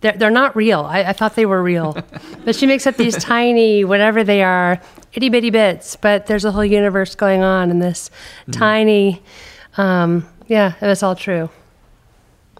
They're, 0.00 0.12
they're 0.12 0.30
not 0.30 0.56
real. 0.56 0.80
I, 0.80 1.00
I 1.00 1.12
thought 1.12 1.36
they 1.36 1.46
were 1.46 1.62
real. 1.62 1.96
but 2.44 2.56
she 2.56 2.66
makes 2.66 2.86
up 2.86 2.96
these 2.96 3.16
tiny, 3.16 3.84
whatever 3.84 4.24
they 4.24 4.42
are, 4.42 4.80
itty 5.12 5.28
bitty 5.28 5.50
bits. 5.50 5.96
But 5.96 6.26
there's 6.26 6.44
a 6.44 6.52
whole 6.52 6.64
universe 6.64 7.14
going 7.14 7.42
on 7.42 7.70
in 7.70 7.80
this 7.80 8.10
mm. 8.48 8.52
tiny. 8.52 9.22
Um, 9.76 10.26
yeah, 10.46 10.74
it's 10.80 11.02
all 11.02 11.16
true. 11.16 11.50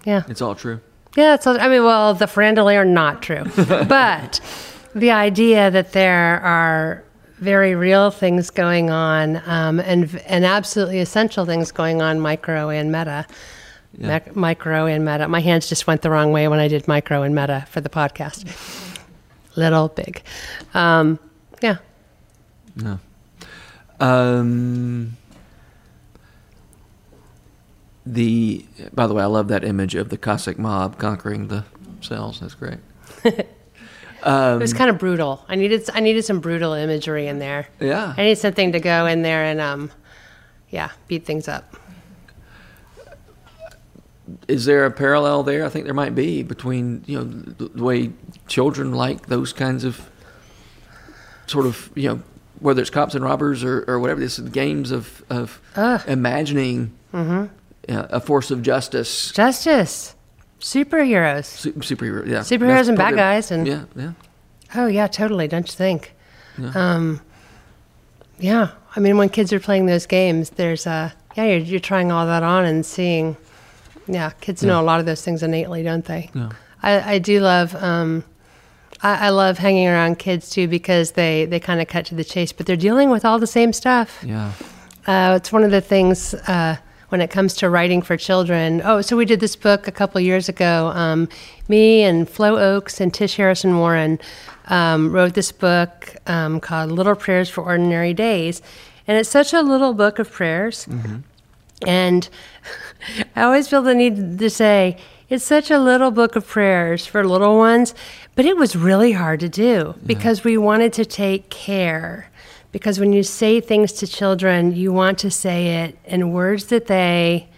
Yeah. 0.05 0.23
It's 0.29 0.43
all 0.43 0.55
true. 0.55 0.81
Yeah, 1.17 1.39
so 1.39 1.57
I 1.57 1.69
mean, 1.69 1.83
well, 1.83 2.15
the 2.15 2.27
farandole 2.27 2.75
are 2.75 2.85
not 2.85 3.23
true, 3.23 3.45
but 3.89 4.41
the 4.95 5.11
idea 5.11 5.71
that 5.71 5.93
there 5.93 6.41
are 6.41 7.03
very 7.39 7.75
real 7.75 8.11
things 8.11 8.51
going 8.51 8.91
on 8.91 9.43
um, 9.47 9.81
and 9.81 10.15
and 10.27 10.45
absolutely 10.45 11.01
essential 11.01 11.45
things 11.45 11.73
going 11.73 12.03
on, 12.03 12.21
micro 12.21 12.69
and 12.71 12.93
meta. 12.93 13.27
Yeah. 13.99 14.21
micro 14.35 14.85
and 14.85 15.07
meta. 15.07 15.27
My 15.27 15.41
hands 15.41 15.69
just 15.69 15.87
went 15.87 16.03
the 16.03 16.11
wrong 16.11 16.31
way 16.31 16.49
when 16.49 16.59
I 16.59 16.69
did 16.69 16.87
micro 16.87 17.23
and 17.23 17.35
meta 17.35 17.67
for 17.71 17.81
the 17.81 17.89
podcast. 17.89 18.45
Little, 19.57 19.89
big. 19.89 20.23
Um, 20.75 21.19
yeah. 21.63 21.79
No. 22.77 22.99
Um, 24.01 25.17
the 28.07 28.65
by 28.95 29.07
the 29.07 29.15
way, 29.15 29.23
I 29.23 29.27
love 29.27 29.49
that 29.49 29.65
image 29.65 29.95
of 29.95 30.09
the 30.09 30.17
Cossack 30.17 30.59
mob 30.59 30.99
conquering 30.99 31.49
the 31.49 31.65
cells. 32.01 32.41
That's 32.41 32.55
great. 32.55 32.79
Um, 34.23 34.57
it 34.57 34.63
was 34.63 34.73
kind 34.73 34.89
of 34.89 34.99
brutal. 34.99 35.45
I 35.49 35.57
needed 35.57 35.91
I 35.93 36.01
needed 36.01 36.25
some 36.25 36.41
brutal 36.41 36.73
imagery 36.73 37.27
in 37.27 37.41
there. 37.41 37.67
Yeah, 37.81 38.15
I 38.17 38.23
need 38.23 38.39
something 38.39 38.73
to 38.73 38.81
go 38.81 39.07
in 39.07 39.23
there 39.23 39.45
and 39.45 39.61
um, 39.61 39.91
yeah, 40.71 40.91
beat 41.09 41.27
things 41.27 41.49
up. 41.49 41.77
Is 44.49 44.65
there 44.65 44.85
a 44.87 44.91
parallel 44.91 45.43
there? 45.43 45.65
I 45.65 45.69
think 45.69 45.85
there 45.85 45.95
might 45.95 46.15
be 46.15 46.43
between 46.45 47.03
you 47.07 47.19
know 47.19 47.25
the 47.25 47.83
way 47.83 48.13
children 48.47 48.93
like 48.93 49.27
those 49.27 49.53
kinds 49.53 49.83
of 49.83 50.09
sort 51.47 51.67
of 51.67 51.91
you 51.97 52.09
know 52.09 52.23
whether 52.61 52.81
it's 52.81 52.91
cops 52.91 53.15
and 53.15 53.25
robbers 53.25 53.63
or, 53.63 53.85
or 53.87 53.99
whatever 53.99 54.21
this 54.21 54.39
is 54.39 54.49
games 54.49 54.91
of 54.93 55.25
of 55.29 55.61
uh. 55.75 55.99
imagining 56.07 56.97
mm-hmm 57.13 57.47
a 57.89 58.21
force 58.21 58.51
of 58.51 58.63
justice. 58.63 59.33
Justice. 59.33 60.15
Superheroes. 60.61 61.45
Su- 61.45 61.73
superhero, 61.75 62.27
yeah. 62.27 62.41
Superheroes 62.41 62.87
That's 62.87 62.89
and 62.89 62.99
bad 62.99 63.15
guys 63.15 63.51
and 63.51 63.67
Yeah, 63.67 63.85
yeah. 63.95 64.13
Oh 64.75 64.87
yeah, 64.87 65.07
totally, 65.07 65.49
don't 65.49 65.67
you 65.67 65.75
think? 65.75 66.15
Yeah. 66.59 66.73
Um, 66.75 67.21
yeah. 68.39 68.71
I 68.95 69.01
mean 69.01 69.17
when 69.17 69.29
kids 69.29 69.53
are 69.53 69.61
playing 69.61 69.87
those 69.87 70.07
games, 70.07 70.51
there's 70.51 70.87
uh 70.87 71.11
yeah, 71.37 71.45
you're, 71.45 71.59
you're 71.59 71.81
trying 71.81 72.11
all 72.11 72.27
that 72.27 72.43
on 72.43 72.65
and 72.65 72.85
seeing 72.85 73.37
yeah, 74.09 74.31
kids 74.41 74.63
yeah. 74.63 74.71
know 74.71 74.81
a 74.81 74.85
lot 74.85 75.01
of 75.01 75.07
those 75.07 75.23
things 75.23 75.43
innately, 75.43 75.83
don't 75.83 76.05
they? 76.05 76.31
Yeah. 76.35 76.51
I, 76.83 77.15
I 77.15 77.19
do 77.19 77.41
love 77.41 77.75
um, 77.75 78.25
I, 79.03 79.27
I, 79.27 79.29
love 79.31 79.59
hanging 79.59 79.89
around 79.89 80.19
kids 80.19 80.51
too 80.51 80.69
because 80.69 81.13
they, 81.13 81.45
they 81.45 81.61
kind 81.61 81.81
of 81.81 81.89
cut 81.89 82.07
to 82.07 82.15
the 82.15 82.25
chase, 82.25 82.53
but 82.53 82.67
they're 82.67 82.77
dealing 82.77 83.11
with 83.11 83.25
all 83.25 83.39
the 83.39 83.47
same 83.47 83.73
stuff. 83.73 84.23
Yeah. 84.25 84.53
Uh, 85.07 85.35
it's 85.37 85.53
one 85.53 85.65
of 85.65 85.71
the 85.71 85.81
things 85.81 86.35
uh, 86.35 86.77
when 87.09 87.21
it 87.21 87.31
comes 87.31 87.55
to 87.55 87.71
writing 87.71 88.03
for 88.03 88.17
children. 88.17 88.83
Oh, 88.85 89.01
so 89.01 89.17
we 89.17 89.25
did 89.25 89.41
this 89.41 89.57
book 89.57 89.87
a 89.87 89.93
couple 89.93 90.21
years 90.21 90.49
ago. 90.49 90.89
Um, 90.95 91.29
me 91.69 92.03
and 92.03 92.29
Flo 92.29 92.57
Oakes 92.59 93.01
and 93.01 93.13
Tish 93.13 93.37
Harrison 93.37 93.79
Warren 93.79 94.19
um, 94.67 95.13
wrote 95.13 95.35
this 95.35 95.53
book 95.53 96.17
um, 96.27 96.61
called 96.61 96.91
Little 96.91 97.15
Prayers 97.15 97.49
for 97.49 97.63
Ordinary 97.63 98.15
Days. 98.15 98.63
And 99.07 99.17
it's 99.17 99.29
such 99.29 99.53
a 99.53 99.63
little 99.63 99.95
book 99.95 100.19
of 100.19 100.31
prayers. 100.31 100.87
Mm-hmm. 100.87 101.19
And 101.87 102.29
I 103.37 103.43
always 103.43 103.69
feel 103.69 103.83
the 103.83 103.95
need 103.95 104.39
to 104.39 104.51
say, 104.51 104.97
It's 105.29 105.45
such 105.45 105.71
a 105.71 105.79
little 105.79 106.11
book 106.11 106.35
of 106.37 106.47
prayers 106.47 107.07
for 107.07 107.27
little 107.27 107.57
ones, 107.57 107.95
but 108.35 108.45
it 108.45 108.57
was 108.57 108.75
really 108.75 109.13
hard 109.13 109.41
to 109.41 109.49
do 109.49 109.95
because 110.05 110.43
we 110.43 110.57
wanted 110.57 110.93
to 110.95 111.05
take 111.05 111.51
care. 111.51 112.31
Because 112.73 113.01
when 113.01 113.13
you 113.13 113.23
say 113.23 113.61
things 113.61 113.93
to 113.93 114.07
children, 114.07 114.75
you 114.75 114.93
want 114.93 115.19
to 115.21 115.31
say 115.31 115.85
it 115.85 115.99
in 116.05 116.33
words 116.33 116.67
that 116.67 116.87
they 116.87 117.49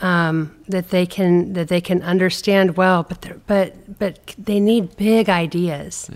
um, 0.00 0.54
that 0.68 0.90
they 0.90 1.06
can 1.06 1.52
that 1.54 1.68
they 1.68 1.80
can 1.80 2.02
understand 2.02 2.76
well. 2.76 3.04
But 3.04 3.46
but 3.46 3.98
but 3.98 4.34
they 4.36 4.60
need 4.60 4.96
big 4.96 5.28
ideas. 5.28 6.10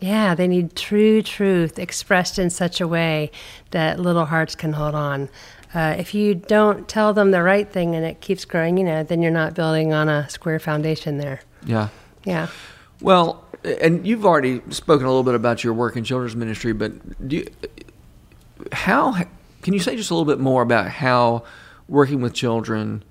Yeah, 0.00 0.34
they 0.34 0.48
need 0.48 0.74
true 0.76 1.22
truth 1.22 1.78
expressed 1.78 2.38
in 2.38 2.50
such 2.50 2.80
a 2.80 2.88
way 2.88 3.30
that 3.70 3.98
little 3.98 4.26
hearts 4.26 4.54
can 4.54 4.72
hold 4.72 4.94
on. 4.94 5.28
Uh, 5.74 5.94
if 5.98 6.14
you 6.14 6.34
don't 6.34 6.88
tell 6.88 7.12
them 7.12 7.30
the 7.30 7.42
right 7.42 7.70
thing 7.70 7.94
and 7.94 8.04
it 8.04 8.20
keeps 8.20 8.44
growing, 8.44 8.78
you 8.78 8.84
know, 8.84 9.02
then 9.02 9.20
you're 9.20 9.30
not 9.30 9.54
building 9.54 9.92
on 9.92 10.08
a 10.08 10.28
square 10.28 10.58
foundation 10.58 11.18
there. 11.18 11.40
Yeah. 11.64 11.88
Yeah. 12.24 12.48
Well, 13.00 13.44
and 13.66 14.06
you've 14.06 14.24
already 14.24 14.60
spoken 14.70 15.06
a 15.06 15.08
little 15.08 15.22
bit 15.24 15.34
about 15.34 15.64
your 15.64 15.72
work 15.74 15.96
in 15.96 16.04
children's 16.04 16.36
ministry, 16.36 16.72
but 16.72 17.28
do 17.28 17.36
you, 17.36 17.46
how 18.72 19.12
can 19.62 19.74
you 19.74 19.80
say 19.80 19.96
just 19.96 20.10
a 20.10 20.14
little 20.14 20.24
bit 20.32 20.40
more 20.40 20.62
about 20.62 20.88
how 20.88 21.42
working 21.88 22.20
with 22.20 22.32
children 22.32 23.02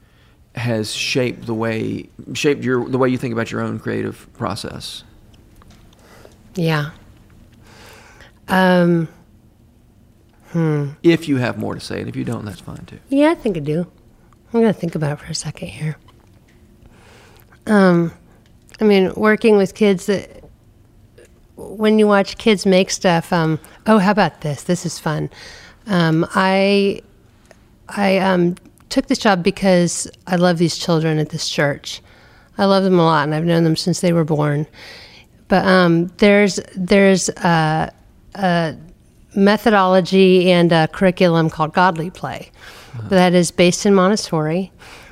has 0.56 0.94
shaped 0.94 1.46
the 1.46 1.54
way 1.54 2.08
shaped 2.34 2.64
your 2.64 2.88
the 2.88 2.98
way 2.98 3.10
you 3.10 3.18
think 3.18 3.34
about 3.34 3.52
your 3.52 3.62
own 3.62 3.78
creative 3.80 4.32
process? 4.38 5.04
Yeah. 6.56 6.92
Um, 8.48 9.10
If 11.04 11.28
you 11.28 11.38
have 11.38 11.58
more 11.58 11.74
to 11.74 11.82
say, 11.82 12.00
and 12.00 12.08
if 12.08 12.16
you 12.16 12.24
don't, 12.24 12.46
that's 12.46 12.62
fine 12.62 12.86
too. 12.86 13.00
yeah, 13.10 13.32
I 13.32 13.36
think 13.36 13.58
I 13.58 13.60
do. 13.60 13.82
I'm 14.54 14.62
going 14.62 14.74
to 14.74 14.80
think 14.80 14.96
about 14.96 15.20
it 15.20 15.26
for 15.26 15.32
a 15.32 15.36
second 15.36 15.68
here. 15.68 15.98
Um, 17.68 18.14
I 18.80 18.86
mean, 18.86 19.12
working 19.16 19.58
with 19.58 19.74
kids 19.74 20.06
that 20.06 20.45
when 21.56 22.00
you 22.00 22.08
watch 22.08 22.38
kids 22.38 22.66
make 22.66 22.92
stuff, 22.92 23.32
um, 23.32 23.60
oh, 23.88 23.98
how 23.98 24.12
about 24.12 24.42
this? 24.42 24.64
This 24.64 24.86
is 24.86 25.00
fun. 25.00 25.30
Um, 25.88 26.26
I 26.36 27.02
I 27.90 28.18
um, 28.18 28.56
took 28.90 29.08
this 29.08 29.20
job 29.20 29.44
because 29.44 30.10
I 30.28 30.36
love 30.36 30.58
these 30.58 30.78
children 30.78 31.20
at 31.20 31.30
this 31.30 31.50
church. 31.50 32.02
I 32.58 32.66
love 32.66 32.84
them 32.84 33.00
a 33.00 33.04
lot, 33.04 33.24
and 33.24 33.36
I've 33.36 33.46
known 33.46 33.64
them 33.64 33.76
since 33.76 34.02
they 34.02 34.14
were 34.14 34.24
born. 34.24 34.66
But 35.48 35.66
um, 35.66 36.08
there's 36.18 36.60
there's 36.76 37.30
a, 37.30 37.94
a 38.36 38.76
methodology 39.36 40.52
and 40.52 40.72
a 40.72 40.88
curriculum 40.88 41.50
called 41.50 41.74
Godly 41.74 42.10
Play 42.10 42.52
that 43.10 43.34
is 43.34 43.52
based 43.52 43.86
in 43.86 43.94
Montessori. 43.94 44.72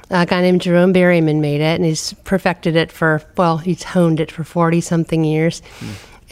A 0.09 0.25
guy 0.25 0.41
named 0.41 0.61
Jerome 0.61 0.93
Berryman 0.93 1.39
made 1.41 1.61
it, 1.61 1.75
and 1.75 1.85
he's 1.85 2.13
perfected 2.23 2.75
it 2.75 2.91
for 2.91 3.21
well, 3.37 3.57
he's 3.57 3.83
honed 3.83 4.19
it 4.19 4.31
for 4.31 4.43
forty 4.43 4.81
something 4.81 5.23
years, 5.23 5.61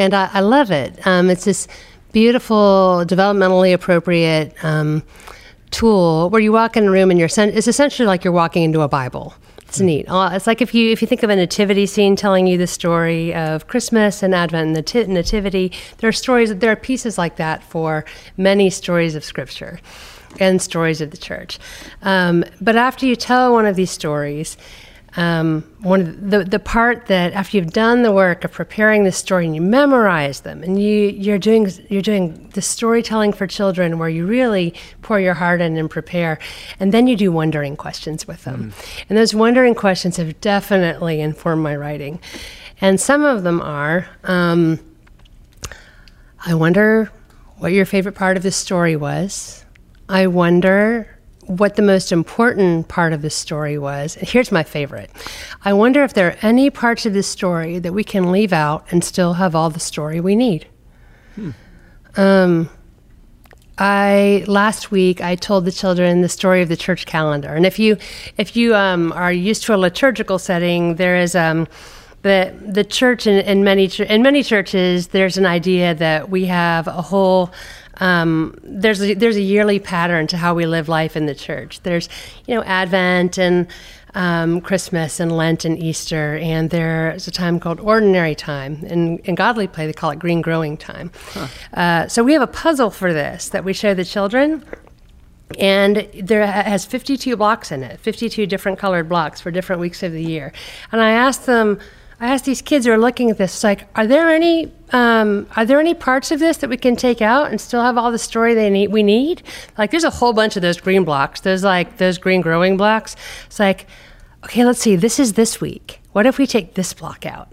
and 0.02 0.14
I, 0.14 0.30
I 0.34 0.39
love 0.41 0.72
it. 0.72 1.06
Um, 1.06 1.30
it's 1.30 1.45
this 1.45 1.68
beautiful, 2.12 3.04
developmentally 3.06 3.74
appropriate 3.74 4.54
um, 4.64 5.04
tool 5.70 6.30
where 6.32 6.41
you 6.41 6.52
walk 6.52 6.76
in 6.76 6.88
a 6.88 6.91
room 6.91 7.12
and 7.12 7.20
you're 7.20 7.30
sen- 7.30 7.49
it's 7.54 7.68
essentially 7.68 8.08
like 8.08 8.24
you're 8.24 8.34
walking 8.34 8.64
into 8.64 8.82
a 8.82 8.88
Bible. 8.88 9.34
It's 9.68 9.80
neat. 9.80 10.06
Uh, 10.10 10.32
It's 10.34 10.47
like 10.47 10.62
if 10.62 10.74
you 10.74 10.91
if 10.91 11.02
you 11.02 11.08
think 11.08 11.24
of 11.24 11.30
a 11.30 11.36
nativity 11.36 11.86
scene 11.86 12.16
telling 12.18 12.45
you 12.47 12.58
the 12.58 12.68
story 12.68 13.34
of 13.34 13.68
Christmas 13.68 14.22
and 14.24 14.36
Advent 14.36 14.68
and 14.68 14.76
the 14.76 14.82
nati- 14.82 15.08
nativity. 15.08 15.72
There 15.99 16.10
are 16.10 16.12
stories. 16.26 16.54
There 16.54 16.72
are 16.72 16.76
pieces 16.76 17.18
like 17.18 17.38
that 17.38 17.64
for 17.64 18.04
many 18.36 18.70
stories 18.70 19.16
of 19.16 19.24
Scripture 19.24 19.80
and 20.39 20.62
stories 20.62 20.99
of 20.99 21.12
the 21.12 21.18
church. 21.18 21.58
Um, 22.02 22.43
but 22.60 22.76
after 22.76 23.06
you 23.06 23.16
tell 23.16 23.54
one 23.54 23.66
of 23.66 23.76
these 23.78 23.91
stories, 23.91 24.58
um, 25.18 25.64
one 25.82 26.01
of 26.01 26.32
the 26.32 26.43
the 26.45 26.59
part 26.59 27.07
that 27.07 27.34
after 27.34 27.57
you've 27.57 27.74
done 27.74 28.03
the 28.03 28.14
work 28.14 28.45
of 28.45 28.51
preparing 28.51 29.03
the 29.03 29.12
story 29.12 29.45
and 29.45 29.53
you 29.53 29.62
memorize 29.62 30.41
them 30.41 30.64
and 30.64 30.82
you 30.82 31.09
you're 31.09 31.38
doing 31.38 31.70
you're 31.89 32.01
doing 32.01 32.49
the 32.53 32.62
storytelling 32.62 33.34
for 33.34 33.45
children 33.45 33.99
where 33.99 34.07
you 34.07 34.26
really 34.26 34.74
pour 35.01 35.20
your 35.20 35.34
heart 35.34 35.59
in 35.59 35.76
and 35.76 35.89
prepare, 35.89 36.39
and 36.80 36.93
then 36.93 37.07
you 37.07 37.18
do 37.18 37.32
wondering 37.32 37.76
questions 37.76 38.26
with 38.26 38.45
them, 38.45 38.74
and 39.09 39.18
those 39.18 39.36
wondering 39.36 39.76
questions 39.76 40.18
have 40.18 40.39
definitely 40.39 41.20
informed 41.20 41.62
my 41.62 41.76
writing, 41.76 42.20
and 42.80 42.99
some 42.99 43.24
of 43.24 43.43
them 43.43 43.59
are. 43.59 44.07
Um, 44.24 44.80
I 46.45 46.55
wonder 46.55 47.12
what 47.57 47.72
your 47.72 47.86
favorite 47.86 48.16
part 48.16 48.38
of 48.38 48.43
the 48.43 48.51
story 48.51 48.95
was. 48.95 49.64
I 50.09 50.28
wonder 50.28 51.20
what 51.58 51.76
the 51.76 51.82
most 51.82 52.12
important 52.12 52.88
part 52.88 53.14
of 53.14 53.22
the 53.22 53.30
story 53.30 53.78
was. 53.78 54.18
And 54.18 54.28
here's 54.28 54.52
my 54.52 54.64
favorite. 54.64 55.10
I 55.64 55.74
wonder 55.74 56.04
if 56.04 56.14
there 56.14 56.28
are 56.32 56.38
any 56.41 56.70
parts 56.70 57.06
of 57.06 57.14
the 57.14 57.24
story 57.24 57.80
that 57.80 57.93
we 57.93 58.04
can 58.04 58.32
leave 58.32 58.54
out 58.54 58.86
and 58.91 59.04
still 59.04 59.34
have 59.34 59.56
all 59.56 59.70
the 59.70 59.80
story 59.80 60.20
we 60.20 60.36
need. 60.36 60.68
Um, 62.18 62.70
I 63.78 64.43
last 64.47 64.91
week 64.91 65.22
I 65.22 65.36
told 65.36 65.66
the 65.66 65.72
children 65.72 66.22
the 66.22 66.30
story 66.30 66.62
of 66.62 66.70
the 66.70 66.78
church 66.78 67.06
calendar, 67.06 67.49
and 67.49 67.66
if 67.66 67.80
you 67.80 67.97
if 68.38 68.56
you 68.56 68.76
um, 68.76 69.12
are 69.14 69.32
used 69.32 69.64
to 69.64 69.74
a 69.74 69.78
liturgical 69.78 70.38
setting, 70.38 70.95
there 70.95 71.16
is 71.16 71.36
um, 71.36 71.68
the 72.22 72.54
the 72.62 72.84
church 72.84 73.26
in, 73.28 73.40
in 73.46 73.64
many 73.64 73.86
in 73.86 74.22
many 74.22 74.44
churches 74.44 75.08
there's 75.08 75.38
an 75.38 75.46
idea 75.46 75.96
that 75.96 76.30
we 76.30 76.46
have 76.46 76.88
a 76.88 77.02
whole 77.02 77.52
um, 78.02 78.58
there's 78.64 79.02
a, 79.02 79.14
there's 79.14 79.38
a 79.38 79.42
yearly 79.42 79.80
pattern 79.80 80.28
to 80.28 80.38
how 80.38 80.56
we 80.56 80.66
live 80.66 80.90
life 80.90 81.16
in 81.16 81.28
the 81.28 81.36
church. 81.36 81.82
There's 81.82 82.10
you 82.48 82.56
know 82.56 82.64
Advent 82.64 83.38
and 83.38 83.68
um, 84.16 84.60
Christmas 84.60 85.20
and 85.20 85.32
Lent 85.32 85.66
and 85.66 85.78
Easter, 85.78 86.38
and 86.38 86.70
there's 86.70 87.28
a 87.28 87.32
time 87.32 87.60
called 87.60 87.80
ordinary 87.80 88.36
time. 88.36 88.84
In, 88.86 89.20
in 89.20 89.36
godly 89.36 89.68
play, 89.68 89.86
they 89.86 89.94
call 89.94 90.10
it 90.10 90.20
green 90.20 90.42
growing 90.42 90.78
time. 90.78 91.12
Uh, 91.74 92.08
so 92.08 92.24
we 92.24 92.34
have 92.34 92.42
a 92.42 92.48
puzzle 92.48 92.90
for 92.90 93.14
this 93.14 93.50
that 93.50 93.64
we 93.64 93.72
show 93.72 93.94
the 93.94 94.04
children 94.06 94.66
and 95.60 96.08
there 96.14 96.46
has 96.48 96.86
52 96.86 97.36
blocks 97.36 97.74
in 97.74 97.84
it 97.84 98.00
52 98.00 98.46
different 98.46 98.80
colored 98.80 99.10
blocks 99.10 99.42
for 99.42 99.52
different 99.52 99.82
weeks 99.82 100.02
of 100.02 100.14
the 100.14 100.24
year 100.24 100.54
and 100.94 101.02
i 101.02 101.12
asked 101.12 101.46
them 101.46 101.78
i 102.22 102.28
asked 102.28 102.46
these 102.46 102.62
kids 102.62 102.86
who 102.86 102.92
are 102.92 102.98
looking 102.98 103.30
at 103.30 103.38
this 103.38 103.64
like 103.64 103.88
are 103.98 104.08
there 104.08 104.30
any 104.30 104.72
um, 104.94 105.48
are 105.56 105.66
there 105.66 105.80
any 105.80 105.94
parts 105.94 106.32
of 106.32 106.40
this 106.40 106.58
that 106.58 106.70
we 106.70 106.78
can 106.78 106.96
take 106.96 107.22
out 107.22 107.50
and 107.50 107.60
still 107.60 107.82
have 107.82 107.98
all 107.98 108.12
the 108.12 108.20
story 108.20 108.54
they 108.54 108.70
need 108.70 108.88
we 108.88 109.04
need 109.04 109.44
like 109.78 109.92
there's 109.92 110.04
a 110.06 110.10
whole 110.10 110.34
bunch 110.34 110.56
of 110.56 110.62
those 110.62 110.80
green 110.80 111.04
blocks 111.04 111.42
there's 111.42 111.64
like 111.64 111.98
those 111.98 112.18
green 112.18 112.42
growing 112.42 112.78
blocks 112.78 113.16
it's 113.46 113.60
like 113.60 113.88
okay 114.46 114.64
let's 114.64 114.80
see 114.80 114.96
this 114.96 115.20
is 115.20 115.34
this 115.34 115.60
week 115.60 116.00
what 116.14 116.26
if 116.26 116.38
we 116.38 116.48
take 116.48 116.76
this 116.76 116.94
block 116.94 117.26
out 117.26 117.52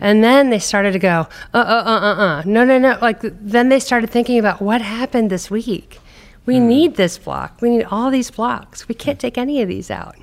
and 0.00 0.22
then 0.22 0.50
they 0.50 0.58
started 0.58 0.92
to 0.92 0.98
go, 0.98 1.26
uh, 1.54 1.56
uh, 1.56 1.82
uh, 1.86 2.00
uh, 2.00 2.14
uh, 2.14 2.42
no, 2.44 2.64
no, 2.64 2.78
no. 2.78 2.98
Like 3.00 3.20
then 3.22 3.68
they 3.68 3.80
started 3.80 4.10
thinking 4.10 4.38
about 4.38 4.60
what 4.60 4.82
happened 4.82 5.30
this 5.30 5.50
week. 5.50 5.98
We 6.44 6.60
need 6.60 6.96
this 6.96 7.18
block. 7.18 7.62
We 7.62 7.70
need 7.70 7.84
all 7.84 8.10
these 8.10 8.30
blocks. 8.30 8.88
We 8.88 8.94
can't 8.94 9.18
take 9.18 9.38
any 9.38 9.62
of 9.62 9.68
these 9.68 9.90
out. 9.90 10.16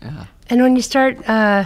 Yeah. 0.00 0.26
And 0.48 0.62
when 0.62 0.76
you 0.76 0.82
start, 0.82 1.28
uh, 1.28 1.64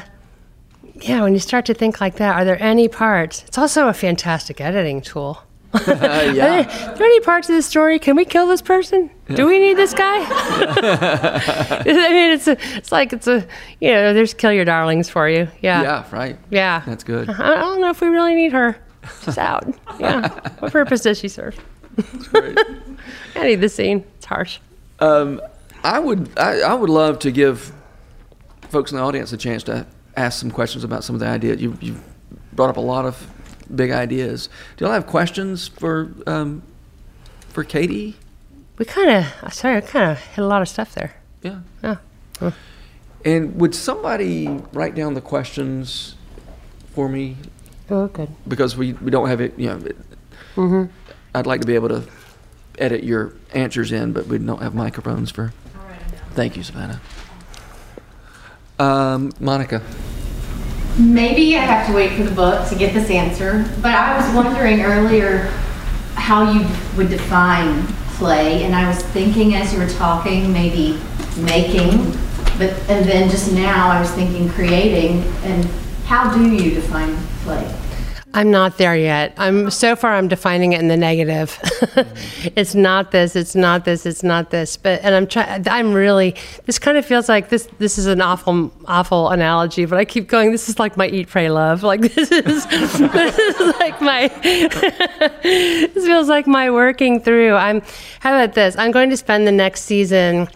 yeah, 1.02 1.22
when 1.22 1.32
you 1.32 1.38
start 1.38 1.66
to 1.66 1.74
think 1.74 2.00
like 2.00 2.16
that, 2.16 2.34
are 2.36 2.44
there 2.44 2.60
any 2.62 2.88
parts? 2.88 3.44
It's 3.46 3.58
also 3.58 3.88
a 3.88 3.92
fantastic 3.92 4.60
editing 4.60 5.00
tool. 5.00 5.42
Uh, 5.74 5.80
there, 5.84 6.34
yeah. 6.34 6.90
are 6.90 6.96
there 6.96 7.06
any 7.06 7.20
parts 7.20 7.46
of 7.50 7.54
this 7.54 7.66
story? 7.66 7.98
Can 7.98 8.16
we 8.16 8.24
kill 8.24 8.46
this 8.46 8.62
person? 8.62 9.10
Do 9.34 9.46
we 9.46 9.58
need 9.58 9.74
this 9.74 9.92
guy? 9.92 10.16
I 10.24 11.82
mean, 11.84 12.30
it's 12.30 12.48
a, 12.48 12.56
it's 12.74 12.90
like 12.90 13.12
it's 13.12 13.26
a, 13.26 13.46
you 13.78 13.90
know, 13.90 14.14
there's 14.14 14.32
kill 14.32 14.50
your 14.50 14.64
darlings 14.64 15.10
for 15.10 15.28
you. 15.28 15.46
Yeah. 15.60 15.82
Yeah. 15.82 16.04
Right. 16.10 16.38
Yeah. 16.48 16.82
That's 16.86 17.04
good. 17.04 17.28
I 17.28 17.56
don't 17.56 17.82
know 17.82 17.90
if 17.90 18.00
we 18.00 18.08
really 18.08 18.34
need 18.34 18.52
her. 18.52 18.78
She's 19.24 19.36
out. 19.36 19.66
Yeah. 20.00 20.28
what 20.60 20.72
purpose 20.72 21.02
does 21.02 21.18
she 21.18 21.28
serve? 21.28 21.58
I 23.36 23.44
need 23.44 23.60
the 23.60 23.68
scene. 23.68 24.04
It's 24.16 24.26
harsh. 24.26 24.60
Um, 25.00 25.40
I 25.84 25.98
would 25.98 26.30
I, 26.38 26.60
I 26.60 26.74
would 26.74 26.90
love 26.90 27.18
to 27.20 27.30
give 27.30 27.72
folks 28.70 28.90
in 28.90 28.96
the 28.96 29.02
audience 29.02 29.32
a 29.32 29.36
chance 29.36 29.62
to 29.64 29.86
ask 30.18 30.38
some 30.40 30.50
questions 30.50 30.84
about 30.84 31.04
some 31.04 31.14
of 31.16 31.20
the 31.20 31.26
ideas. 31.26 31.60
You 31.60 31.76
you 31.80 32.00
brought 32.52 32.70
up 32.70 32.76
a 32.76 32.80
lot 32.80 33.04
of 33.06 33.26
big 33.74 33.90
ideas. 33.90 34.48
Do 34.76 34.84
y'all 34.84 34.94
have 34.94 35.06
questions 35.06 35.68
for 35.68 36.10
um, 36.26 36.62
for 37.48 37.64
Katy? 37.64 38.16
We 38.78 38.84
kind 38.84 39.10
of, 39.42 39.52
sorry, 39.52 39.76
I 39.78 39.80
kind 39.80 40.10
of 40.12 40.18
hit 40.20 40.38
a 40.42 40.46
lot 40.46 40.62
of 40.62 40.68
stuff 40.68 40.94
there. 40.94 41.14
Yeah. 41.42 41.60
Yeah. 41.82 41.96
And 43.24 43.60
would 43.60 43.74
somebody 43.74 44.46
write 44.72 44.94
down 44.94 45.14
the 45.14 45.20
questions 45.20 46.14
for 46.94 47.08
me 47.08 47.36
Oh, 47.90 48.06
good. 48.06 48.28
because 48.46 48.76
we, 48.76 48.92
we 48.92 49.10
don't 49.10 49.28
have 49.28 49.40
it. 49.40 49.58
You 49.58 49.66
know, 49.68 49.76
it, 49.86 49.96
Mm-hmm. 50.54 50.92
I'd 51.34 51.46
like 51.46 51.60
to 51.60 51.66
be 51.66 51.74
able 51.74 51.88
to 51.88 52.02
edit 52.78 53.02
your 53.02 53.32
answers 53.52 53.90
in, 53.92 54.12
but 54.12 54.26
we 54.26 54.38
don't 54.38 54.62
have 54.62 54.74
microphones 54.74 55.30
for. 55.32 55.52
Thank 56.34 56.56
you, 56.56 56.62
Savannah. 56.62 57.00
Um, 58.78 59.32
Monica. 59.40 59.82
Maybe 60.98 61.56
I 61.56 61.60
have 61.60 61.86
to 61.86 61.92
wait 61.92 62.12
for 62.12 62.24
the 62.24 62.34
book 62.34 62.68
to 62.68 62.74
get 62.74 62.92
this 62.92 63.08
answer, 63.10 63.64
but 63.80 63.94
I 63.94 64.16
was 64.16 64.34
wondering 64.34 64.82
earlier 64.82 65.46
how 66.14 66.52
you 66.52 66.66
would 66.96 67.08
define 67.08 67.86
play, 68.16 68.64
and 68.64 68.74
I 68.74 68.88
was 68.88 69.00
thinking 69.00 69.54
as 69.54 69.72
you 69.72 69.78
were 69.78 69.88
talking, 69.88 70.52
maybe 70.52 70.98
making 71.36 72.18
but 72.58 72.70
and 72.90 73.08
then 73.08 73.30
just 73.30 73.52
now 73.52 73.88
I 73.88 74.00
was 74.00 74.10
thinking 74.10 74.48
creating 74.50 75.22
and 75.44 75.64
how 76.06 76.34
do 76.34 76.50
you 76.50 76.74
define 76.74 77.16
play? 77.44 77.72
I'm 78.38 78.52
not 78.52 78.78
there 78.78 78.96
yet. 78.96 79.34
I'm 79.36 79.68
so 79.68 79.96
far. 79.96 80.14
I'm 80.14 80.28
defining 80.28 80.72
it 80.72 80.78
in 80.78 80.86
the 80.86 80.96
negative. 80.96 81.58
it's 82.54 82.72
not 82.72 83.10
this. 83.10 83.34
It's 83.34 83.56
not 83.56 83.84
this. 83.84 84.06
It's 84.06 84.22
not 84.22 84.50
this. 84.50 84.76
But 84.76 85.00
and 85.02 85.12
I'm 85.12 85.26
trying. 85.26 85.66
I'm 85.66 85.92
really. 85.92 86.36
This 86.64 86.78
kind 86.78 86.96
of 86.96 87.04
feels 87.04 87.28
like 87.28 87.48
this. 87.48 87.68
This 87.78 87.98
is 87.98 88.06
an 88.06 88.20
awful, 88.20 88.72
awful 88.84 89.30
analogy. 89.30 89.86
But 89.86 89.98
I 89.98 90.04
keep 90.04 90.28
going. 90.28 90.52
This 90.52 90.68
is 90.68 90.78
like 90.78 90.96
my 90.96 91.08
eat, 91.08 91.26
pray, 91.26 91.50
love. 91.50 91.82
Like 91.82 92.00
this 92.14 92.30
is. 92.30 92.64
this 92.64 93.38
is 93.38 93.60
like 93.80 94.00
my. 94.00 94.28
this 95.42 96.06
feels 96.06 96.28
like 96.28 96.46
my 96.46 96.70
working 96.70 97.20
through. 97.20 97.54
I'm. 97.54 97.82
How 98.20 98.32
about 98.40 98.54
this? 98.54 98.76
I'm 98.78 98.92
going 98.92 99.10
to 99.10 99.16
spend 99.16 99.48
the 99.48 99.52
next 99.52 99.80
season 99.80 100.46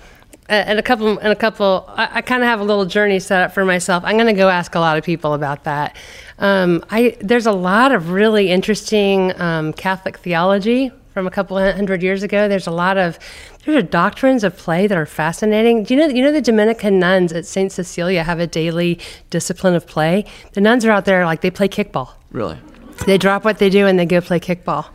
and 0.49 0.79
a 0.79 0.83
couple 0.83 1.19
and 1.19 1.33
a 1.33 1.37
couple 1.37 1.85
i, 1.89 2.19
I 2.19 2.21
kind 2.21 2.43
of 2.43 2.49
have 2.49 2.61
a 2.61 2.65
little 2.65 2.85
journey 2.85 3.21
set 3.21 3.43
up 3.43 3.53
for 3.53 3.65
myself 3.65 4.03
i'm 4.05 4.17
going 4.17 4.27
to 4.27 4.33
go 4.33 4.49
ask 4.49 4.75
a 4.75 4.81
lot 4.81 4.99
of 4.99 5.05
people 5.05 5.35
about 5.35 5.65
that 5.65 5.97
um, 6.43 6.85
I, 6.91 7.17
there's 7.21 7.47
a 7.47 7.53
lot 7.53 7.93
of 7.93 8.11
really 8.11 8.51
interesting 8.51 9.33
um, 9.41 9.73
catholic 9.73 10.19
theology 10.19 10.91
from 11.15 11.27
a 11.27 11.31
couple 11.31 11.57
hundred 11.59 12.03
years 12.03 12.23
ago 12.23 12.49
there's 12.49 12.67
a 12.67 12.71
lot 12.73 12.99
of 12.99 13.19
there's 13.65 13.85
doctrines 13.85 14.43
of 14.45 14.57
play 14.57 14.87
that 14.87 14.97
are 14.99 15.07
fascinating 15.07 15.85
do 15.85 15.95
you 15.95 16.01
know 16.01 16.07
you 16.09 16.23
know 16.23 16.33
the 16.33 16.41
dominican 16.43 16.99
nuns 16.99 17.33
at 17.33 17.47
st 17.47 17.71
cecilia 17.73 18.23
have 18.25 18.41
a 18.41 18.47
daily 18.47 18.99
discipline 19.31 19.75
of 19.75 19.87
play 19.87 20.25
the 20.55 20.61
nuns 20.61 20.85
are 20.85 20.91
out 20.91 21.05
there 21.05 21.25
like 21.25 21.41
they 21.43 21.51
play 21.51 21.69
kickball 21.69 22.11
Really? 22.31 22.59
they 23.07 23.19
drop 23.19 23.45
what 23.45 23.59
they 23.59 23.71
do 23.71 23.87
and 23.87 23.99
they 23.99 24.07
go 24.07 24.21
play 24.21 24.41
kickball 24.41 24.87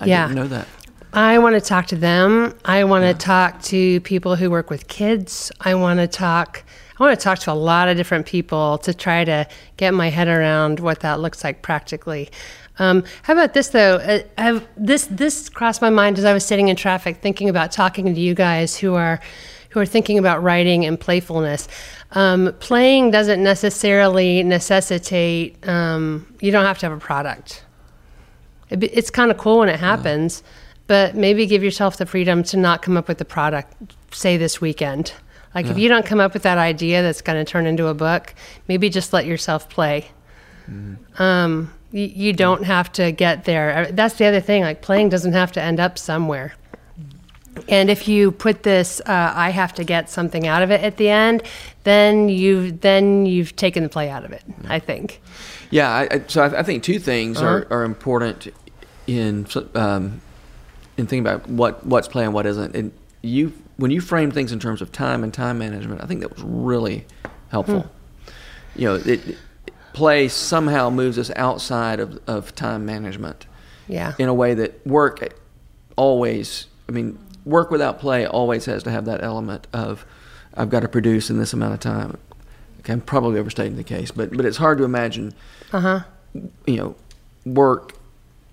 I 0.00 0.06
Yeah. 0.06 0.28
didn't 0.28 0.36
know 0.42 0.48
that. 0.48 0.68
I 1.14 1.38
want 1.38 1.54
to 1.54 1.60
talk 1.62 1.86
to 1.86 1.96
them. 1.96 2.52
I 2.66 2.84
want 2.84 3.04
to 3.04 3.14
talk 3.14 3.62
to 3.62 3.98
people 4.02 4.36
who 4.36 4.50
work 4.50 4.68
with 4.68 4.88
kids. 4.88 5.50
I 5.58 5.74
want 5.74 6.00
to 6.00 6.06
talk. 6.06 6.62
I 6.98 7.02
want 7.02 7.18
to 7.18 7.22
talk 7.22 7.38
to 7.40 7.52
a 7.52 7.54
lot 7.54 7.88
of 7.88 7.96
different 7.96 8.24
people 8.24 8.78
to 8.78 8.94
try 8.94 9.24
to 9.24 9.46
get 9.76 9.92
my 9.92 10.08
head 10.08 10.28
around 10.28 10.80
what 10.80 11.00
that 11.00 11.20
looks 11.20 11.44
like 11.44 11.60
practically. 11.60 12.30
Um, 12.78 13.04
how 13.22 13.34
about 13.34 13.54
this 13.54 13.68
though? 13.68 13.96
Uh, 13.96 14.20
I've, 14.38 14.66
this 14.76 15.06
this 15.10 15.48
crossed 15.48 15.82
my 15.82 15.90
mind 15.90 16.18
as 16.18 16.24
I 16.24 16.32
was 16.32 16.44
sitting 16.44 16.68
in 16.68 16.76
traffic, 16.76 17.18
thinking 17.18 17.48
about 17.48 17.72
talking 17.72 18.14
to 18.14 18.20
you 18.20 18.34
guys 18.34 18.76
who 18.76 18.94
are 18.94 19.20
who 19.70 19.80
are 19.80 19.86
thinking 19.86 20.18
about 20.18 20.42
writing 20.42 20.86
and 20.86 20.98
playfulness. 20.98 21.68
Um, 22.12 22.54
playing 22.60 23.10
doesn't 23.10 23.42
necessarily 23.42 24.42
necessitate. 24.42 25.68
Um, 25.68 26.34
you 26.40 26.50
don't 26.50 26.64
have 26.64 26.78
to 26.78 26.86
have 26.86 26.96
a 26.96 27.00
product. 27.00 27.62
It 28.70 28.82
it's 28.84 29.10
kind 29.10 29.30
of 29.30 29.36
cool 29.36 29.58
when 29.58 29.68
it 29.68 29.80
happens, 29.80 30.42
but 30.86 31.14
maybe 31.14 31.46
give 31.46 31.62
yourself 31.62 31.98
the 31.98 32.06
freedom 32.06 32.42
to 32.44 32.56
not 32.56 32.80
come 32.80 32.96
up 32.96 33.08
with 33.08 33.18
the 33.18 33.24
product, 33.24 33.74
say 34.12 34.36
this 34.36 34.60
weekend. 34.60 35.12
Like 35.56 35.66
if 35.66 35.78
you 35.78 35.88
don't 35.88 36.06
come 36.06 36.20
up 36.20 36.34
with 36.34 36.42
that 36.44 36.58
idea 36.58 37.02
that's 37.02 37.22
going 37.22 37.44
to 37.44 37.50
turn 37.50 37.66
into 37.66 37.86
a 37.88 37.94
book, 37.94 38.34
maybe 38.68 38.88
just 38.90 39.12
let 39.12 39.26
yourself 39.26 39.68
play. 39.68 40.06
Um, 41.18 41.72
you, 41.92 42.04
you 42.06 42.32
don't 42.32 42.64
have 42.64 42.92
to 42.92 43.10
get 43.12 43.44
there. 43.44 43.76
Uh, 43.76 43.90
That's 43.90 44.14
the 44.16 44.26
other 44.26 44.40
thing. 44.40 44.62
Like 44.62 44.82
playing 44.82 45.08
doesn't 45.08 45.32
have 45.32 45.52
to 45.52 45.62
end 45.62 45.80
up 45.80 45.98
somewhere. 45.98 46.54
And 47.68 47.88
if 47.88 48.06
you 48.06 48.32
put 48.32 48.64
this, 48.64 49.00
uh, 49.06 49.32
I 49.34 49.48
have 49.48 49.72
to 49.74 49.84
get 49.84 50.10
something 50.10 50.46
out 50.46 50.62
of 50.62 50.70
it 50.70 50.82
at 50.82 50.98
the 50.98 51.08
end, 51.08 51.42
then 51.84 52.28
you've 52.28 52.82
then 52.82 53.24
you've 53.24 53.56
taken 53.56 53.82
the 53.82 53.88
play 53.88 54.10
out 54.10 54.26
of 54.26 54.32
it. 54.32 54.42
I 54.68 54.78
think. 54.78 55.22
Yeah, 55.70 55.88
I, 55.88 56.08
I, 56.10 56.22
so 56.26 56.42
I, 56.42 56.58
I 56.60 56.62
think 56.62 56.82
two 56.82 56.98
things 56.98 57.38
Uh-huh. 57.38 57.46
are, 57.46 57.66
are 57.70 57.84
important 57.84 58.48
in 59.06 59.46
um, 59.74 60.20
in 60.98 61.06
thinking 61.06 61.20
about 61.20 61.48
what 61.48 61.84
what's 61.86 62.08
play 62.08 62.24
and 62.24 62.34
what 62.34 62.44
isn't. 62.44 62.76
And 62.76 62.92
you 63.22 63.54
when 63.76 63.90
you 63.90 64.00
frame 64.00 64.30
things 64.30 64.52
in 64.52 64.58
terms 64.60 64.80
of 64.82 64.90
time 64.92 65.22
and 65.24 65.32
time 65.34 65.58
management, 65.58 66.02
I 66.02 66.06
think 66.06 66.20
that 66.20 66.32
was 66.34 66.42
really 66.42 67.04
helpful. 67.50 67.82
Hmm. 67.82 68.30
You 68.80 68.84
know, 68.88 68.94
it, 68.96 69.06
it- 69.28 69.38
play 69.92 70.28
somehow 70.28 70.90
moves 70.90 71.18
us 71.18 71.30
outside 71.36 72.00
of, 72.00 72.20
of 72.26 72.54
time 72.54 72.84
management 72.84 73.46
Yeah. 73.88 74.12
in 74.18 74.28
a 74.28 74.34
way 74.34 74.52
that 74.52 74.86
work 74.86 75.26
always. 75.96 76.66
I 76.86 76.92
mean, 76.92 77.18
work 77.46 77.70
without 77.70 77.98
play 77.98 78.26
always 78.26 78.66
has 78.66 78.82
to 78.82 78.90
have 78.90 79.06
that 79.06 79.22
element 79.22 79.66
of 79.72 80.04
I've 80.54 80.68
got 80.68 80.80
to 80.80 80.88
produce 80.88 81.30
in 81.30 81.38
this 81.38 81.54
amount 81.54 81.72
of 81.74 81.80
time. 81.80 82.18
Okay, 82.80 82.92
I'm 82.92 83.00
probably 83.00 83.38
overstating 83.40 83.76
the 83.76 83.84
case, 83.84 84.10
but 84.10 84.36
but 84.36 84.44
it's 84.44 84.58
hard 84.58 84.76
to 84.78 84.84
imagine 84.84 85.32
Uh 85.72 85.80
huh. 85.80 86.00
you 86.66 86.76
know, 86.76 86.94
work 87.46 87.94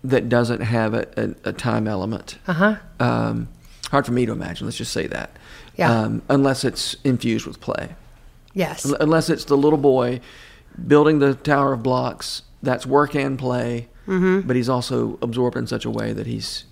that 0.04 0.30
doesn't 0.30 0.62
have 0.62 0.94
a, 0.94 1.08
a, 1.18 1.50
a 1.50 1.54
time 1.54 1.88
element. 1.90 2.38
Uh 2.48 2.54
huh. 2.54 2.76
Um, 3.02 3.50
hard 3.94 4.08
for 4.08 4.12
me 4.12 4.26
to 4.26 4.32
imagine. 4.32 4.66
Let's 4.66 4.78
just 4.78 4.92
say 4.92 5.06
that. 5.06 5.38
Yeah. 5.78 5.92
Um, 5.92 6.24
unless 6.28 6.64
it's 6.64 6.96
infused 7.04 7.46
with 7.46 7.62
play. 7.62 7.96
Yes. 8.56 8.88
Unle- 8.88 8.98
Unless 9.00 9.30
it's 9.30 9.46
the 9.46 9.56
little 9.56 9.78
boy 9.78 10.20
building 10.88 11.20
the 11.20 11.36
tower 11.36 11.74
of 11.74 11.84
blocks. 11.84 12.42
That's 12.64 12.88
work 12.88 13.14
and 13.14 13.38
play. 13.38 13.90
Mm-hmm. 14.08 14.48
But 14.48 14.56
he's 14.56 14.68
also 14.68 15.20
absorbed 15.22 15.56
in 15.58 15.68
such 15.68 15.86
a 15.86 15.92
way 15.92 16.12
that 16.12 16.26
he's 16.26 16.66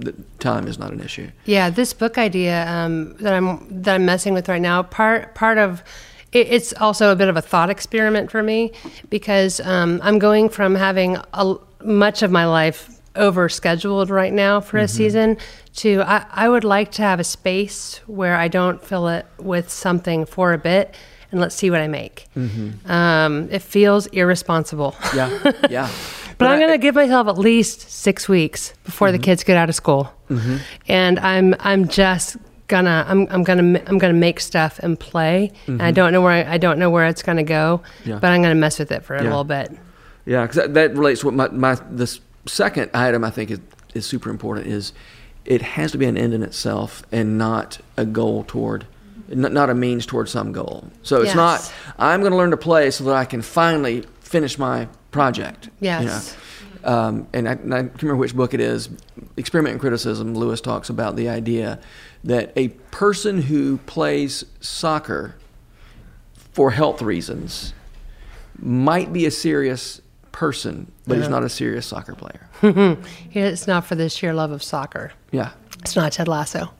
that 0.00 0.40
time 0.40 0.66
is 0.66 0.76
not 0.76 0.92
an 0.92 1.00
issue. 1.00 1.30
Yeah, 1.44 1.70
this 1.70 1.92
book 1.92 2.18
idea 2.18 2.68
um, 2.68 3.14
that 3.18 3.32
I'm 3.32 3.82
that 3.82 3.94
I'm 3.94 4.04
messing 4.04 4.34
with 4.34 4.48
right 4.48 4.60
now. 4.60 4.82
Part 4.82 5.36
part 5.36 5.56
of 5.56 5.84
it's 6.32 6.72
also 6.74 7.12
a 7.12 7.16
bit 7.16 7.28
of 7.28 7.36
a 7.36 7.42
thought 7.42 7.70
experiment 7.70 8.28
for 8.28 8.42
me 8.42 8.72
because 9.08 9.60
um, 9.60 10.00
I'm 10.02 10.18
going 10.18 10.48
from 10.48 10.74
having 10.74 11.18
a, 11.34 11.54
much 11.84 12.22
of 12.22 12.32
my 12.32 12.46
life 12.46 13.00
over 13.14 13.48
scheduled 13.48 14.10
right 14.10 14.32
now 14.32 14.60
for 14.60 14.78
a 14.78 14.88
season 14.88 15.36
to 15.76 16.02
I, 16.02 16.26
I 16.30 16.48
would 16.48 16.64
like 16.64 16.92
to 16.92 17.02
have 17.02 17.20
a 17.20 17.24
space 17.24 18.00
where 18.06 18.36
I 18.36 18.48
don't 18.48 18.82
fill 18.84 19.08
it 19.08 19.26
with 19.38 19.70
something 19.70 20.26
for 20.26 20.52
a 20.52 20.58
bit 20.58 20.94
and 21.30 21.40
let's 21.40 21.54
see 21.54 21.70
what 21.70 21.80
I 21.80 21.88
make. 21.88 22.28
Mm-hmm. 22.36 22.90
Um, 22.90 23.48
it 23.50 23.62
feels 23.62 24.06
irresponsible. 24.08 24.94
Yeah. 25.14 25.52
Yeah. 25.68 25.90
But 26.38 26.50
I'm 26.50 26.58
going 26.58 26.72
to 26.72 26.78
give 26.78 26.96
myself 26.96 27.28
at 27.28 27.38
least 27.38 27.88
six 27.88 28.28
weeks 28.28 28.74
before 28.82 29.12
the 29.12 29.18
mm-hmm. 29.18 29.24
kids 29.24 29.44
get 29.44 29.56
out 29.56 29.68
of 29.68 29.76
school, 29.76 30.12
mm-hmm. 30.28 30.56
and 30.88 31.20
I'm 31.20 31.54
I'm 31.60 31.86
just 31.86 32.36
gonna 32.66 33.04
I'm 33.06 33.28
I'm 33.30 33.44
gonna 33.44 33.80
I'm 33.86 33.98
gonna 33.98 34.12
make 34.12 34.40
stuff 34.40 34.80
and 34.80 34.98
play. 34.98 35.52
And 35.68 35.80
I 35.80 35.92
don't 35.92 36.12
know 36.12 36.20
where 36.20 36.32
I, 36.32 36.54
I 36.54 36.58
don't 36.58 36.80
know 36.80 36.90
where 36.90 37.06
it's 37.06 37.22
gonna 37.22 37.44
go, 37.44 37.82
Yeah. 38.04 38.18
but 38.18 38.32
I'm 38.32 38.42
gonna 38.42 38.56
mess 38.56 38.80
with 38.80 38.90
it 38.90 39.04
for 39.04 39.14
a 39.14 39.22
Yeah. 39.22 39.28
little 39.28 39.44
bit. 39.44 39.70
Yeah, 40.24 40.42
because 40.42 40.56
that, 40.56 40.74
that 40.74 40.94
relates 40.96 41.20
to 41.20 41.26
what 41.26 41.34
my, 41.34 41.48
my 41.48 41.78
this 41.90 42.20
second 42.46 42.90
item 42.92 43.22
I 43.22 43.30
think 43.30 43.52
is, 43.52 43.60
is 43.94 44.06
super 44.06 44.28
important 44.28 44.66
is 44.66 44.92
it 45.44 45.62
has 45.62 45.92
to 45.92 45.98
be 45.98 46.06
an 46.06 46.16
end 46.16 46.34
in 46.34 46.42
itself 46.42 47.02
and 47.12 47.36
not 47.38 47.78
a 47.96 48.04
goal 48.04 48.44
toward 48.46 48.86
not, 49.28 49.52
not 49.52 49.70
a 49.70 49.74
means 49.74 50.04
toward 50.04 50.28
some 50.28 50.52
goal. 50.52 50.90
So 51.02 51.16
it's 51.22 51.34
Yes. 51.34 51.36
not 51.36 51.72
I'm 51.98 52.20
going 52.20 52.32
to 52.32 52.36
learn 52.36 52.50
to 52.50 52.56
play 52.56 52.90
so 52.90 53.04
that 53.04 53.14
I 53.14 53.24
can 53.24 53.40
finally 53.42 54.04
finish 54.20 54.58
my 54.58 54.88
project. 55.10 55.68
you 55.80 55.90
know. 55.90 56.00
Yes. 56.00 56.36
Um, 56.84 57.28
and 57.32 57.48
I, 57.48 57.52
and 57.52 57.72
I 57.72 57.82
can't 57.82 58.02
remember 58.02 58.20
which 58.20 58.34
book 58.34 58.54
it 58.54 58.60
is. 58.60 58.88
Experiment 59.36 59.74
in 59.74 59.78
Criticism. 59.78 60.34
Lewis 60.34 60.60
talks 60.60 60.90
about 60.90 61.14
the 61.16 61.28
idea 61.28 61.78
that 62.24 62.52
a 62.56 62.68
person 62.90 63.42
who 63.42 63.78
plays 63.78 64.44
soccer 64.60 65.36
for 66.52 66.72
health 66.72 67.00
reasons 67.00 67.72
might 68.58 69.12
be 69.12 69.24
a 69.26 69.30
serious 69.30 70.00
person, 70.46 70.90
but 71.06 71.18
he's 71.18 71.28
not 71.28 71.44
a 71.44 71.48
serious 71.48 71.86
soccer 71.86 72.16
player. 72.16 72.48
It's 73.32 73.68
not 73.68 73.84
for 73.86 73.94
the 73.94 74.08
sheer 74.08 74.34
love 74.34 74.50
of 74.50 74.60
soccer. 74.60 75.12
Yeah. 75.30 75.50
It's 75.82 75.94
not 75.94 76.10
Ted 76.10 76.26
Lasso. 76.26 76.72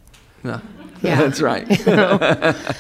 Yeah. 0.42 0.58
Yeah. 1.00 1.16
That's 1.22 1.40
right. 1.40 1.64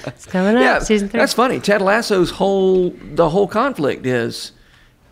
It's 0.08 0.26
coming 0.26 0.56
up 0.56 0.62
yeah, 0.62 0.78
season 0.80 1.08
three. 1.08 1.20
that's 1.20 1.34
funny. 1.34 1.60
Ted 1.60 1.80
Lasso's 1.82 2.30
whole 2.32 2.90
the 3.14 3.28
whole 3.30 3.46
conflict 3.46 4.06
is 4.06 4.50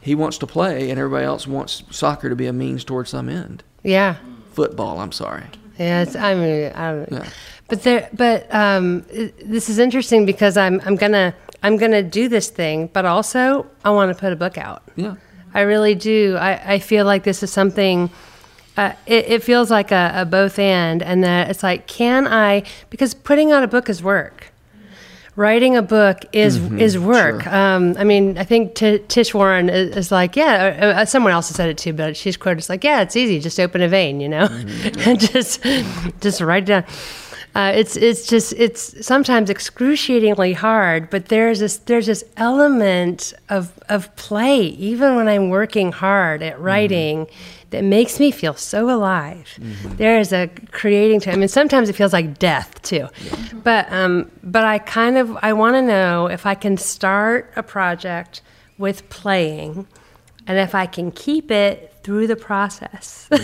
he 0.00 0.14
wants 0.16 0.38
to 0.38 0.46
play, 0.46 0.90
and 0.90 0.98
everybody 0.98 1.24
else 1.24 1.46
wants 1.46 1.84
soccer 1.90 2.28
to 2.28 2.34
be 2.36 2.46
a 2.48 2.52
means 2.52 2.82
towards 2.84 3.10
some 3.10 3.28
end. 3.28 3.62
yeah. 3.84 4.16
Football, 4.52 4.98
I'm 4.98 5.12
sorry. 5.12 5.44
Yeah, 5.78 6.02
it's, 6.02 6.16
I 6.16 6.34
mean, 6.34 6.72
I 6.74 6.86
don't, 6.92 7.12
Yeah. 7.12 7.28
but 7.68 7.82
there, 7.84 8.08
but 8.12 8.52
um, 8.52 9.04
this 9.56 9.68
is 9.68 9.78
interesting 9.78 10.26
because 10.26 10.56
I'm 10.56 10.80
I'm 10.86 10.96
gonna 10.96 11.32
I'm 11.62 11.76
gonna 11.76 12.02
do 12.02 12.28
this 12.28 12.50
thing, 12.50 12.88
but 12.92 13.04
also 13.04 13.66
I 13.84 13.90
want 13.90 14.08
to 14.12 14.18
put 14.24 14.32
a 14.32 14.36
book 14.44 14.58
out. 14.58 14.82
Yeah. 14.96 15.14
I 15.54 15.60
really 15.62 15.94
do. 15.94 16.36
I, 16.38 16.74
I 16.74 16.78
feel 16.78 17.04
like 17.04 17.24
this 17.24 17.42
is 17.42 17.50
something. 17.50 18.10
Uh, 18.76 18.92
it, 19.06 19.28
it 19.28 19.42
feels 19.42 19.70
like 19.70 19.90
a, 19.90 20.12
a 20.14 20.24
both 20.24 20.58
and, 20.58 21.02
and 21.02 21.24
that 21.24 21.50
it's 21.50 21.62
like, 21.62 21.86
can 21.86 22.26
I? 22.26 22.62
Because 22.88 23.14
putting 23.14 23.52
out 23.52 23.62
a 23.62 23.68
book 23.68 23.88
is 23.88 24.02
work. 24.02 24.46
Writing 25.36 25.76
a 25.76 25.82
book 25.82 26.18
is 26.32 26.56
is 26.72 26.98
work. 26.98 27.42
sure. 27.42 27.54
Um, 27.54 27.94
I 27.98 28.04
mean, 28.04 28.36
I 28.36 28.44
think 28.44 28.74
T- 28.74 28.98
Tish 29.08 29.32
Warren 29.32 29.70
is, 29.70 29.96
is 29.96 30.12
like, 30.12 30.36
yeah. 30.36 30.78
Uh, 30.80 30.86
uh, 30.86 31.04
someone 31.04 31.32
else 31.32 31.48
has 31.48 31.56
said 31.56 31.70
it 31.70 31.78
too, 31.78 31.92
but 31.92 32.16
she's 32.16 32.36
quoted 32.36 32.58
as 32.58 32.68
like, 32.68 32.84
yeah, 32.84 33.00
it's 33.00 33.16
easy. 33.16 33.38
Just 33.40 33.58
open 33.58 33.80
a 33.80 33.88
vein, 33.88 34.20
you 34.20 34.28
know, 34.28 34.46
and 34.98 35.18
just 35.18 35.62
just 36.20 36.40
write 36.40 36.64
it 36.64 36.66
down. 36.66 36.84
Uh, 37.54 37.72
it's 37.74 37.96
it's 37.96 38.26
just 38.26 38.52
it's 38.52 39.04
sometimes 39.04 39.50
excruciatingly 39.50 40.52
hard, 40.52 41.10
but 41.10 41.26
there's 41.26 41.58
this 41.58 41.78
there's 41.78 42.06
this 42.06 42.24
element 42.36 43.34
of 43.48 43.76
of 43.88 44.14
play 44.16 44.60
even 44.60 45.16
when 45.16 45.26
I'm 45.26 45.48
working 45.48 45.90
hard 45.90 46.42
at 46.42 46.60
writing 46.60 47.26
that 47.70 47.82
makes 47.82 48.20
me 48.20 48.30
feel 48.30 48.54
so 48.54 48.88
alive. 48.90 49.58
There 49.96 50.18
is 50.18 50.32
a 50.32 50.48
creating 50.70 51.20
time, 51.20 51.30
I 51.30 51.32
and 51.34 51.40
mean, 51.40 51.48
sometimes 51.48 51.88
it 51.88 51.94
feels 51.94 52.12
like 52.12 52.38
death 52.38 52.80
too. 52.82 53.08
But 53.64 53.90
um, 53.92 54.30
but 54.44 54.64
I 54.64 54.78
kind 54.78 55.16
of 55.18 55.36
I 55.42 55.52
want 55.52 55.74
to 55.74 55.82
know 55.82 56.26
if 56.26 56.46
I 56.46 56.54
can 56.54 56.76
start 56.76 57.52
a 57.56 57.62
project 57.62 58.42
with 58.78 59.08
playing, 59.08 59.86
and 60.46 60.58
if 60.58 60.74
I 60.74 60.86
can 60.86 61.10
keep 61.10 61.50
it 61.50 61.89
through 62.02 62.26
the 62.26 62.36
process. 62.36 63.28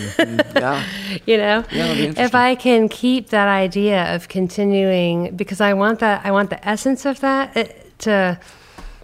Yeah. 0.55 0.83
you 1.25 1.37
know? 1.37 1.61
That'll 1.61 2.17
if 2.19 2.33
i 2.33 2.55
can 2.55 2.89
keep 2.89 3.29
that 3.29 3.47
idea 3.47 4.13
of 4.15 4.27
continuing 4.27 5.35
because 5.35 5.61
i 5.61 5.73
want 5.73 5.99
that 5.99 6.25
i 6.25 6.31
want 6.31 6.49
the 6.49 6.67
essence 6.67 7.05
of 7.05 7.19
that 7.19 7.55
it, 7.55 7.99
to 7.99 8.39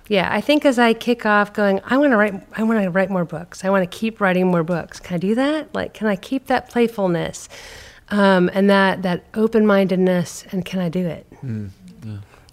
yeah 0.08 0.28
i 0.32 0.42
think 0.42 0.66
as 0.66 0.80
i 0.80 0.94
kick 0.94 1.26
off 1.26 1.54
going 1.54 1.80
i 1.86 1.96
want 1.98 2.12
to 2.12 2.18
write 2.18 2.34
i 2.58 2.64
want 2.64 2.82
to 2.82 2.90
write 2.90 3.10
more 3.12 3.26
books. 3.26 3.64
I 3.64 3.70
want 3.70 3.90
to 3.90 3.98
keep 3.98 4.20
writing 4.20 4.48
more 4.48 4.64
books. 4.64 5.00
Can 5.00 5.16
i 5.16 5.18
do 5.20 5.36
that? 5.36 5.74
Like 5.76 5.94
can 5.94 6.08
i 6.08 6.16
keep 6.16 6.48
that 6.48 6.70
playfulness 6.70 7.48
um, 8.10 8.50
and 8.54 8.70
that 8.70 9.04
that 9.04 9.24
open-mindedness 9.36 10.46
and 10.52 10.66
can 10.66 10.80
i 10.80 10.90
do 10.90 11.06
it? 11.06 11.26
Mm, 11.44 11.70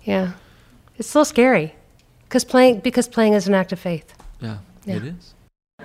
yeah. 0.04 0.32
It's 0.98 1.08
still 1.08 1.24
scary 1.24 1.74
because 2.28 2.44
playing 2.44 2.80
because 2.80 3.08
playing 3.08 3.32
is 3.34 3.48
an 3.48 3.54
act 3.54 3.72
of 3.72 3.78
faith. 3.80 4.12
Yeah, 4.40 4.58
Yeah. 4.84 4.96
it 4.96 5.04
is. 5.04 5.34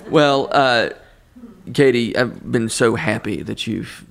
Well, 0.09 0.49
uh, 0.51 0.89
Katy, 1.73 2.15
I've 2.17 2.51
been 2.51 2.69
so 2.69 2.95
happy 2.95 3.41
that 3.43 3.67
you've 3.67 4.05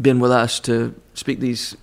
been 0.00 0.20
with 0.20 0.30
us 0.30 0.60
to 0.60 0.94
speak 1.14 1.40
these 1.40 1.76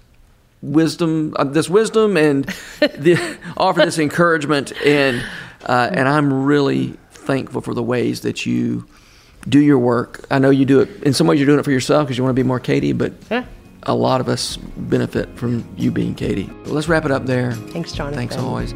wisdom, 0.61 1.35
uh, 1.37 1.43
this 1.43 1.69
wisdom, 1.69 2.15
and 2.17 2.45
the, 2.79 3.37
offer 3.57 3.81
this 3.85 3.99
encouragement, 3.99 4.71
and 4.85 5.23
uh, 5.65 5.89
and 5.91 6.07
I'm 6.07 6.43
really 6.45 6.97
thankful 7.11 7.61
for 7.61 7.73
the 7.73 7.83
ways 7.83 8.21
that 8.21 8.45
you 8.45 8.87
do 9.47 9.59
your 9.59 9.79
work. 9.79 10.25
I 10.29 10.39
know 10.39 10.49
you 10.49 10.65
do 10.65 10.81
it 10.81 11.03
in 11.03 11.13
some 11.13 11.27
ways. 11.27 11.39
You're 11.39 11.47
doing 11.47 11.59
it 11.59 11.63
for 11.63 11.71
yourself 11.71 12.07
because 12.07 12.17
you 12.17 12.23
want 12.23 12.35
to 12.35 12.41
be 12.41 12.47
more 12.47 12.59
Katy, 12.59 12.93
but 12.93 13.13
yeah 13.29 13.45
a 13.85 13.93
lot 13.93 14.21
of 14.21 14.29
us 14.29 14.57
benefit 14.57 15.29
from 15.37 15.67
you 15.77 15.91
being 15.91 16.15
Katy. 16.15 16.49
Well, 16.65 16.73
let's 16.73 16.87
wrap 16.87 17.05
it 17.05 17.11
up 17.11 17.25
there. 17.25 17.51
thanks 17.51 17.91
jonathan 17.91 18.17
Thanks 18.17 18.37
always. 18.37 18.73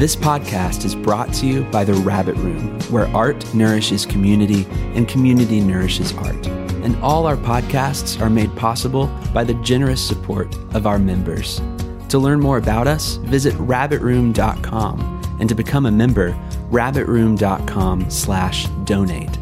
This 0.00 0.16
podcast 0.16 0.86
is 0.86 0.94
brought 0.94 1.30
to 1.34 1.46
you 1.46 1.62
by 1.64 1.84
The 1.84 1.92
Rabbit 1.92 2.36
Room, 2.36 2.80
where 2.84 3.14
art 3.14 3.44
nourishes 3.52 4.06
community 4.06 4.66
and 4.94 5.06
community 5.06 5.60
nourishes 5.60 6.14
art. 6.14 6.46
And 6.46 6.96
all 7.02 7.26
our 7.26 7.36
podcasts 7.36 8.18
are 8.18 8.30
made 8.30 8.56
possible 8.56 9.08
by 9.34 9.44
the 9.44 9.52
generous 9.56 10.00
support 10.00 10.56
of 10.72 10.86
our 10.86 10.98
members. 10.98 11.60
To 12.08 12.18
learn 12.18 12.40
more 12.40 12.56
about 12.56 12.86
us, 12.86 13.16
visit 13.16 13.52
rabbitroom.com. 13.56 15.36
And 15.38 15.50
to 15.50 15.54
become 15.54 15.84
a 15.84 15.92
member, 15.92 16.32
rabbitroom.com 16.70 18.10
slash 18.10 18.68
donate. 18.86 19.39